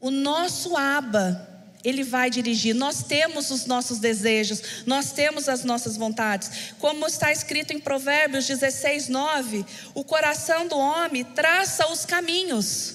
O 0.00 0.10
nosso 0.10 0.76
aba 0.76 1.57
ele 1.88 2.04
vai 2.04 2.30
dirigir. 2.30 2.74
Nós 2.74 3.02
temos 3.02 3.50
os 3.50 3.66
nossos 3.66 3.98
desejos, 3.98 4.84
nós 4.86 5.12
temos 5.12 5.48
as 5.48 5.64
nossas 5.64 5.96
vontades. 5.96 6.74
Como 6.78 7.06
está 7.06 7.32
escrito 7.32 7.72
em 7.72 7.80
Provérbios 7.80 8.46
16, 8.46 9.08
9: 9.08 9.64
o 9.94 10.04
coração 10.04 10.66
do 10.66 10.76
homem 10.76 11.24
traça 11.24 11.88
os 11.88 12.04
caminhos, 12.04 12.94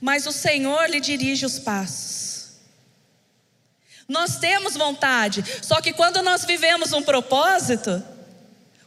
mas 0.00 0.26
o 0.26 0.32
Senhor 0.32 0.88
lhe 0.90 1.00
dirige 1.00 1.46
os 1.46 1.58
passos. 1.58 2.28
Nós 4.08 4.38
temos 4.38 4.74
vontade, 4.74 5.44
só 5.62 5.82
que 5.82 5.92
quando 5.92 6.22
nós 6.22 6.44
vivemos 6.44 6.92
um 6.94 7.02
propósito, 7.02 8.02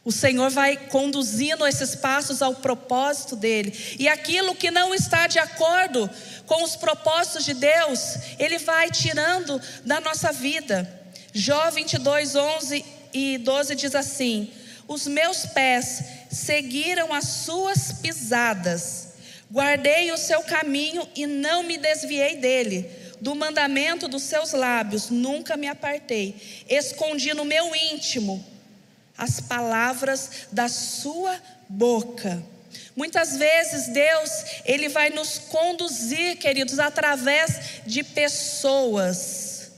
o 0.04 0.12
Senhor 0.12 0.50
vai 0.50 0.76
conduzindo 0.76 1.66
esses 1.66 1.94
passos 1.94 2.42
ao 2.42 2.56
propósito 2.56 3.36
dele. 3.36 3.72
E 4.00 4.08
aquilo 4.08 4.56
que 4.56 4.72
não 4.72 4.96
está 4.96 5.28
de 5.28 5.38
acordo 5.38 6.10
com 6.48 6.64
os 6.64 6.76
propósitos 6.76 7.46
de 7.46 7.54
Deus, 7.54 8.16
ele 8.40 8.58
vai 8.58 8.90
tirando 8.90 9.62
da 9.86 10.02
nossa 10.02 10.32
vida. 10.32 10.90
Jó 11.32 11.70
22, 11.70 12.36
11 12.36 12.86
e 13.14 13.38
12 13.38 13.76
diz 13.76 13.94
assim: 13.94 14.52
Os 14.88 15.06
meus 15.06 15.46
pés 15.46 16.04
seguiram 16.32 17.14
as 17.14 17.26
suas 17.26 17.92
pisadas, 18.02 19.10
guardei 19.52 20.12
o 20.12 20.18
seu 20.18 20.42
caminho 20.42 21.08
e 21.16 21.28
não 21.28 21.62
me 21.62 21.78
desviei 21.78 22.38
dele. 22.38 22.90
Do 23.22 23.36
mandamento 23.36 24.08
dos 24.08 24.24
seus 24.24 24.52
lábios 24.52 25.12
nunca 25.12 25.56
me 25.56 25.68
apartei, 25.68 26.36
escondi 26.68 27.36
no 27.36 27.46
meu 27.46 27.76
íntimo 27.76 28.51
as 29.22 29.40
palavras 29.40 30.48
da 30.52 30.68
sua 30.68 31.40
boca. 31.70 32.44
Muitas 32.96 33.38
vezes 33.38 33.90
Deus, 33.90 34.32
ele 34.66 34.90
vai 34.90 35.12
nos 35.12 35.38
conduzir, 35.38 36.38
queridos, 36.38 36.80
através 36.80 37.84
de 37.86 38.04
pessoas, 38.04 39.74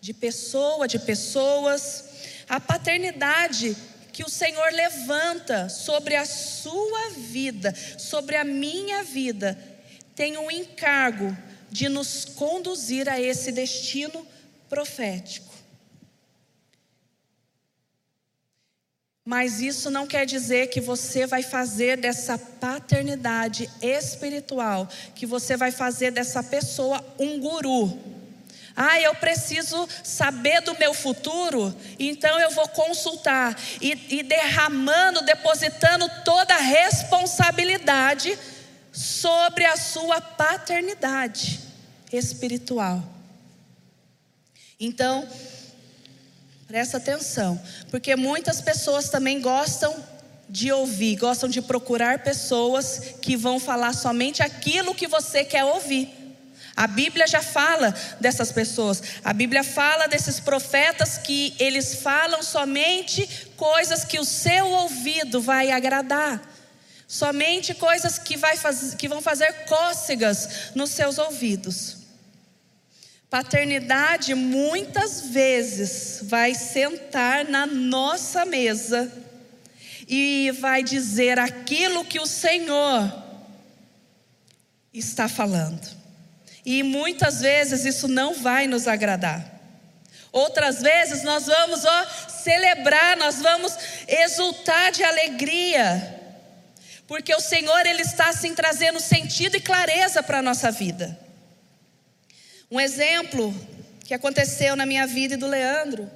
de 0.00 0.14
pessoa, 0.14 0.86
de 0.86 1.00
pessoas. 1.00 2.04
A 2.48 2.60
paternidade 2.60 3.76
que 4.12 4.22
o 4.22 4.28
Senhor 4.28 4.72
levanta 4.72 5.68
sobre 5.68 6.14
a 6.14 6.24
sua 6.24 7.10
vida, 7.16 7.74
sobre 7.98 8.36
a 8.36 8.44
minha 8.44 9.02
vida, 9.02 9.58
tem 10.14 10.38
um 10.38 10.48
encargo 10.48 11.36
de 11.68 11.88
nos 11.88 12.24
conduzir 12.24 13.08
a 13.08 13.20
esse 13.20 13.50
destino 13.50 14.24
profético. 14.68 15.53
Mas 19.24 19.60
isso 19.60 19.90
não 19.90 20.06
quer 20.06 20.26
dizer 20.26 20.66
que 20.66 20.82
você 20.82 21.26
vai 21.26 21.42
fazer 21.42 21.96
dessa 21.96 22.36
paternidade 22.36 23.70
espiritual, 23.80 24.86
que 25.14 25.24
você 25.24 25.56
vai 25.56 25.70
fazer 25.70 26.10
dessa 26.10 26.42
pessoa 26.42 27.02
um 27.18 27.40
guru. 27.40 27.98
Ah, 28.76 29.00
eu 29.00 29.14
preciso 29.14 29.88
saber 30.02 30.60
do 30.60 30.76
meu 30.78 30.92
futuro, 30.92 31.74
então 31.98 32.38
eu 32.38 32.50
vou 32.50 32.68
consultar 32.68 33.56
e, 33.80 34.18
e 34.18 34.22
derramando, 34.22 35.24
depositando 35.24 36.06
toda 36.24 36.54
a 36.54 36.60
responsabilidade 36.60 38.36
sobre 38.92 39.64
a 39.64 39.76
sua 39.76 40.20
paternidade 40.20 41.60
espiritual. 42.12 43.02
Então, 44.78 45.26
Presta 46.66 46.96
atenção, 46.96 47.60
porque 47.90 48.16
muitas 48.16 48.60
pessoas 48.60 49.10
também 49.10 49.40
gostam 49.40 49.94
de 50.48 50.72
ouvir, 50.72 51.16
gostam 51.16 51.48
de 51.48 51.60
procurar 51.60 52.20
pessoas 52.20 52.98
que 53.20 53.36
vão 53.36 53.60
falar 53.60 53.92
somente 53.92 54.42
aquilo 54.42 54.94
que 54.94 55.06
você 55.06 55.44
quer 55.44 55.64
ouvir. 55.64 56.24
A 56.76 56.86
Bíblia 56.86 57.26
já 57.26 57.42
fala 57.42 57.94
dessas 58.20 58.50
pessoas. 58.50 59.02
A 59.22 59.32
Bíblia 59.32 59.62
fala 59.62 60.06
desses 60.06 60.40
profetas 60.40 61.18
que 61.18 61.54
eles 61.58 61.96
falam 61.96 62.42
somente 62.42 63.28
coisas 63.56 64.04
que 64.04 64.18
o 64.18 64.24
seu 64.24 64.66
ouvido 64.70 65.40
vai 65.40 65.70
agradar. 65.70 66.42
Somente 67.06 67.74
coisas 67.74 68.18
que, 68.18 68.36
vai 68.36 68.56
faz, 68.56 68.94
que 68.94 69.06
vão 69.06 69.20
fazer 69.20 69.52
cócegas 69.66 70.72
nos 70.74 70.90
seus 70.90 71.18
ouvidos. 71.18 71.93
Paternidade 73.34 74.32
muitas 74.32 75.22
vezes 75.22 76.20
vai 76.22 76.54
sentar 76.54 77.44
na 77.44 77.66
nossa 77.66 78.44
mesa 78.44 79.12
e 80.06 80.52
vai 80.60 80.84
dizer 80.84 81.40
aquilo 81.40 82.04
que 82.04 82.20
o 82.20 82.28
Senhor 82.28 83.12
está 84.92 85.26
falando. 85.26 85.84
E 86.64 86.84
muitas 86.84 87.40
vezes 87.40 87.84
isso 87.84 88.06
não 88.06 88.34
vai 88.34 88.68
nos 88.68 88.86
agradar. 88.86 89.44
Outras 90.30 90.80
vezes 90.80 91.24
nós 91.24 91.46
vamos 91.46 91.84
ó, 91.84 92.06
celebrar, 92.28 93.16
nós 93.16 93.42
vamos 93.42 93.76
exultar 94.06 94.92
de 94.92 95.02
alegria, 95.02 96.20
porque 97.08 97.34
o 97.34 97.40
Senhor 97.40 97.84
ele 97.84 98.02
está 98.02 98.28
assim 98.28 98.54
trazendo 98.54 99.00
sentido 99.00 99.56
e 99.56 99.60
clareza 99.60 100.22
para 100.22 100.38
a 100.38 100.42
nossa 100.42 100.70
vida. 100.70 101.24
Um 102.74 102.80
exemplo 102.80 103.54
que 104.04 104.12
aconteceu 104.12 104.74
na 104.74 104.84
minha 104.84 105.06
vida 105.06 105.34
e 105.34 105.36
do 105.36 105.46
Leandro. 105.46 106.10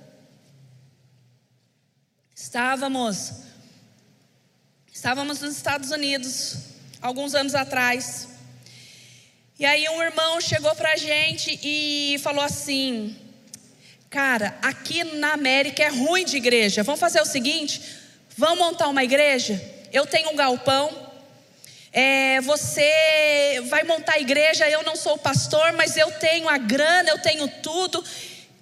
Estávamos 2.34 3.30
estávamos 4.92 5.40
nos 5.40 5.56
Estados 5.56 5.92
Unidos 5.92 6.56
alguns 7.00 7.36
anos 7.36 7.54
atrás. 7.54 8.26
E 9.56 9.64
aí 9.64 9.88
um 9.88 10.02
irmão 10.02 10.40
chegou 10.40 10.74
para 10.74 10.94
a 10.94 10.96
gente 10.96 11.60
e 11.62 12.18
falou 12.24 12.42
assim: 12.42 13.16
Cara, 14.10 14.58
aqui 14.60 15.04
na 15.04 15.34
América 15.34 15.84
é 15.84 15.88
ruim 15.90 16.24
de 16.24 16.38
igreja. 16.38 16.82
Vamos 16.82 16.98
fazer 16.98 17.20
o 17.20 17.24
seguinte: 17.24 17.80
vamos 18.36 18.58
montar 18.58 18.88
uma 18.88 19.04
igreja. 19.04 19.62
Eu 19.92 20.04
tenho 20.06 20.30
um 20.30 20.34
galpão. 20.34 21.07
É, 21.92 22.40
você 22.42 23.62
vai 23.68 23.82
montar 23.84 24.14
a 24.14 24.20
igreja. 24.20 24.68
Eu 24.68 24.82
não 24.82 24.96
sou 24.96 25.18
pastor, 25.18 25.72
mas 25.72 25.96
eu 25.96 26.10
tenho 26.12 26.48
a 26.48 26.58
grana, 26.58 27.10
eu 27.10 27.18
tenho 27.18 27.48
tudo. 27.48 28.02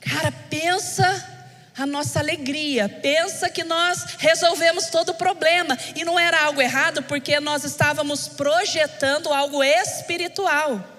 Cara, 0.01 0.33
pensa 0.49 1.35
a 1.77 1.87
nossa 1.87 2.21
alegria. 2.21 2.89
Pensa 2.89 3.51
que 3.51 3.65
nós 3.65 4.17
resolvemos 4.19 4.87
todo 4.87 5.11
o 5.11 5.15
problema. 5.15 5.77
E 5.95 6.05
não 6.05 6.19
era 6.19 6.43
algo 6.45 6.63
errado, 6.63 7.03
porque 7.03 7.39
nós 7.41 7.65
estávamos 7.65 8.29
projetando 8.29 9.33
algo 9.33 9.63
espiritual. 9.63 10.96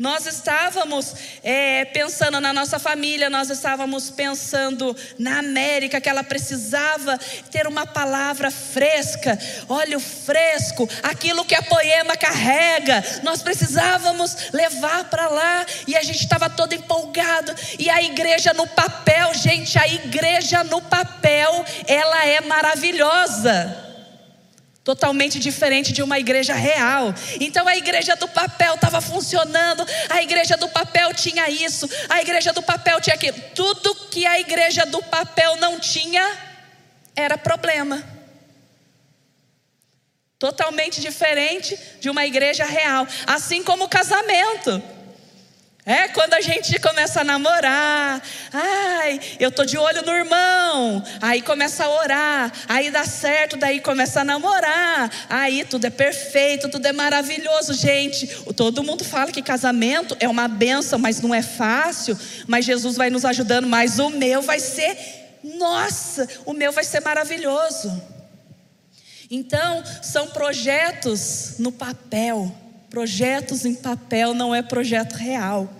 Nós 0.00 0.24
estávamos 0.24 1.14
é, 1.44 1.84
pensando 1.84 2.40
na 2.40 2.54
nossa 2.54 2.78
família, 2.78 3.28
nós 3.28 3.50
estávamos 3.50 4.08
pensando 4.08 4.96
na 5.18 5.40
América, 5.40 6.00
que 6.00 6.08
ela 6.08 6.24
precisava 6.24 7.18
ter 7.50 7.66
uma 7.66 7.86
palavra 7.86 8.50
fresca, 8.50 9.38
óleo 9.68 10.00
fresco, 10.00 10.88
aquilo 11.02 11.44
que 11.44 11.54
a 11.54 11.60
poema 11.60 12.16
carrega. 12.16 13.04
Nós 13.22 13.42
precisávamos 13.42 14.50
levar 14.54 15.04
para 15.10 15.28
lá 15.28 15.66
e 15.86 15.94
a 15.94 16.02
gente 16.02 16.22
estava 16.22 16.48
todo 16.48 16.72
empolgado. 16.72 17.54
E 17.78 17.90
a 17.90 18.02
igreja 18.02 18.54
no 18.54 18.66
papel, 18.68 19.34
gente, 19.34 19.78
a 19.78 19.86
igreja 19.86 20.64
no 20.64 20.80
papel, 20.80 21.62
ela 21.86 22.24
é 22.24 22.40
maravilhosa 22.40 23.89
totalmente 24.82 25.38
diferente 25.38 25.92
de 25.92 26.02
uma 26.02 26.18
igreja 26.18 26.54
real. 26.54 27.14
Então 27.40 27.66
a 27.68 27.76
igreja 27.76 28.16
do 28.16 28.26
papel 28.28 28.74
estava 28.74 29.00
funcionando, 29.00 29.86
a 30.08 30.22
igreja 30.22 30.56
do 30.56 30.68
papel 30.68 31.12
tinha 31.14 31.48
isso, 31.48 31.88
a 32.08 32.20
igreja 32.20 32.52
do 32.52 32.62
papel 32.62 33.00
tinha 33.00 33.14
aquilo. 33.14 33.38
Tudo 33.54 33.94
que 34.10 34.26
a 34.26 34.40
igreja 34.40 34.86
do 34.86 35.02
papel 35.02 35.56
não 35.56 35.78
tinha 35.78 36.38
era 37.14 37.36
problema. 37.36 38.02
Totalmente 40.38 41.02
diferente 41.02 41.78
de 42.00 42.08
uma 42.08 42.24
igreja 42.24 42.64
real, 42.64 43.06
assim 43.26 43.62
como 43.62 43.84
o 43.84 43.88
casamento. 43.88 44.82
É 45.86 46.08
quando 46.08 46.34
a 46.34 46.40
gente 46.42 46.78
começa 46.78 47.22
a 47.22 47.24
namorar, 47.24 48.22
ai, 48.52 49.18
eu 49.38 49.50
tô 49.50 49.64
de 49.64 49.78
olho 49.78 50.02
no 50.02 50.12
irmão, 50.12 51.02
aí 51.22 51.40
começa 51.40 51.84
a 51.84 51.88
orar, 51.88 52.52
aí 52.68 52.90
dá 52.90 53.04
certo, 53.04 53.56
daí 53.56 53.80
começa 53.80 54.20
a 54.20 54.24
namorar, 54.24 55.10
aí 55.28 55.64
tudo 55.64 55.86
é 55.86 55.90
perfeito, 55.90 56.68
tudo 56.68 56.84
é 56.86 56.92
maravilhoso, 56.92 57.72
gente. 57.72 58.26
Todo 58.54 58.82
mundo 58.82 59.04
fala 59.04 59.32
que 59.32 59.40
casamento 59.40 60.14
é 60.20 60.28
uma 60.28 60.48
benção, 60.48 60.98
mas 60.98 61.22
não 61.22 61.34
é 61.34 61.42
fácil, 61.42 62.18
mas 62.46 62.66
Jesus 62.66 62.96
vai 62.96 63.08
nos 63.08 63.24
ajudando, 63.24 63.66
mas 63.66 63.98
o 63.98 64.10
meu 64.10 64.42
vai 64.42 64.60
ser, 64.60 64.98
nossa, 65.42 66.28
o 66.44 66.52
meu 66.52 66.72
vai 66.72 66.84
ser 66.84 67.00
maravilhoso. 67.00 67.90
Então, 69.30 69.82
são 70.02 70.26
projetos 70.26 71.54
no 71.58 71.72
papel 71.72 72.54
Projetos 72.90 73.64
em 73.64 73.74
papel 73.74 74.34
não 74.34 74.52
é 74.52 74.62
projeto 74.62 75.14
real. 75.14 75.72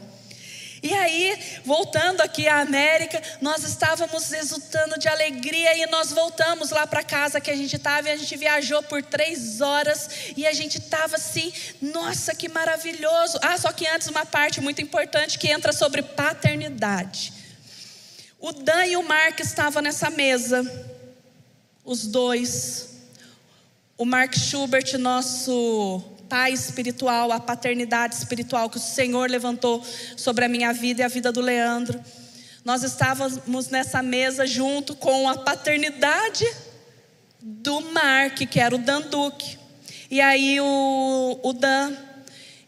E 0.82 0.94
aí, 0.94 1.38
voltando 1.62 2.22
aqui 2.22 2.48
à 2.48 2.60
América, 2.60 3.20
nós 3.40 3.64
estávamos 3.64 4.32
exultando 4.32 4.98
de 4.98 5.08
alegria 5.08 5.76
e 5.76 5.90
nós 5.90 6.10
voltamos 6.10 6.70
lá 6.70 6.86
para 6.86 7.02
casa 7.02 7.40
que 7.40 7.50
a 7.50 7.56
gente 7.56 7.76
estava 7.76 8.08
e 8.08 8.12
a 8.12 8.16
gente 8.16 8.34
viajou 8.36 8.82
por 8.84 9.02
três 9.02 9.60
horas 9.60 10.08
e 10.36 10.46
a 10.46 10.52
gente 10.54 10.78
estava 10.78 11.16
assim, 11.16 11.52
nossa, 11.82 12.34
que 12.34 12.48
maravilhoso. 12.48 13.38
Ah, 13.42 13.58
só 13.58 13.72
que 13.72 13.86
antes 13.86 14.08
uma 14.08 14.24
parte 14.24 14.60
muito 14.62 14.80
importante 14.80 15.38
que 15.38 15.48
entra 15.48 15.72
sobre 15.72 16.00
paternidade. 16.00 17.32
O 18.38 18.50
Dan 18.52 18.86
e 18.86 18.96
o 18.96 19.02
Mark 19.02 19.38
estavam 19.40 19.82
nessa 19.82 20.08
mesa, 20.08 20.64
os 21.84 22.06
dois. 22.06 22.88
O 23.98 24.06
Mark 24.06 24.34
Schubert, 24.34 24.96
nosso 24.96 26.02
pai 26.30 26.52
espiritual, 26.52 27.32
a 27.32 27.40
paternidade 27.40 28.14
espiritual 28.14 28.70
que 28.70 28.76
o 28.76 28.80
Senhor 28.80 29.28
levantou 29.28 29.84
sobre 30.16 30.44
a 30.44 30.48
minha 30.48 30.72
vida 30.72 31.02
e 31.02 31.04
a 31.04 31.08
vida 31.08 31.32
do 31.32 31.40
Leandro. 31.40 32.00
Nós 32.64 32.84
estávamos 32.84 33.68
nessa 33.68 34.00
mesa 34.00 34.46
junto 34.46 34.94
com 34.94 35.28
a 35.28 35.38
paternidade 35.38 36.46
do 37.42 37.80
Mark, 37.80 38.36
que 38.48 38.60
era 38.60 38.72
o 38.72 38.78
Dan 38.78 39.00
Duque. 39.02 39.58
E 40.08 40.20
aí 40.20 40.60
o, 40.60 41.40
o 41.42 41.52
Dan, 41.52 41.96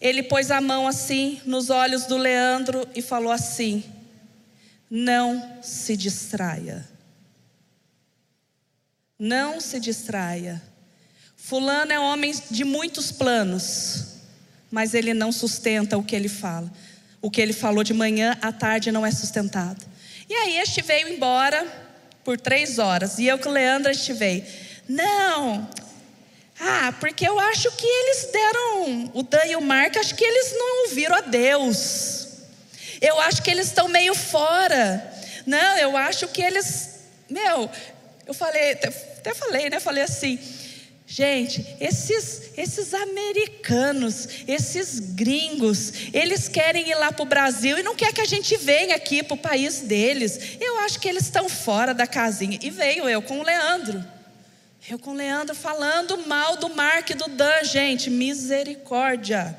ele 0.01 0.25
pôs 0.25 0.51
a 0.51 0.61
mão 0.61 0.88
assim 0.88 1.40
nos 1.44 1.70
olhos 1.70 2.05
do 2.07 2.16
Leandro 2.16 2.87
e 2.96 3.01
falou 3.01 3.31
assim: 3.31 3.85
Não 4.90 5.61
se 5.62 5.96
distraia. 5.96 6.88
Não 9.16 9.61
se 9.61 9.79
distraia. 9.79 10.61
Fulano 11.44 11.92
é 11.92 11.98
homem 11.98 12.33
de 12.52 12.62
muitos 12.62 13.11
planos, 13.11 14.05
mas 14.70 14.94
ele 14.94 15.12
não 15.12 15.33
sustenta 15.33 15.98
o 15.98 16.02
que 16.02 16.14
ele 16.14 16.28
fala. 16.28 16.72
O 17.20 17.28
que 17.28 17.40
ele 17.40 17.52
falou 17.52 17.83
de 17.83 17.92
manhã, 17.92 18.38
à 18.40 18.52
tarde 18.52 18.92
não 18.92 19.05
é 19.05 19.11
sustentado. 19.11 19.85
E 20.31 20.35
aí 20.35 20.59
este 20.59 20.81
veio 20.83 21.09
embora 21.09 21.66
por 22.22 22.40
três 22.40 22.78
horas. 22.78 23.18
E 23.18 23.26
eu 23.26 23.40
com 23.40 23.48
o 23.48 23.52
Leandro 23.52 23.90
estive. 23.90 24.44
Não. 24.88 25.68
Ah, 26.61 26.94
porque 27.00 27.26
eu 27.26 27.38
acho 27.40 27.72
que 27.72 27.87
eles 27.87 28.28
deram. 28.33 29.11
O 29.12 29.24
Dan 29.24 29.44
e 29.44 29.57
o 29.57 29.61
Mark, 29.61 29.96
acho 29.96 30.14
que 30.14 30.24
eles 30.24 30.52
não 30.52 30.85
ouviram 30.85 31.16
a 31.16 31.20
Deus. 31.22 32.28
Eu 33.00 33.20
acho 33.20 33.42
que 33.42 33.50
eles 33.50 33.66
estão 33.66 33.88
meio 33.88 34.14
fora. 34.14 35.12
Não, 35.44 35.76
eu 35.76 35.96
acho 35.96 36.28
que 36.28 36.40
eles. 36.40 37.00
Meu, 37.28 37.68
eu 38.28 38.33
falei, 38.33 38.72
até 38.72 39.35
falei, 39.35 39.68
né? 39.68 39.81
Falei 39.81 40.05
assim. 40.05 40.38
Gente, 41.14 41.77
esses, 41.79 42.53
esses 42.57 42.94
americanos, 42.94 44.27
esses 44.48 44.98
gringos, 44.98 45.92
eles 46.11 46.48
querem 46.48 46.88
ir 46.88 46.94
lá 46.94 47.12
para 47.12 47.22
o 47.22 47.27
Brasil 47.27 47.77
e 47.77 47.83
não 47.83 47.94
quer 47.94 48.14
que 48.14 48.20
a 48.22 48.25
gente 48.25 48.57
venha 48.57 48.96
aqui 48.96 49.22
para 49.22 49.35
o 49.35 49.37
país 49.37 49.81
deles. 49.81 50.57
Eu 50.59 50.79
acho 50.79 50.98
que 50.98 51.07
eles 51.07 51.25
estão 51.25 51.51
fora 51.51 51.92
da 51.92 52.07
casinha. 52.07 52.59
E 52.62 52.70
veio 52.70 53.07
eu 53.11 53.20
com 53.20 53.40
o 53.40 53.42
Leandro. 53.42 54.03
Eu 54.88 54.98
com 54.98 55.11
o 55.11 55.14
Leandro 55.14 55.55
falando 55.55 56.16
mal 56.27 56.57
do 56.57 56.70
Mark 56.70 57.11
e 57.11 57.14
do 57.14 57.29
Dan, 57.29 57.62
gente, 57.62 58.09
misericórdia. 58.09 59.55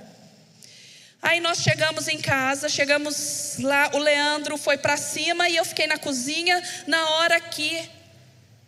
Aí 1.22 1.40
nós 1.40 1.60
chegamos 1.60 2.08
em 2.08 2.20
casa, 2.20 2.68
chegamos 2.68 3.58
lá, 3.60 3.92
o 3.94 4.00
Leandro 4.00 4.58
foi 4.58 4.80
para 4.80 4.98
cima 4.98 5.48
e 5.48 5.56
eu 5.56 5.66
fiquei 5.66 5.86
na 5.86 6.00
cozinha. 6.00 6.60
Na 6.88 7.12
hora 7.12 7.40
que 7.40 7.80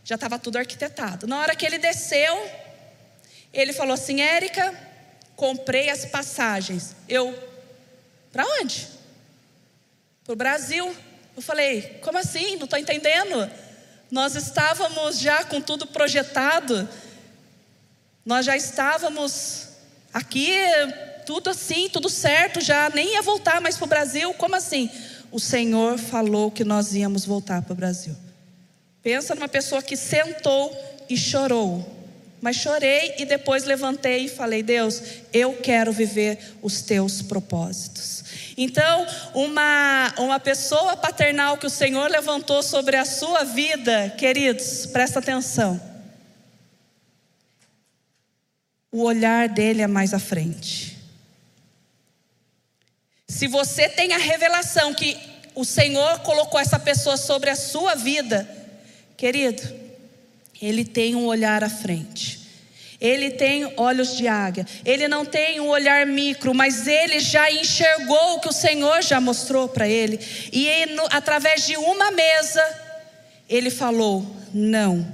já 0.04 0.14
estava 0.14 0.38
tudo 0.38 0.60
arquitetado, 0.60 1.26
na 1.26 1.40
hora 1.40 1.56
que 1.56 1.66
ele 1.66 1.80
desceu, 1.80 2.65
ele 3.56 3.72
falou 3.72 3.94
assim: 3.94 4.22
Érica, 4.22 4.74
comprei 5.36 5.90
as 5.90 6.06
passagens. 6.06 6.96
Eu, 7.08 7.34
para 8.32 8.46
onde? 8.62 8.88
Para 10.24 10.34
o 10.34 10.36
Brasil. 10.36 10.96
Eu 11.36 11.42
falei: 11.42 12.00
como 12.02 12.18
assim? 12.18 12.58
Não 12.58 12.66
estou 12.66 12.78
entendendo. 12.78 13.50
Nós 14.12 14.36
estávamos 14.36 15.20
já 15.20 15.44
com 15.46 15.62
tudo 15.62 15.88
projetado. 15.88 16.88
Nós 18.26 18.46
já 18.46 18.58
estávamos 18.58 19.70
aqui, 20.14 20.52
tudo 21.26 21.50
assim, 21.50 21.90
tudo 21.90 22.10
certo, 22.10 22.60
já 22.60 22.90
nem 22.90 23.14
ia 23.14 23.22
voltar 23.22 23.62
mais 23.62 23.78
para 23.78 23.86
o 23.86 23.90
Brasil. 23.90 24.34
Como 24.34 24.56
assim? 24.56 24.90
O 25.32 25.40
Senhor 25.40 25.98
falou 25.98 26.50
que 26.50 26.64
nós 26.64 26.94
íamos 26.96 27.26
voltar 27.26 27.62
para 27.62 27.74
o 27.74 27.76
Brasil. 27.76 28.16
Pensa 29.04 29.36
numa 29.36 29.48
pessoa 29.48 29.82
que 29.82 29.96
sentou 29.96 30.76
e 31.08 31.16
chorou 31.16 32.05
mas 32.42 32.58
chorei 32.58 33.16
e 33.18 33.26
depois 33.26 33.64
levantei 33.64 34.26
e 34.26 34.30
falei: 34.30 34.62
Deus, 34.62 35.02
eu 35.34 35.54
quero 35.54 35.92
viver 35.92 36.38
os 36.62 36.82
teus 36.82 37.22
propósitos. 37.22 38.24
Então, 38.58 39.06
uma, 39.34 40.14
uma 40.18 40.40
pessoa 40.40 40.96
paternal 40.96 41.58
que 41.58 41.66
o 41.66 41.70
Senhor 41.70 42.10
levantou 42.10 42.64
sobre 42.64 42.96
a 42.96 43.04
sua 43.04 43.44
vida, 43.44 44.14
queridos, 44.18 44.86
presta 44.86 45.20
atenção. 45.20 45.82
O 48.92 49.04
olhar 49.04 49.50
dele 49.50 49.82
é 49.82 49.88
mais 49.88 50.14
à 50.14 50.20
frente. 50.20 50.98
Se 53.28 53.48
você 53.48 53.90
tem 53.90 54.14
a 54.14 54.18
revelação 54.18 54.94
que 54.94 55.18
o 55.54 55.66
Senhor 55.66 56.20
colocou 56.20 56.60
essa 56.60 56.80
pessoa 56.80 57.18
sobre 57.18 57.50
a 57.50 57.56
sua 57.56 57.96
vida, 57.96 58.48
querido, 59.18 59.85
ele 60.62 60.86
tem 60.86 61.16
um 61.16 61.26
olhar 61.26 61.64
à 61.64 61.70
frente. 61.70 62.46
Ele 63.00 63.32
tem 63.32 63.74
olhos 63.78 64.16
de 64.16 64.28
águia. 64.28 64.66
Ele 64.86 65.08
não 65.08 65.26
tem 65.26 65.60
um 65.60 65.68
olhar 65.68 66.06
micro, 66.06 66.54
mas 66.54 66.88
ele 66.88 67.20
já 67.20 67.52
enxergou 67.52 68.36
o 68.36 68.40
que 68.40 68.48
o 68.48 68.54
Senhor 68.54 69.02
já 69.02 69.20
mostrou 69.20 69.68
para 69.68 69.88
ele. 69.88 70.20
E 70.52 70.66
ele, 70.66 70.96
através 71.12 71.66
de 71.66 71.76
uma 71.78 72.12
mesa, 72.12 72.64
ele 73.50 73.70
falou: 73.70 74.26
Não. 74.54 75.14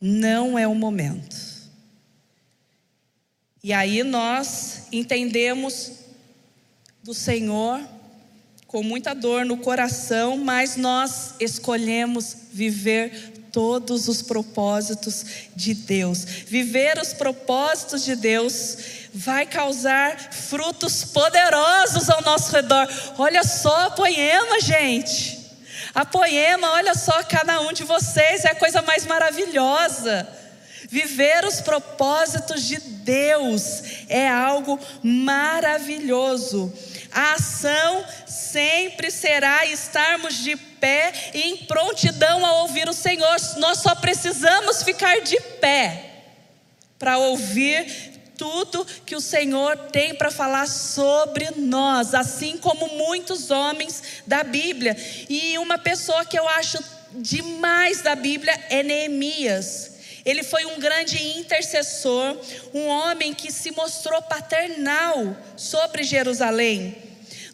Não 0.00 0.58
é 0.58 0.66
o 0.66 0.74
momento. 0.74 1.36
E 3.62 3.72
aí 3.72 4.02
nós 4.02 4.88
entendemos 4.92 5.92
do 7.02 7.14
Senhor 7.14 7.80
com 8.74 8.82
muita 8.82 9.14
dor 9.14 9.44
no 9.44 9.56
coração, 9.56 10.36
mas 10.36 10.74
nós 10.74 11.34
escolhemos 11.38 12.36
viver 12.52 13.48
todos 13.52 14.08
os 14.08 14.20
propósitos 14.20 15.24
de 15.54 15.74
Deus. 15.74 16.24
Viver 16.24 16.98
os 16.98 17.12
propósitos 17.12 18.04
de 18.04 18.16
Deus 18.16 18.76
vai 19.14 19.46
causar 19.46 20.18
frutos 20.32 21.04
poderosos 21.04 22.10
ao 22.10 22.20
nosso 22.22 22.50
redor. 22.50 22.88
Olha 23.16 23.44
só 23.44 23.86
a 23.86 23.90
poema, 23.92 24.60
gente. 24.60 25.38
A 25.94 26.04
poema, 26.04 26.72
olha 26.72 26.96
só 26.96 27.22
cada 27.22 27.60
um 27.60 27.72
de 27.72 27.84
vocês, 27.84 28.44
é 28.44 28.48
a 28.48 28.56
coisa 28.56 28.82
mais 28.82 29.06
maravilhosa. 29.06 30.26
Viver 30.90 31.44
os 31.44 31.60
propósitos 31.60 32.64
de 32.64 32.80
Deus 32.80 33.82
é 34.08 34.28
algo 34.28 34.80
maravilhoso. 35.00 36.72
A 37.14 37.34
ação 37.34 38.04
sempre 38.26 39.08
será 39.08 39.64
estarmos 39.66 40.34
de 40.34 40.56
pé 40.56 41.12
e 41.32 41.42
em 41.42 41.56
prontidão 41.58 42.44
a 42.44 42.62
ouvir 42.62 42.88
o 42.88 42.92
Senhor. 42.92 43.36
Nós 43.58 43.78
só 43.78 43.94
precisamos 43.94 44.82
ficar 44.82 45.20
de 45.20 45.40
pé 45.60 46.10
para 46.98 47.16
ouvir 47.18 48.12
tudo 48.36 48.84
que 49.06 49.14
o 49.14 49.20
Senhor 49.20 49.76
tem 49.92 50.14
para 50.14 50.30
falar 50.30 50.66
sobre 50.66 51.50
nós, 51.56 52.14
assim 52.14 52.58
como 52.58 52.88
muitos 52.88 53.50
homens 53.50 54.02
da 54.26 54.42
Bíblia. 54.42 54.96
E 55.28 55.56
uma 55.58 55.78
pessoa 55.78 56.24
que 56.24 56.38
eu 56.38 56.48
acho 56.48 56.82
demais 57.12 58.02
da 58.02 58.16
Bíblia 58.16 58.52
é 58.68 58.82
Neemias. 58.82 59.93
Ele 60.24 60.42
foi 60.42 60.64
um 60.64 60.78
grande 60.78 61.22
intercessor, 61.38 62.36
um 62.72 62.86
homem 62.86 63.34
que 63.34 63.52
se 63.52 63.70
mostrou 63.72 64.22
paternal 64.22 65.36
sobre 65.56 66.02
Jerusalém. 66.02 66.96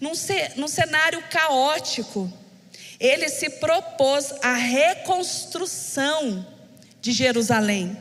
Num, 0.01 0.12
num 0.57 0.68
cenário 0.68 1.23
caótico, 1.29 2.33
ele 2.99 3.29
se 3.29 3.51
propôs 3.51 4.33
a 4.43 4.55
reconstrução 4.55 6.47
de 7.01 7.12
Jerusalém. 7.12 7.97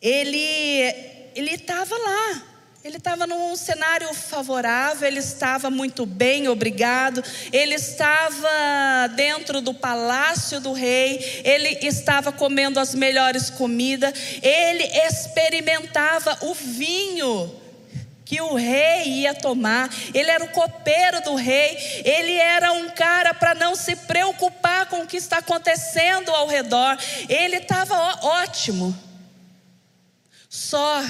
Ele 0.00 1.12
ele 1.34 1.52
estava 1.52 1.96
lá, 1.96 2.42
ele 2.84 2.96
estava 2.96 3.28
num 3.28 3.54
cenário 3.54 4.12
favorável, 4.12 5.06
ele 5.06 5.20
estava 5.20 5.70
muito 5.70 6.04
bem, 6.04 6.48
obrigado. 6.48 7.22
Ele 7.52 7.74
estava 7.74 9.08
dentro 9.14 9.60
do 9.60 9.72
palácio 9.72 10.58
do 10.58 10.72
rei, 10.72 11.42
ele 11.44 11.78
estava 11.86 12.32
comendo 12.32 12.80
as 12.80 12.92
melhores 12.92 13.50
comidas, 13.50 14.12
ele 14.42 14.82
experimentava 15.06 16.36
o 16.42 16.54
vinho 16.54 17.54
que 18.24 18.40
o 18.40 18.56
rei 18.56 19.04
ia 19.06 19.34
tomar. 19.34 19.88
Ele 20.12 20.30
era 20.30 20.42
o 20.42 20.48
copeiro 20.48 21.20
do 21.20 21.36
rei, 21.36 21.76
ele 22.04 22.34
era 22.34 22.72
um 22.72 22.88
cara 22.90 23.32
para 23.32 23.54
não 23.54 23.76
se 23.76 23.94
preocupar 23.94 24.86
com 24.86 25.02
o 25.02 25.06
que 25.06 25.18
está 25.18 25.38
acontecendo 25.38 26.32
ao 26.32 26.48
redor. 26.48 26.98
Ele 27.28 27.58
estava 27.58 27.94
ótimo. 28.24 28.92
Só 30.48 31.00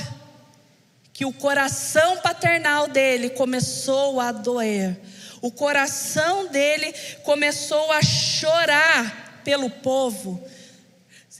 que 1.12 1.24
o 1.24 1.32
coração 1.32 2.18
paternal 2.18 2.88
dele 2.88 3.30
começou 3.30 4.20
a 4.20 4.32
doer, 4.32 4.98
o 5.40 5.50
coração 5.50 6.48
dele 6.48 6.92
começou 7.22 7.92
a 7.92 8.02
chorar 8.02 9.40
pelo 9.44 9.68
povo, 9.68 10.42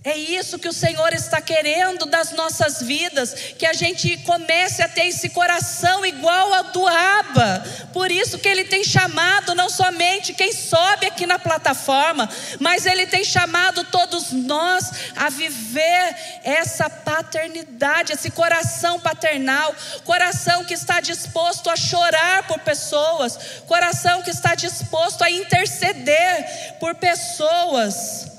é 0.04 0.16
isso 0.16 0.58
que 0.58 0.68
o 0.68 0.72
Senhor 0.72 1.12
está 1.12 1.40
querendo 1.40 2.06
das 2.06 2.32
nossas 2.32 2.82
vidas, 2.82 3.32
que 3.56 3.64
a 3.64 3.72
gente 3.72 4.16
comece 4.18 4.82
a 4.82 4.88
ter 4.88 5.06
esse 5.06 5.28
coração 5.28 6.04
igual 6.04 6.52
ao 6.52 6.64
do 6.72 6.88
Abba. 6.88 7.64
Por 7.92 8.10
isso 8.10 8.38
que 8.38 8.48
ele 8.48 8.64
tem 8.64 8.82
chamado 8.82 9.54
não 9.54 9.68
somente 9.70 10.34
quem 10.34 10.52
sobe 10.52 11.06
aqui 11.06 11.24
na 11.24 11.38
plataforma, 11.38 12.28
mas 12.58 12.84
ele 12.84 13.06
tem 13.06 13.22
chamado 13.22 13.84
todos 13.84 14.32
nós 14.32 14.90
a 15.14 15.30
viver 15.30 16.16
essa 16.42 16.90
paternidade, 16.90 18.12
esse 18.12 18.30
coração 18.30 18.98
paternal, 18.98 19.72
coração 20.04 20.64
que 20.64 20.74
está 20.74 21.00
disposto 21.00 21.70
a 21.70 21.76
chorar 21.76 22.48
por 22.48 22.58
pessoas, 22.58 23.38
coração 23.68 24.20
que 24.22 24.30
está 24.30 24.56
disposto 24.56 25.22
a 25.22 25.30
interceder 25.30 26.74
por 26.80 26.96
pessoas. 26.96 28.31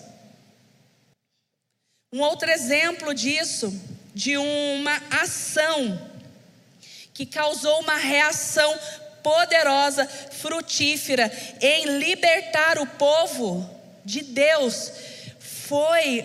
Um 2.14 2.22
outro 2.22 2.48
exemplo 2.48 3.12
disso, 3.12 3.74
de 4.14 4.38
uma 4.38 5.02
ação 5.10 6.00
que 7.12 7.26
causou 7.26 7.80
uma 7.80 7.96
reação 7.96 8.80
poderosa, 9.24 10.06
frutífera 10.06 11.32
em 11.60 11.98
libertar 11.98 12.78
o 12.78 12.86
povo 12.86 13.68
de 14.06 14.22
Deus, 14.22 14.92
foi 15.40 16.24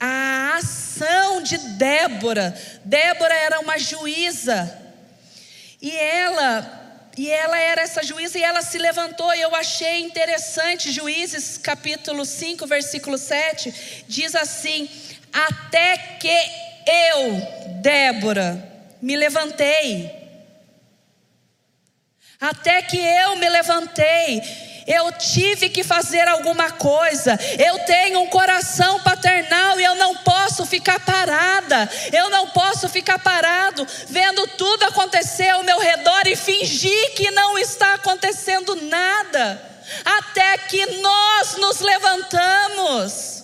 a 0.00 0.54
ação 0.56 1.42
de 1.42 1.58
Débora. 1.58 2.58
Débora 2.82 3.34
era 3.34 3.60
uma 3.60 3.76
juíza 3.76 4.80
e 5.82 5.94
ela 5.94 6.76
e 7.18 7.28
ela 7.28 7.58
era 7.58 7.82
essa 7.82 8.02
juíza 8.02 8.38
e 8.38 8.44
ela 8.44 8.62
se 8.62 8.78
levantou, 8.78 9.34
e 9.34 9.40
eu 9.40 9.52
achei 9.52 10.02
interessante, 10.02 10.92
Juízes 10.92 11.58
capítulo 11.58 12.24
5, 12.24 12.64
versículo 12.64 13.18
7, 13.18 14.04
diz 14.06 14.36
assim: 14.36 14.88
até 15.46 15.96
que 16.18 16.38
eu, 16.86 17.80
Débora, 17.80 18.60
me 19.00 19.16
levantei. 19.16 20.10
Até 22.40 22.82
que 22.82 22.96
eu 22.96 23.36
me 23.36 23.48
levantei, 23.48 24.42
eu 24.86 25.12
tive 25.12 25.68
que 25.68 25.84
fazer 25.84 26.26
alguma 26.26 26.70
coisa. 26.70 27.38
Eu 27.58 27.78
tenho 27.80 28.20
um 28.20 28.26
coração 28.28 29.00
paternal 29.00 29.78
e 29.78 29.84
eu 29.84 29.94
não 29.96 30.16
posso 30.16 30.64
ficar 30.64 30.98
parada. 31.00 31.88
Eu 32.12 32.30
não 32.30 32.48
posso 32.48 32.88
ficar 32.88 33.18
parado 33.18 33.86
vendo 34.08 34.46
tudo 34.56 34.84
acontecer 34.84 35.50
ao 35.50 35.62
meu 35.62 35.78
redor 35.78 36.26
e 36.26 36.34
fingir 36.34 37.14
que 37.14 37.30
não 37.30 37.58
está 37.58 37.94
acontecendo 37.94 38.74
nada. 38.74 39.62
Até 40.04 40.58
que 40.58 40.84
nós 41.00 41.56
nos 41.56 41.80
levantamos 41.80 43.37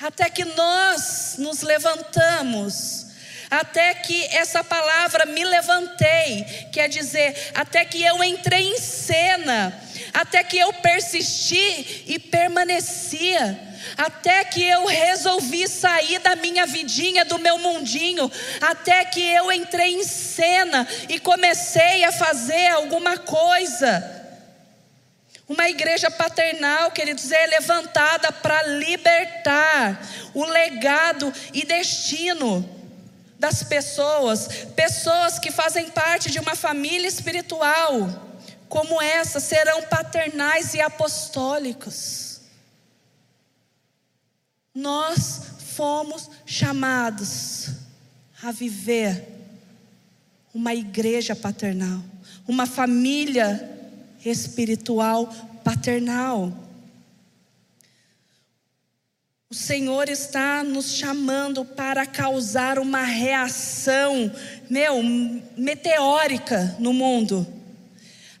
até 0.00 0.28
que 0.28 0.44
nós 0.44 1.36
nos 1.38 1.62
levantamos, 1.62 3.06
até 3.50 3.94
que 3.94 4.24
essa 4.34 4.64
palavra 4.64 5.26
me 5.26 5.44
levantei, 5.44 6.44
quer 6.72 6.88
dizer, 6.88 7.52
até 7.54 7.84
que 7.84 8.02
eu 8.02 8.22
entrei 8.24 8.68
em 8.68 8.78
cena, 8.78 9.72
até 10.12 10.42
que 10.42 10.58
eu 10.58 10.72
persisti 10.72 12.04
e 12.06 12.18
permanecia, 12.18 13.74
até 13.96 14.44
que 14.44 14.62
eu 14.62 14.86
resolvi 14.86 15.68
sair 15.68 16.18
da 16.18 16.34
minha 16.34 16.66
vidinha, 16.66 17.24
do 17.24 17.38
meu 17.38 17.58
mundinho, 17.58 18.30
até 18.60 19.04
que 19.04 19.20
eu 19.20 19.52
entrei 19.52 19.94
em 19.94 20.04
cena 20.04 20.86
e 21.08 21.20
comecei 21.20 22.02
a 22.04 22.10
fazer 22.10 22.68
alguma 22.68 23.18
coisa. 23.18 24.23
Uma 25.46 25.68
igreja 25.68 26.10
paternal, 26.10 26.90
queridos, 26.90 27.30
é 27.30 27.46
levantada 27.46 28.32
para 28.32 28.62
libertar 28.62 30.00
o 30.32 30.44
legado 30.44 31.32
e 31.52 31.66
destino 31.66 32.66
das 33.38 33.62
pessoas, 33.62 34.48
pessoas 34.74 35.38
que 35.38 35.50
fazem 35.50 35.90
parte 35.90 36.30
de 36.30 36.38
uma 36.38 36.56
família 36.56 37.06
espiritual, 37.06 38.40
como 38.70 39.02
essa, 39.02 39.38
serão 39.38 39.82
paternais 39.82 40.72
e 40.72 40.80
apostólicos. 40.80 42.40
Nós 44.74 45.42
fomos 45.74 46.30
chamados 46.46 47.68
a 48.42 48.50
viver 48.50 49.28
uma 50.54 50.74
igreja 50.74 51.36
paternal, 51.36 52.02
uma 52.48 52.66
família 52.66 53.83
espiritual 54.24 55.26
paternal. 55.62 56.52
O 59.50 59.54
Senhor 59.54 60.08
está 60.08 60.64
nos 60.64 60.94
chamando 60.94 61.64
para 61.64 62.04
causar 62.04 62.78
uma 62.78 63.02
reação, 63.02 64.32
meu, 64.68 65.00
meteórica 65.56 66.74
no 66.80 66.92
mundo, 66.92 67.46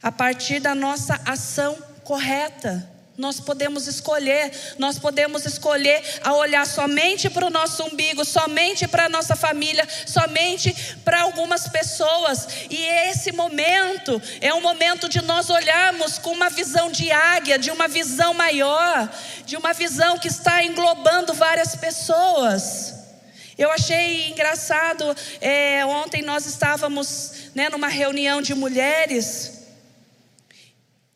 a 0.02 0.10
partir 0.10 0.58
da 0.58 0.74
nossa 0.74 1.20
ação 1.24 1.76
correta. 2.02 2.93
Nós 3.16 3.38
podemos 3.38 3.86
escolher, 3.86 4.50
nós 4.76 4.98
podemos 4.98 5.46
escolher 5.46 6.02
a 6.24 6.34
olhar 6.34 6.66
somente 6.66 7.30
para 7.30 7.46
o 7.46 7.50
nosso 7.50 7.84
umbigo, 7.84 8.24
somente 8.24 8.88
para 8.88 9.04
a 9.04 9.08
nossa 9.08 9.36
família, 9.36 9.86
somente 10.04 10.74
para 11.04 11.22
algumas 11.22 11.68
pessoas. 11.68 12.48
E 12.68 12.76
esse 13.08 13.30
momento 13.30 14.20
é 14.40 14.52
um 14.52 14.60
momento 14.60 15.08
de 15.08 15.22
nós 15.22 15.48
olharmos 15.48 16.18
com 16.18 16.32
uma 16.32 16.50
visão 16.50 16.90
de 16.90 17.12
águia, 17.12 17.56
de 17.56 17.70
uma 17.70 17.86
visão 17.86 18.34
maior, 18.34 19.08
de 19.46 19.56
uma 19.56 19.72
visão 19.72 20.18
que 20.18 20.26
está 20.26 20.64
englobando 20.64 21.32
várias 21.34 21.76
pessoas. 21.76 22.94
Eu 23.56 23.70
achei 23.70 24.30
engraçado, 24.30 25.14
é, 25.40 25.86
ontem 25.86 26.20
nós 26.20 26.46
estávamos 26.46 27.52
né, 27.54 27.68
numa 27.68 27.86
reunião 27.86 28.42
de 28.42 28.52
mulheres, 28.52 29.68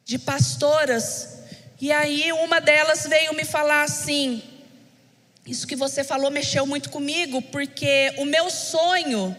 de 0.04 0.16
pastoras, 0.16 1.37
e 1.80 1.92
aí 1.92 2.32
uma 2.32 2.60
delas 2.60 3.06
veio 3.06 3.32
me 3.34 3.44
falar 3.44 3.82
assim: 3.82 4.42
Isso 5.46 5.66
que 5.66 5.76
você 5.76 6.02
falou 6.02 6.30
mexeu 6.30 6.66
muito 6.66 6.90
comigo, 6.90 7.40
porque 7.40 8.12
o 8.16 8.24
meu 8.24 8.50
sonho, 8.50 9.36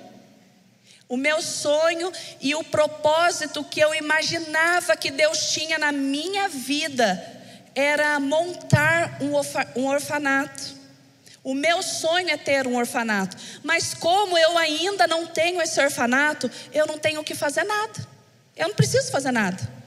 o 1.08 1.18
meu 1.18 1.42
sonho 1.42 2.12
e 2.40 2.56
o 2.56 2.64
propósito 2.64 3.64
que 3.64 3.80
eu 3.80 3.94
imaginava 3.94 4.96
que 4.96 5.12
Deus 5.12 5.52
tinha 5.52 5.78
na 5.78 5.92
minha 5.92 6.48
vida 6.48 7.38
era 7.76 8.20
montar 8.20 9.18
um 9.76 9.86
orfanato. 9.86 10.80
O 11.44 11.54
meu 11.54 11.82
sonho 11.82 12.30
é 12.30 12.38
ter 12.38 12.68
um 12.68 12.76
orfanato, 12.76 13.36
mas 13.64 13.94
como 13.94 14.38
eu 14.38 14.58
ainda 14.58 15.08
não 15.08 15.26
tenho 15.26 15.62
esse 15.62 15.82
orfanato, 15.82 16.52
eu 16.72 16.86
não 16.86 16.98
tenho 16.98 17.24
que 17.24 17.34
fazer 17.34 17.64
nada. 17.64 18.08
Eu 18.56 18.68
não 18.68 18.76
preciso 18.76 19.10
fazer 19.10 19.32
nada. 19.32 19.79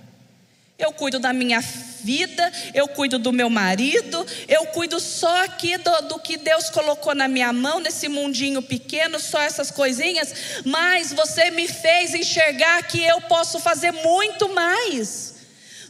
Eu 0.82 0.92
cuido 0.92 1.20
da 1.20 1.32
minha 1.32 1.60
vida, 1.60 2.52
eu 2.74 2.88
cuido 2.88 3.18
do 3.18 3.32
meu 3.32 3.48
marido, 3.48 4.26
eu 4.48 4.66
cuido 4.66 4.98
só 4.98 5.44
aqui 5.44 5.78
do, 5.78 6.02
do, 6.02 6.18
que 6.18 6.36
Deus 6.36 6.68
colocou 6.68 7.14
na 7.14 7.28
minha 7.28 7.52
mão, 7.52 7.78
nesse 7.78 8.08
mundinho 8.08 8.60
pequeno, 8.60 9.20
só 9.20 9.40
essas 9.40 9.70
coisinhas, 9.70 10.62
mas 10.64 11.12
você 11.12 11.50
me 11.52 11.68
fez 11.68 12.14
enxergar 12.14 12.82
que 12.82 13.02
eu 13.02 13.20
posso 13.22 13.60
fazer 13.60 13.92
muito 13.92 14.52
mais. 14.52 15.31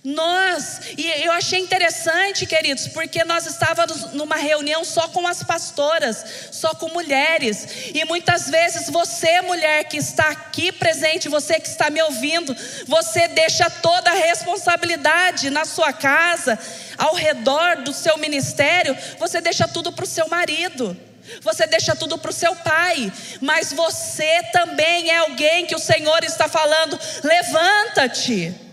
Nós, 0.05 0.81
e 0.99 1.07
eu 1.25 1.31
achei 1.31 1.61
interessante, 1.61 2.45
queridos, 2.45 2.89
porque 2.89 3.23
nós 3.23 3.47
estávamos 3.47 4.13
numa 4.15 4.35
reunião 4.35 4.85
só 4.85 5.07
com 5.07 5.25
as 5.29 5.45
pastoras, 5.45 6.25
só 6.51 6.75
com 6.75 6.89
mulheres, 6.89 7.93
e 7.95 8.05
muitas 8.05 8.51
vezes 8.51 8.91
você, 8.91 9.41
mulher 9.43 9.85
que 9.85 9.97
está 9.97 10.29
aqui 10.31 10.73
presente, 10.73 11.29
você 11.29 11.61
que 11.61 11.69
está 11.69 11.89
me 11.89 12.03
ouvindo, 12.03 12.53
você 12.89 13.29
deixa 13.29 13.71
toda 13.71 14.11
a 14.11 14.15
responsabilidade 14.15 15.51
na 15.51 15.65
sua 15.65 15.93
casa, 15.93 16.59
ao 16.99 17.15
redor 17.15 17.77
do 17.83 17.93
seu 17.93 18.19
ministério, 18.19 18.99
você 19.21 19.41
deixa 19.41 19.69
tudo 19.69 19.93
para 19.93 20.05
o 20.05 20.09
seu 20.09 20.29
marido. 20.29 20.97
Você 21.43 21.69
deixa 21.69 21.95
tudo 21.95 22.19
para 22.19 22.33
o 22.33 22.35
seu 22.35 22.55
pai, 22.57 23.11
mas 23.41 23.73
você 23.73 24.43
também 24.53 25.09
é 25.09 25.19
alguém 25.19 25.65
que 25.67 25.75
o 25.75 25.79
Senhor 25.79 26.25
está 26.25 26.49
falando: 26.49 26.99
levanta-te. 27.23 28.72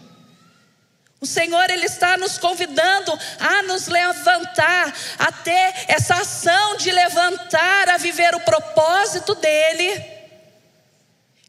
O 1.21 1.25
Senhor 1.25 1.69
ele 1.69 1.85
está 1.85 2.17
nos 2.17 2.37
convidando 2.37 3.17
a 3.39 3.61
nos 3.63 3.87
levantar, 3.87 4.93
a 5.17 5.31
ter 5.31 5.73
essa 5.87 6.15
ação 6.15 6.77
de 6.77 6.91
levantar, 6.91 7.89
a 7.89 7.97
viver 7.97 8.33
o 8.35 8.39
propósito 8.39 9.35
dele 9.35 10.19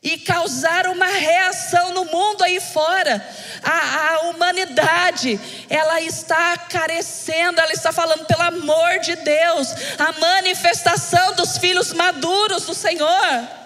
e 0.03 0.19
causar 0.19 0.87
uma 0.89 1.07
reação 1.07 1.93
no 1.93 2.07
mundo 2.07 2.43
aí 2.43 2.59
fora. 2.59 3.25
A, 3.63 4.15
a 4.15 4.21
humanidade, 4.31 5.39
ela 5.69 6.01
está 6.01 6.57
carecendo, 6.57 7.61
ela 7.61 7.73
está 7.73 7.93
falando 7.93 8.25
pelo 8.25 8.43
amor 8.43 8.99
de 9.01 9.15
Deus, 9.17 9.69
a 9.99 10.13
manifestação 10.19 11.35
dos 11.35 11.59
filhos 11.59 11.93
maduros 11.93 12.65
do 12.65 12.75
Senhor. 12.75 13.60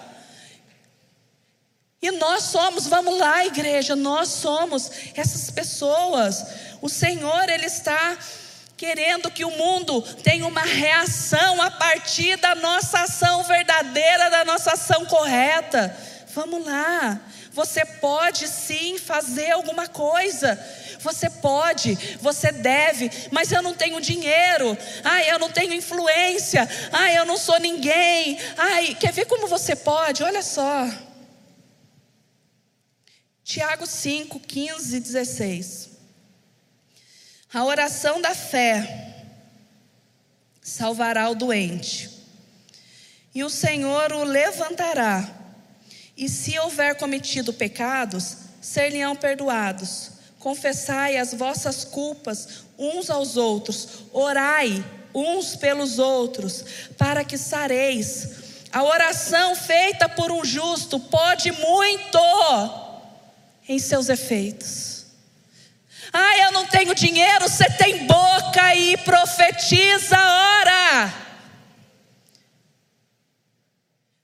E 2.01 2.11
nós 2.11 2.43
somos, 2.43 2.87
vamos 2.87 3.17
lá, 3.17 3.45
igreja, 3.45 3.95
nós 3.95 4.29
somos 4.29 4.91
essas 5.15 5.49
pessoas. 5.49 6.45
O 6.81 6.89
Senhor, 6.89 7.49
Ele 7.49 7.65
está 7.65 8.17
querendo 8.77 9.31
que 9.31 9.45
o 9.45 9.51
mundo 9.51 10.01
tenha 10.23 10.45
uma 10.45 10.61
reação 10.61 11.61
a 11.61 11.71
partir 11.71 12.37
da 12.37 12.53
nossa 12.55 12.99
ação 13.01 13.43
verdadeira, 13.43 14.29
da 14.29 14.45
nossa 14.45 14.73
ação 14.73 15.05
correta. 15.05 15.95
Vamos 16.33 16.65
lá, 16.65 17.21
você 17.51 17.85
pode 17.85 18.47
sim 18.49 18.97
fazer 18.97 19.51
alguma 19.51 19.87
coisa. 19.87 20.59
Você 20.99 21.29
pode, 21.29 21.95
você 22.19 22.51
deve, 22.51 23.09
mas 23.31 23.51
eu 23.51 23.61
não 23.61 23.73
tenho 23.73 24.01
dinheiro. 24.01 24.77
Ai, 25.03 25.31
eu 25.31 25.39
não 25.39 25.49
tenho 25.49 25.71
influência. 25.73 26.67
Ai, 26.91 27.17
eu 27.17 27.25
não 27.25 27.37
sou 27.37 27.59
ninguém. 27.59 28.39
Ai, 28.57 28.97
quer 28.99 29.13
ver 29.13 29.25
como 29.25 29.47
você 29.47 29.75
pode? 29.75 30.23
Olha 30.23 30.41
só. 30.41 30.89
Tiago 33.45 33.85
5, 33.85 34.39
15 34.39 34.97
e 34.97 34.99
16. 34.99 35.89
A 37.53 37.63
oração 37.63 38.19
da 38.19 38.33
fé 38.33 39.23
salvará 40.59 41.29
o 41.29 41.35
doente, 41.35 42.09
e 43.35 43.43
o 43.43 43.49
Senhor 43.49 44.11
o 44.13 44.23
levantará, 44.23 45.29
e 46.17 46.27
se 46.27 46.57
houver 46.57 46.95
cometido 46.95 47.53
pecados, 47.53 48.35
ser-lhe-ão 48.59 49.15
perdoados. 49.15 50.09
Confessai 50.39 51.17
as 51.17 51.31
vossas 51.31 51.85
culpas 51.85 52.63
uns 52.79 53.11
aos 53.11 53.37
outros, 53.37 54.05
orai 54.11 54.83
uns 55.13 55.55
pelos 55.55 55.99
outros, 55.99 56.65
para 56.97 57.23
que 57.23 57.37
sareis. 57.37 58.27
A 58.71 58.81
oração 58.83 59.55
feita 59.55 60.09
por 60.09 60.31
um 60.31 60.43
justo 60.43 60.99
pode 60.99 61.51
muito 61.51 62.84
em 63.67 63.79
seus 63.79 64.09
efeitos. 64.09 65.05
Ah, 66.13 66.37
eu 66.39 66.51
não 66.51 66.65
tenho 66.65 66.95
dinheiro, 66.95 67.49
você 67.49 67.69
tem 67.71 68.05
boca 68.05 68.75
e 68.75 68.95
profetiza, 68.97 70.17
ora. 70.17 71.13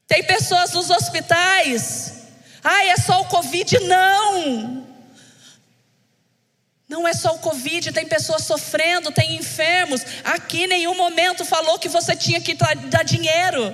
Tem 0.07 0.23
pessoas 0.23 0.71
nos 0.71 0.89
hospitais. 0.89 2.13
Ah, 2.63 2.85
é 2.85 2.97
só 2.97 3.21
o 3.21 3.25
Covid? 3.25 3.79
Não. 3.79 4.87
Não 6.87 7.07
é 7.07 7.13
só 7.13 7.33
o 7.35 7.39
Covid, 7.39 7.91
tem 7.93 8.05
pessoas 8.05 8.43
sofrendo, 8.43 9.11
tem 9.11 9.35
enfermos. 9.37 10.01
Aqui 10.25 10.67
nenhum 10.67 10.95
momento 10.95 11.45
falou 11.45 11.79
que 11.79 11.87
você 11.87 12.15
tinha 12.15 12.41
que 12.41 12.53
dar 12.53 13.03
dinheiro. 13.03 13.73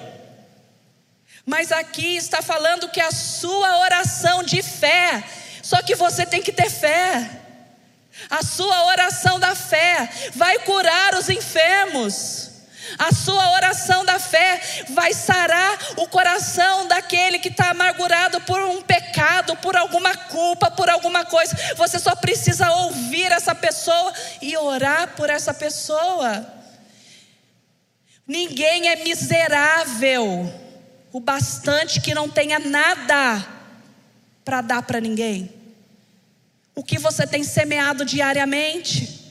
Mas 1.43 1.71
aqui 1.71 2.15
está 2.15 2.41
falando 2.41 2.89
que 2.89 3.01
a 3.01 3.11
sua 3.11 3.79
oração 3.79 4.43
de 4.43 4.61
fé 4.61 5.23
só 5.67 5.81
que 5.81 5.95
você 5.95 6.25
tem 6.25 6.41
que 6.41 6.53
ter 6.53 6.69
fé. 6.69 7.29
A 8.29 8.41
sua 8.41 8.85
oração 8.85 9.37
da 9.37 9.53
fé 9.53 10.09
vai 10.33 10.59
curar 10.59 11.13
os 11.15 11.27
enfermos. 11.27 12.51
A 12.97 13.13
sua 13.13 13.51
oração 13.51 14.05
da 14.05 14.17
fé 14.17 14.61
vai 14.91 15.13
sarar 15.13 15.77
o 15.97 16.07
coração 16.07 16.87
daquele 16.87 17.37
que 17.37 17.49
está 17.49 17.71
amargurado 17.71 18.39
por 18.41 18.61
um 18.61 18.81
pecado, 18.81 19.57
por 19.57 19.75
alguma 19.75 20.15
culpa, 20.15 20.71
por 20.71 20.89
alguma 20.89 21.25
coisa. 21.25 21.53
Você 21.75 21.99
só 21.99 22.15
precisa 22.15 22.71
ouvir 22.71 23.29
essa 23.33 23.53
pessoa 23.53 24.13
e 24.41 24.55
orar 24.55 25.15
por 25.17 25.29
essa 25.29 25.53
pessoa. 25.53 26.47
Ninguém 28.25 28.87
é 28.87 29.03
miserável 29.03 30.49
o 31.11 31.19
bastante 31.19 31.99
que 31.99 32.13
não 32.13 32.29
tenha 32.29 32.57
nada 32.57 33.45
para 34.45 34.61
dar 34.61 34.81
para 34.81 35.01
ninguém 35.01 35.56
o 36.77 36.83
que 36.83 36.99
você 36.99 37.25
tem 37.25 37.43
semeado 37.43 38.05
diariamente. 38.05 39.25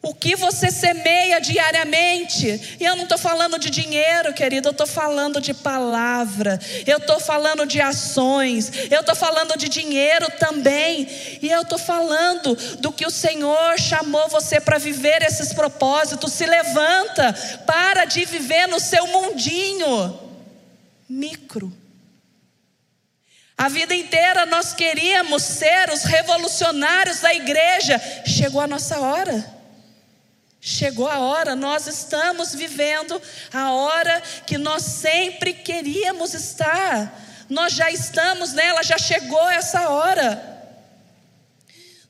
O 0.00 0.14
que 0.14 0.34
você 0.34 0.70
semeia 0.70 1.40
diariamente, 1.40 2.78
e 2.80 2.84
eu 2.84 2.94
não 2.94 3.02
estou 3.02 3.18
falando 3.18 3.58
de 3.58 3.68
dinheiro, 3.68 4.32
querido, 4.32 4.68
eu 4.68 4.72
estou 4.72 4.86
falando 4.86 5.40
de 5.40 5.52
palavra, 5.52 6.58
eu 6.86 6.98
estou 6.98 7.18
falando 7.18 7.66
de 7.66 7.80
ações, 7.80 8.70
eu 8.90 9.00
estou 9.00 9.16
falando 9.16 9.58
de 9.58 9.68
dinheiro 9.68 10.26
também, 10.38 11.06
e 11.42 11.50
eu 11.50 11.62
estou 11.62 11.78
falando 11.78 12.54
do 12.78 12.92
que 12.92 13.04
o 13.04 13.10
Senhor 13.10 13.76
chamou 13.76 14.28
você 14.28 14.60
para 14.60 14.78
viver 14.78 15.20
esses 15.22 15.52
propósitos. 15.52 16.32
Se 16.32 16.46
levanta, 16.46 17.32
para 17.66 18.04
de 18.04 18.24
viver 18.24 18.68
no 18.68 18.78
seu 18.78 19.04
mundinho 19.08 20.18
micro. 21.08 21.76
A 23.58 23.68
vida 23.68 23.92
inteira 23.92 24.46
nós 24.46 24.72
queríamos 24.72 25.42
ser 25.42 25.90
os 25.90 26.04
revolucionários 26.04 27.18
da 27.18 27.34
igreja. 27.34 28.00
Chegou 28.24 28.60
a 28.60 28.68
nossa 28.68 29.00
hora. 29.00 29.58
Chegou 30.60 31.08
a 31.08 31.18
hora, 31.18 31.56
nós 31.56 31.88
estamos 31.88 32.54
vivendo 32.54 33.20
a 33.52 33.72
hora 33.72 34.20
que 34.46 34.56
nós 34.58 34.82
sempre 34.82 35.52
queríamos 35.54 36.34
estar. 36.34 37.12
Nós 37.48 37.72
já 37.72 37.90
estamos 37.90 38.52
nela, 38.52 38.82
já 38.84 38.96
chegou 38.96 39.50
essa 39.50 39.88
hora. 39.88 40.56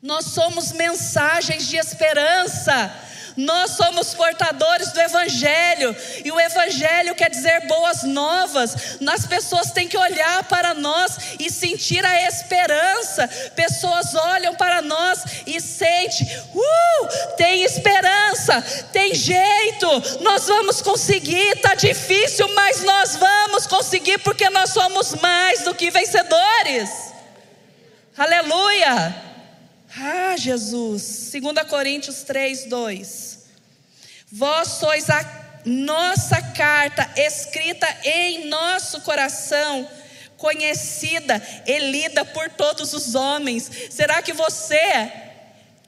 Nós 0.02 0.26
somos 0.26 0.72
mensagens 0.72 1.66
de 1.66 1.76
esperança. 1.76 2.92
Nós 3.38 3.70
somos 3.70 4.14
portadores 4.14 4.90
do 4.90 5.00
Evangelho, 5.00 5.94
e 6.24 6.32
o 6.32 6.40
Evangelho 6.40 7.14
quer 7.14 7.30
dizer 7.30 7.68
boas 7.68 8.02
novas. 8.02 8.98
As 9.08 9.26
pessoas 9.26 9.70
têm 9.70 9.86
que 9.86 9.96
olhar 9.96 10.42
para 10.48 10.74
nós 10.74 11.16
e 11.38 11.48
sentir 11.48 12.04
a 12.04 12.26
esperança. 12.26 13.28
Pessoas 13.54 14.12
olham 14.16 14.56
para 14.56 14.82
nós 14.82 15.22
e 15.46 15.60
sentem: 15.60 16.26
uh, 16.52 17.36
tem 17.36 17.62
esperança, 17.62 18.60
tem 18.92 19.14
jeito, 19.14 19.86
nós 20.20 20.48
vamos 20.48 20.82
conseguir. 20.82 21.58
Está 21.58 21.76
difícil, 21.76 22.48
mas 22.56 22.82
nós 22.82 23.14
vamos 23.14 23.68
conseguir, 23.68 24.18
porque 24.18 24.50
nós 24.50 24.70
somos 24.70 25.14
mais 25.14 25.62
do 25.62 25.76
que 25.76 25.92
vencedores. 25.92 26.90
Aleluia! 28.16 29.27
Ah, 29.96 30.36
Jesus. 30.36 31.30
2 31.32 31.68
Coríntios 31.68 32.22
3, 32.22 32.64
2. 32.66 33.38
Vós 34.30 34.68
sois 34.68 35.08
a 35.08 35.38
nossa 35.64 36.40
carta 36.52 37.08
escrita 37.16 37.86
em 38.04 38.46
nosso 38.46 39.00
coração, 39.00 39.88
conhecida 40.36 41.42
e 41.66 41.78
lida 41.78 42.24
por 42.24 42.50
todos 42.50 42.92
os 42.92 43.14
homens. 43.14 43.70
Será 43.90 44.22
que 44.22 44.32
você 44.32 45.12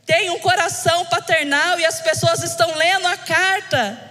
tem 0.07 0.30
um 0.30 0.38
coração 0.40 1.05
paternal 1.07 1.78
e 1.78 1.84
as 1.84 2.01
pessoas 2.01 2.42
estão 2.42 2.74
lendo 2.74 3.07
a 3.07 3.16
carta 3.16 4.11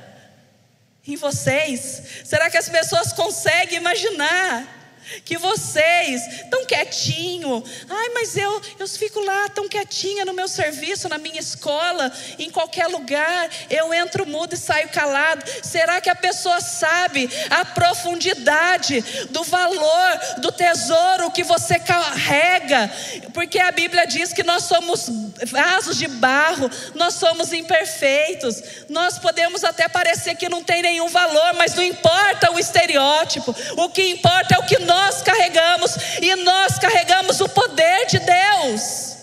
em 1.05 1.15
vocês? 1.15 2.23
Será 2.23 2.49
que 2.49 2.57
as 2.57 2.69
pessoas 2.69 3.11
conseguem 3.11 3.77
imaginar? 3.77 4.78
Que 5.25 5.37
vocês 5.37 6.21
tão 6.49 6.65
quietinho, 6.65 7.63
ai, 7.89 8.09
mas 8.09 8.35
eu 8.37 8.61
eu 8.77 8.87
fico 8.87 9.19
lá 9.19 9.49
tão 9.49 9.67
quietinha 9.67 10.25
no 10.25 10.33
meu 10.33 10.47
serviço, 10.47 11.09
na 11.09 11.17
minha 11.17 11.39
escola, 11.39 12.11
em 12.37 12.49
qualquer 12.49 12.87
lugar, 12.87 13.49
eu 13.69 13.93
entro 13.93 14.25
mudo 14.25 14.53
e 14.53 14.57
saio 14.57 14.89
calado. 14.89 15.43
Será 15.63 16.01
que 16.01 16.09
a 16.09 16.15
pessoa 16.15 16.59
sabe 16.61 17.29
a 17.49 17.65
profundidade 17.65 19.01
do 19.29 19.43
valor 19.43 20.19
do 20.39 20.51
tesouro 20.51 21.31
que 21.31 21.43
você 21.43 21.79
carrega? 21.79 22.91
Porque 23.33 23.59
a 23.59 23.71
Bíblia 23.71 24.05
diz 24.05 24.33
que 24.33 24.43
nós 24.43 24.63
somos 24.63 25.09
vasos 25.47 25.97
de 25.97 26.07
barro, 26.07 26.69
nós 26.95 27.13
somos 27.15 27.53
imperfeitos. 27.53 28.61
Nós 28.89 29.17
podemos 29.17 29.63
até 29.63 29.87
parecer 29.87 30.35
que 30.35 30.49
não 30.49 30.63
tem 30.63 30.81
nenhum 30.81 31.07
valor, 31.07 31.53
mas 31.55 31.75
não 31.75 31.83
importa 31.83 32.51
o 32.51 32.59
estereótipo. 32.59 33.55
O 33.77 33.89
que 33.89 34.09
importa 34.09 34.55
é 34.55 34.59
o 34.59 34.65
que 34.65 34.79
nós 34.79 34.98
nós 34.99 35.21
carregamos, 35.21 35.95
e 36.21 36.35
nós 36.35 36.77
carregamos 36.77 37.39
o 37.39 37.47
poder 37.47 38.05
de 38.07 38.19
Deus. 38.19 39.15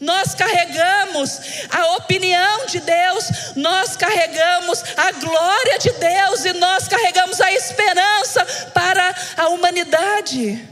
Nós 0.00 0.34
carregamos 0.34 1.40
a 1.70 1.94
opinião 1.96 2.66
de 2.66 2.80
Deus, 2.80 3.54
nós 3.54 3.96
carregamos 3.96 4.82
a 4.96 5.12
glória 5.12 5.78
de 5.78 5.92
Deus 5.92 6.44
e 6.44 6.52
nós 6.54 6.88
carregamos 6.88 7.40
a 7.40 7.52
esperança 7.52 8.44
para 8.74 9.14
a 9.36 9.48
humanidade. 9.48 10.68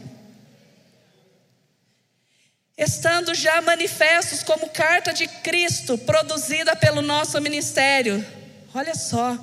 Estando 2.76 3.32
já 3.34 3.61
manifestos 3.62 4.42
como 4.42 4.70
carta 4.70 5.12
de 5.12 5.28
Cristo, 5.28 5.96
produzida 5.96 6.74
pelo 6.74 7.01
nosso 7.01 7.40
ministério, 7.40 8.26
olha 8.74 8.96
só, 8.96 9.38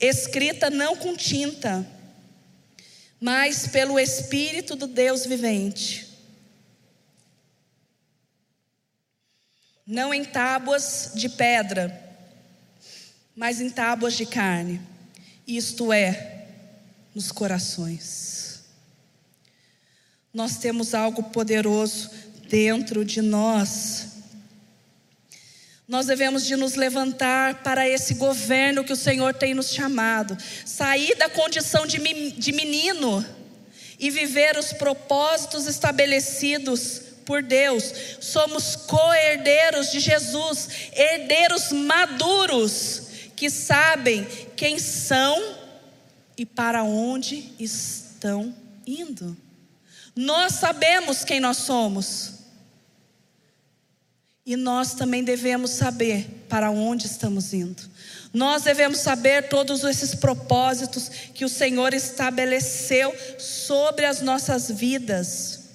escrita 0.00 0.70
não 0.70 0.96
com 0.96 1.14
tinta, 1.14 1.84
mas 3.20 3.66
pelo 3.66 3.98
Espírito 3.98 4.76
do 4.76 4.86
Deus 4.86 5.26
vivente. 5.26 6.06
Não 9.86 10.12
em 10.12 10.24
tábuas 10.24 11.12
de 11.14 11.28
pedra, 11.28 12.02
mas 13.34 13.60
em 13.60 13.70
tábuas 13.70 14.14
de 14.14 14.26
carne, 14.26 14.80
isto 15.46 15.92
é, 15.92 16.46
nos 17.14 17.30
corações. 17.30 18.64
Nós 20.34 20.58
temos 20.58 20.92
algo 20.92 21.22
poderoso 21.24 22.10
dentro 22.48 23.04
de 23.04 23.22
nós 23.22 24.15
nós 25.88 26.06
devemos 26.06 26.44
de 26.44 26.56
nos 26.56 26.74
levantar 26.74 27.62
para 27.62 27.88
esse 27.88 28.14
governo 28.14 28.82
que 28.82 28.92
o 28.92 28.96
Senhor 28.96 29.32
tem 29.34 29.54
nos 29.54 29.70
chamado, 29.72 30.36
sair 30.64 31.14
da 31.16 31.28
condição 31.28 31.86
de, 31.86 32.00
menino 32.52 33.24
e 33.98 34.10
viver 34.10 34.58
os 34.58 34.72
propósitos 34.72 35.66
estabelecidos 35.66 37.02
por 37.24 37.40
Deus. 37.40 37.84
Somos 38.20 38.74
co-herdeiros 38.74 39.92
de 39.92 40.00
Jesus, 40.00 40.68
herdeiros 40.92 41.70
maduros 41.70 43.02
que 43.36 43.48
sabem 43.48 44.26
quem 44.56 44.80
são 44.80 45.54
e 46.36 46.44
para 46.44 46.82
onde 46.82 47.52
estão 47.60 48.52
indo. 48.84 49.36
Nós 50.16 50.54
sabemos 50.54 51.24
quem 51.24 51.38
nós 51.38 51.58
somos. 51.58 52.35
E 54.46 54.54
nós 54.54 54.94
também 54.94 55.24
devemos 55.24 55.72
saber 55.72 56.46
para 56.48 56.70
onde 56.70 57.06
estamos 57.06 57.52
indo. 57.52 57.82
Nós 58.32 58.62
devemos 58.62 59.00
saber 59.00 59.48
todos 59.48 59.82
esses 59.82 60.14
propósitos 60.14 61.08
que 61.34 61.44
o 61.44 61.48
Senhor 61.48 61.92
estabeleceu 61.92 63.12
sobre 63.40 64.04
as 64.04 64.20
nossas 64.20 64.70
vidas. 64.70 65.70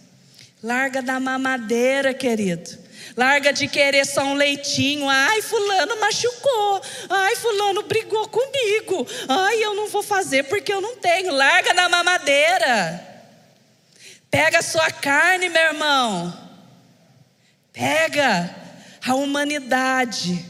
Larga 0.64 1.02
da 1.02 1.20
mamadeira, 1.20 2.14
querido. 2.14 2.80
Larga 3.18 3.52
de 3.52 3.68
querer 3.68 4.06
só 4.06 4.24
um 4.24 4.36
leitinho. 4.36 5.10
Ai, 5.10 5.42
fulano 5.42 6.00
machucou. 6.00 6.82
Ai, 7.10 7.36
fulano 7.36 7.84
brigou 7.84 8.30
comigo. 8.30 9.06
Ai, 9.28 9.62
eu 9.62 9.76
não 9.76 9.90
vou 9.90 10.02
fazer 10.02 10.44
porque 10.44 10.72
eu 10.72 10.80
não 10.80 10.96
tenho. 10.96 11.34
Larga 11.34 11.74
da 11.74 11.90
mamadeira. 11.90 13.06
Pega 14.30 14.60
a 14.60 14.64
sua 14.64 14.90
carne, 14.92 15.50
meu 15.50 15.62
irmão. 15.62 16.52
Pega. 17.74 18.61
A 19.06 19.16
humanidade 19.16 20.46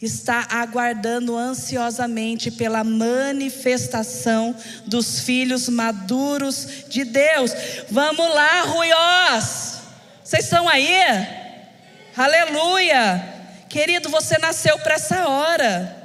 está 0.00 0.46
aguardando 0.50 1.36
ansiosamente 1.36 2.50
pela 2.50 2.84
manifestação 2.84 4.54
dos 4.86 5.20
filhos 5.20 5.68
maduros 5.68 6.84
de 6.88 7.04
Deus. 7.04 7.52
Vamos 7.90 8.32
lá, 8.32 8.62
Ruiós. 8.62 9.80
Vocês 10.22 10.44
estão 10.44 10.68
aí? 10.68 10.88
Aleluia. 12.16 13.36
Querido, 13.68 14.08
você 14.08 14.38
nasceu 14.38 14.78
para 14.78 14.94
essa 14.94 15.28
hora. 15.28 15.96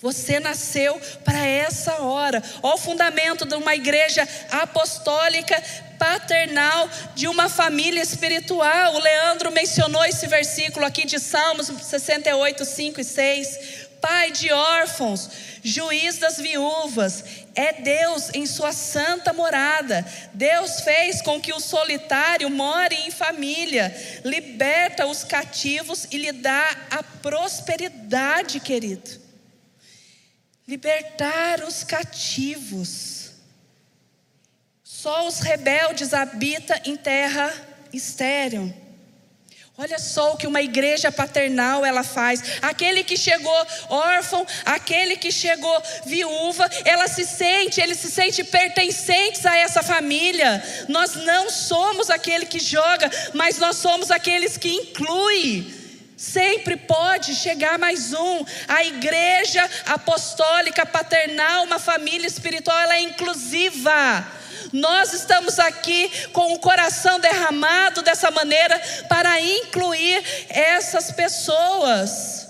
Você 0.00 0.40
nasceu 0.40 1.00
para 1.24 1.46
essa 1.46 2.02
hora. 2.02 2.42
Olha 2.62 2.74
o 2.74 2.78
fundamento 2.78 3.44
de 3.46 3.54
uma 3.54 3.74
igreja 3.74 4.26
apostólica 4.50 5.62
paternal 6.02 6.90
de 7.14 7.28
uma 7.28 7.48
família 7.48 8.02
espiritual. 8.02 8.96
O 8.96 8.98
Leandro 8.98 9.52
mencionou 9.52 10.04
esse 10.04 10.26
versículo 10.26 10.84
aqui 10.84 11.06
de 11.06 11.20
Salmos 11.20 11.68
68, 11.68 12.64
5 12.64 13.00
e 13.00 13.04
6. 13.04 13.58
Pai 14.00 14.32
de 14.32 14.50
órfãos, 14.50 15.30
juiz 15.62 16.18
das 16.18 16.38
viúvas, 16.38 17.22
é 17.54 17.74
Deus 17.74 18.30
em 18.34 18.46
sua 18.46 18.72
santa 18.72 19.32
morada. 19.32 20.04
Deus 20.34 20.80
fez 20.80 21.22
com 21.22 21.40
que 21.40 21.52
o 21.52 21.60
solitário 21.60 22.50
more 22.50 22.96
em 22.96 23.12
família, 23.12 23.94
liberta 24.24 25.06
os 25.06 25.22
cativos 25.22 26.08
e 26.10 26.18
lhe 26.18 26.32
dá 26.32 26.76
a 26.90 27.04
prosperidade, 27.04 28.58
querido 28.58 29.22
libertar 30.66 31.62
os 31.64 31.84
cativos. 31.84 33.21
Só 35.02 35.26
os 35.26 35.40
rebeldes 35.40 36.14
habitam 36.14 36.78
em 36.84 36.94
terra 36.96 37.52
estéril. 37.92 38.72
Olha 39.76 39.98
só 39.98 40.32
o 40.32 40.36
que 40.36 40.46
uma 40.46 40.62
igreja 40.62 41.10
paternal 41.10 41.84
ela 41.84 42.04
faz. 42.04 42.40
Aquele 42.62 43.02
que 43.02 43.16
chegou 43.16 43.66
órfão, 43.88 44.46
aquele 44.64 45.16
que 45.16 45.32
chegou 45.32 45.82
viúva, 46.06 46.70
ela 46.84 47.08
se 47.08 47.24
sente, 47.24 47.80
ele 47.80 47.96
se 47.96 48.12
sente 48.12 48.44
pertencentes 48.44 49.44
a 49.44 49.56
essa 49.56 49.82
família. 49.82 50.62
Nós 50.88 51.16
não 51.16 51.50
somos 51.50 52.08
aquele 52.08 52.46
que 52.46 52.60
joga, 52.60 53.10
mas 53.34 53.58
nós 53.58 53.78
somos 53.78 54.08
aqueles 54.08 54.56
que 54.56 54.70
inclui. 54.70 55.82
Sempre 56.16 56.76
pode 56.76 57.34
chegar 57.34 57.76
mais 57.76 58.12
um. 58.12 58.44
A 58.68 58.84
igreja 58.84 59.68
apostólica 59.84 60.86
paternal, 60.86 61.64
uma 61.64 61.80
família 61.80 62.28
espiritual, 62.28 62.78
ela 62.78 62.94
é 62.94 63.00
inclusiva. 63.00 64.40
Nós 64.72 65.12
estamos 65.12 65.58
aqui 65.58 66.10
com 66.32 66.54
o 66.54 66.58
coração 66.58 67.20
derramado 67.20 68.02
dessa 68.02 68.30
maneira 68.30 68.80
para 69.08 69.38
incluir 69.40 70.24
essas 70.48 71.10
pessoas. 71.12 72.48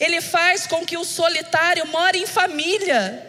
Ele 0.00 0.20
faz 0.20 0.66
com 0.66 0.84
que 0.84 0.96
o 0.96 1.04
solitário 1.04 1.86
more 1.86 2.18
em 2.18 2.26
família. 2.26 3.28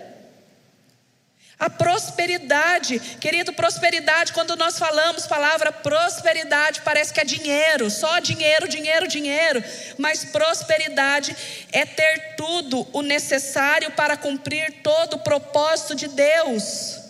A 1.60 1.70
prosperidade, 1.70 3.00
querido, 3.22 3.54
prosperidade, 3.54 4.34
quando 4.34 4.56
nós 4.56 4.78
falamos 4.78 5.28
palavra 5.28 5.72
prosperidade, 5.72 6.82
parece 6.82 7.14
que 7.14 7.22
é 7.22 7.24
dinheiro, 7.24 7.90
só 7.90 8.20
dinheiro, 8.20 8.68
dinheiro, 8.68 9.08
dinheiro. 9.08 9.64
Mas 9.98 10.26
prosperidade 10.26 11.36
é 11.72 11.86
ter 11.86 12.36
tudo 12.36 12.88
o 12.92 13.02
necessário 13.02 13.92
para 13.92 14.18
cumprir 14.18 14.82
todo 14.82 15.16
o 15.16 15.20
propósito 15.20 15.96
de 15.96 16.08
Deus. 16.08 17.03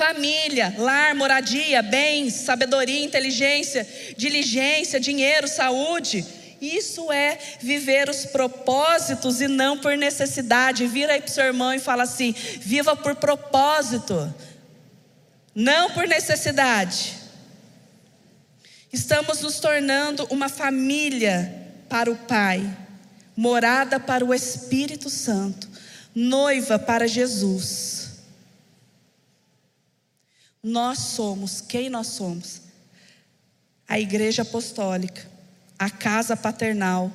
Família, 0.00 0.74
lar, 0.78 1.14
moradia, 1.14 1.82
bens, 1.82 2.32
sabedoria, 2.32 3.04
inteligência, 3.04 3.86
diligência, 4.16 4.98
dinheiro, 4.98 5.46
saúde. 5.46 6.24
Isso 6.58 7.12
é 7.12 7.38
viver 7.60 8.08
os 8.08 8.24
propósitos 8.24 9.42
e 9.42 9.46
não 9.46 9.76
por 9.76 9.98
necessidade. 9.98 10.86
Vira 10.86 11.12
aí 11.12 11.20
para 11.20 11.28
o 11.28 11.30
seu 11.30 11.44
irmão 11.44 11.74
e 11.74 11.78
fala 11.78 12.04
assim: 12.04 12.32
viva 12.32 12.96
por 12.96 13.14
propósito, 13.16 14.34
não 15.54 15.90
por 15.90 16.08
necessidade. 16.08 17.18
Estamos 18.90 19.42
nos 19.42 19.60
tornando 19.60 20.26
uma 20.30 20.48
família 20.48 21.54
para 21.90 22.10
o 22.10 22.16
Pai, 22.16 22.74
morada 23.36 24.00
para 24.00 24.24
o 24.24 24.32
Espírito 24.32 25.10
Santo, 25.10 25.68
noiva 26.14 26.78
para 26.78 27.06
Jesus. 27.06 27.99
Nós 30.62 30.98
somos 30.98 31.60
quem 31.60 31.88
nós 31.88 32.08
somos? 32.08 32.62
A 33.88 33.98
Igreja 33.98 34.42
Apostólica 34.42 35.30
a 35.80 35.88
casa 35.88 36.36
paternal 36.36 37.10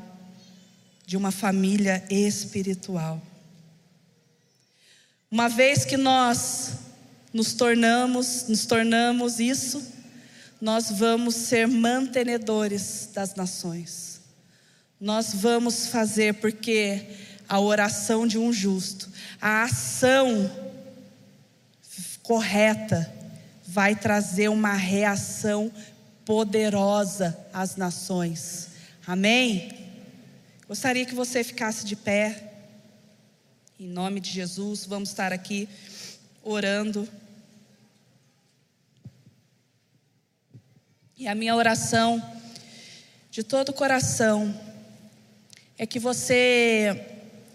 de 1.06 1.16
uma 1.16 1.30
família 1.30 2.04
espiritual. 2.10 3.22
Uma 5.30 5.48
vez 5.48 5.86
que 5.86 5.96
nós 5.96 6.72
nos 7.32 7.54
tornamos, 7.54 8.48
nos 8.48 8.66
tornamos 8.66 9.39
isso, 9.39 9.86
nós 10.60 10.89
vamos 10.89 11.36
ser 11.36 11.68
mantenedores 11.68 13.08
das 13.14 13.36
nações. 13.36 14.20
Nós 15.00 15.32
vamos 15.32 15.86
fazer 15.86 16.34
porque 16.34 17.06
a 17.48 17.60
oração 17.60 18.26
de 18.26 18.39
um 18.39 18.52
justo, 18.52 19.12
a 19.39 19.62
ação 19.66 20.50
correta 22.24 23.14
vai 23.76 23.94
trazer 23.94 24.48
uma 24.48 24.74
reação 24.74 25.70
poderosa 26.24 27.38
às 27.52 27.76
nações. 27.76 28.70
Amém? 29.06 29.70
Gostaria 30.66 31.06
que 31.06 31.14
você 31.14 31.44
ficasse 31.44 31.86
de 31.86 31.94
pé. 31.94 32.54
Em 33.78 33.86
nome 33.86 34.22
de 34.22 34.32
Jesus, 34.32 34.86
vamos 34.86 35.10
estar 35.10 35.34
aqui 35.34 35.68
orando. 36.42 37.06
E 41.18 41.28
a 41.28 41.36
minha 41.36 41.54
oração, 41.54 42.24
de 43.30 43.44
todo 43.44 43.70
o 43.70 43.74
coração, 43.74 44.58
é 45.78 45.86
que 45.86 46.00
você 46.00 47.08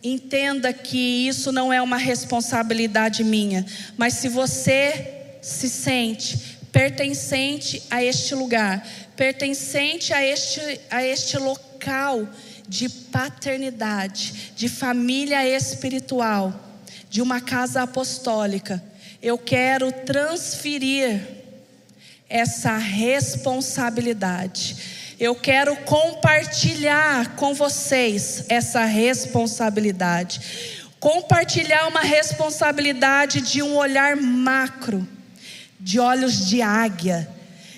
entenda 0.03 0.71
que 0.71 1.27
isso 1.27 1.51
não 1.51 1.73
é 1.73 1.81
uma 1.81 1.97
responsabilidade 1.97 3.25
minha, 3.25 3.65
mas 3.97 4.15
se 4.15 4.29
você 4.29 5.17
se 5.41 5.69
sente 5.69 6.59
pertencente 6.73 7.83
a 7.91 8.03
este 8.03 8.35
lugar, 8.35 8.85
pertencente 9.17 10.13
a 10.13 10.25
este, 10.25 10.81
a 10.91 11.05
este 11.05 11.37
local 11.37 12.29
de 12.69 12.89
paternidade, 12.89 14.53
de 14.55 14.69
família 14.69 15.47
espiritual, 15.47 16.55
de 17.09 17.21
uma 17.21 17.41
casa 17.41 17.83
apostólica. 17.83 18.83
Eu 19.21 19.37
quero 19.37 19.91
transferir 19.91 21.21
essa 22.29 22.77
responsabilidade. 22.77 24.77
Eu 25.19 25.35
quero 25.35 25.75
compartilhar 25.79 27.35
com 27.35 27.53
vocês 27.53 28.45
essa 28.49 28.85
responsabilidade. 28.85 30.79
Compartilhar 31.01 31.89
uma 31.89 32.03
responsabilidade 32.03 33.41
de 33.41 33.63
um 33.63 33.77
olhar 33.77 34.17
macro 34.17 35.07
de 35.81 35.99
olhos 35.99 36.47
de 36.47 36.63
águia, 36.63 37.29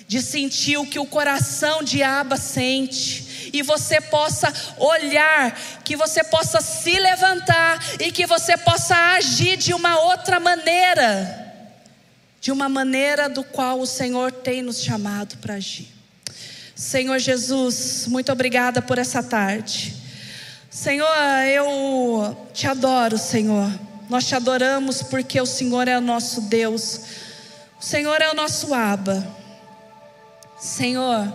de 0.07 0.21
sentir 0.21 0.77
o 0.77 0.85
que 0.85 0.99
o 0.99 1.05
coração 1.05 1.81
de 1.81 2.03
Aba 2.03 2.37
sente, 2.37 3.51
e 3.53 3.61
você 3.61 4.01
possa 4.01 4.51
olhar, 4.77 5.51
que 5.83 5.95
você 5.95 6.23
possa 6.23 6.59
se 6.59 6.99
levantar 6.99 7.79
e 7.99 8.11
que 8.11 8.25
você 8.25 8.57
possa 8.57 8.95
agir 9.15 9.57
de 9.57 9.73
uma 9.73 9.99
outra 9.99 10.39
maneira, 10.39 11.53
de 12.41 12.51
uma 12.51 12.67
maneira 12.67 13.29
do 13.29 13.43
qual 13.43 13.79
o 13.79 13.85
Senhor 13.85 14.31
tem 14.31 14.63
nos 14.63 14.83
chamado 14.83 15.37
para 15.37 15.55
agir. 15.55 15.87
Senhor 16.75 17.19
Jesus, 17.19 18.07
muito 18.07 18.31
obrigada 18.31 18.81
por 18.81 18.97
essa 18.97 19.21
tarde. 19.21 19.95
Senhor, 20.69 21.07
eu 21.47 22.35
te 22.51 22.65
adoro, 22.65 23.17
Senhor. 23.19 23.71
Nós 24.09 24.27
te 24.27 24.35
adoramos 24.35 25.03
porque 25.03 25.39
o 25.39 25.45
Senhor 25.45 25.87
é 25.87 25.95
o 25.95 26.01
nosso 26.01 26.41
Deus. 26.41 27.01
O 27.83 27.85
Senhor 27.85 28.21
é 28.21 28.31
o 28.31 28.33
nosso 28.33 28.73
aba. 28.73 29.27
Senhor, 30.57 31.27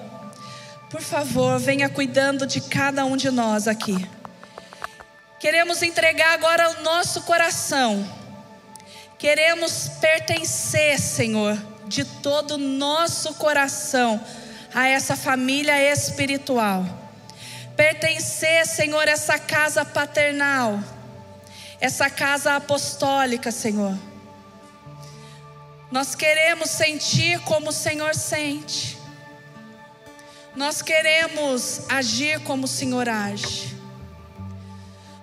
por 0.89 1.03
favor, 1.03 1.61
venha 1.61 1.91
cuidando 1.91 2.47
de 2.47 2.63
cada 2.63 3.05
um 3.05 3.19
de 3.19 3.31
nós 3.31 3.69
aqui. 3.69 4.09
Queremos 5.39 5.83
entregar 5.83 6.33
agora 6.33 6.71
o 6.71 6.83
nosso 6.83 7.21
coração. 7.25 8.03
Queremos 9.19 9.91
pertencer, 10.01 10.99
Senhor, 10.99 11.63
de 11.85 12.03
todo 12.03 12.53
o 12.53 12.59
nosso 12.59 13.35
coração 13.35 14.19
a 14.75 14.89
essa 14.89 15.15
família 15.15 15.79
espiritual. 15.93 16.83
Pertencer, 17.77 18.67
Senhor, 18.67 19.07
a 19.07 19.11
essa 19.11 19.39
casa 19.39 19.85
paternal, 19.85 20.83
essa 21.79 22.09
casa 22.09 22.57
apostólica, 22.57 23.53
Senhor. 23.53 23.95
Nós 25.91 26.15
queremos 26.15 26.69
sentir 26.69 27.41
como 27.41 27.71
o 27.71 27.73
Senhor 27.73 28.15
sente. 28.15 28.99
Nós 30.55 30.83
queremos 30.83 31.83
agir 31.89 32.41
como 32.41 32.65
o 32.65 32.69
Senhor 32.69 33.09
age. 33.09 33.75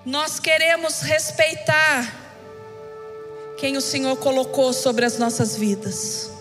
Nós 0.04 0.40
queremos 0.40 1.02
respeitar 1.02 2.14
quem 3.58 3.78
o 3.78 3.82
Senhor 3.82 4.18
colocou 4.18 4.74
sobre 4.74 5.06
as 5.06 5.20
nossas 5.20 5.56
vidas. 5.56 6.32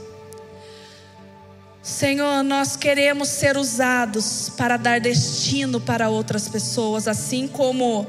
Senhor, 1.82 2.42
nós 2.42 2.76
queremos 2.76 3.28
ser 3.28 3.58
usados 3.58 4.48
para 4.56 4.78
dar 4.78 5.00
destino 5.00 5.78
para 5.78 6.08
outras 6.08 6.48
pessoas, 6.48 7.06
assim 7.06 7.46
como 7.46 8.06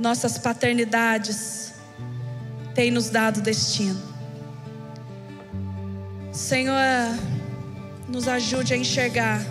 nossas 0.00 0.36
paternidades 0.36 1.74
têm 2.74 2.90
nos 2.90 3.08
dado 3.08 3.40
destino. 3.40 4.17
Senhor, 6.38 7.18
nos 8.08 8.28
ajude 8.28 8.72
a 8.72 8.76
enxergar 8.76 9.44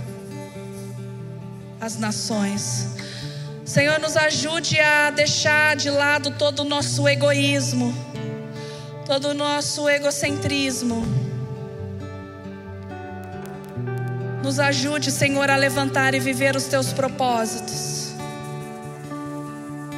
as 1.82 1.98
nações. 1.98 2.88
Senhor, 3.66 4.00
nos 4.00 4.16
ajude 4.16 4.80
a 4.80 5.12
deixar 5.12 5.76
de 5.76 5.90
lado 5.90 6.32
todo 6.32 6.62
o 6.62 6.64
nosso 6.64 7.06
egoísmo, 7.06 7.94
todo 9.06 9.28
o 9.28 9.34
nosso 9.34 9.90
egocentrismo. 9.90 11.06
Nos 14.42 14.58
ajude, 14.58 15.12
Senhor, 15.12 15.52
a 15.52 15.58
levantar 15.58 16.14
e 16.14 16.22
viver 16.22 16.56
os 16.56 16.68
teus 16.68 16.94
propósitos. 16.94 18.14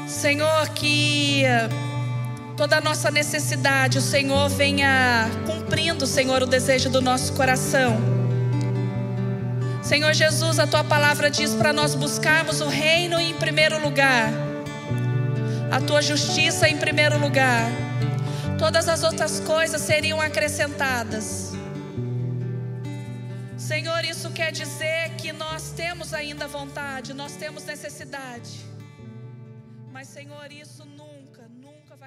Senhor, 0.07 0.69
que 0.69 1.43
toda 2.59 2.75
a 2.75 2.81
nossa 2.81 3.09
necessidade, 3.09 3.97
o 3.97 4.01
Senhor 4.01 4.49
venha 4.49 5.29
cumprindo, 5.45 6.05
Senhor, 6.05 6.43
o 6.43 6.45
desejo 6.45 6.89
do 6.89 6.99
nosso 6.99 7.31
coração. 7.31 7.95
Senhor 9.81 10.13
Jesus, 10.13 10.59
a 10.59 10.67
tua 10.67 10.83
palavra 10.83 11.29
diz 11.29 11.55
para 11.55 11.71
nós 11.71 11.95
buscarmos 11.95 12.59
o 12.59 12.67
reino 12.67 13.17
em 13.17 13.33
primeiro 13.33 13.81
lugar, 13.81 14.29
a 15.71 15.79
tua 15.79 16.01
justiça 16.01 16.67
em 16.67 16.75
primeiro 16.75 17.17
lugar, 17.17 17.63
todas 18.57 18.89
as 18.89 19.03
outras 19.03 19.39
coisas 19.39 19.81
seriam 19.81 20.19
acrescentadas. 20.19 21.53
Senhor, 23.57 24.03
isso 24.03 24.31
quer 24.31 24.51
dizer 24.51 25.11
que 25.17 25.31
nós 25.31 25.71
temos 25.71 26.13
ainda 26.13 26.45
vontade, 26.45 27.13
nós 27.13 27.37
temos 27.37 27.63
necessidade, 27.63 28.49
mas, 29.93 30.09
Senhor, 30.09 30.51
isso 30.51 30.85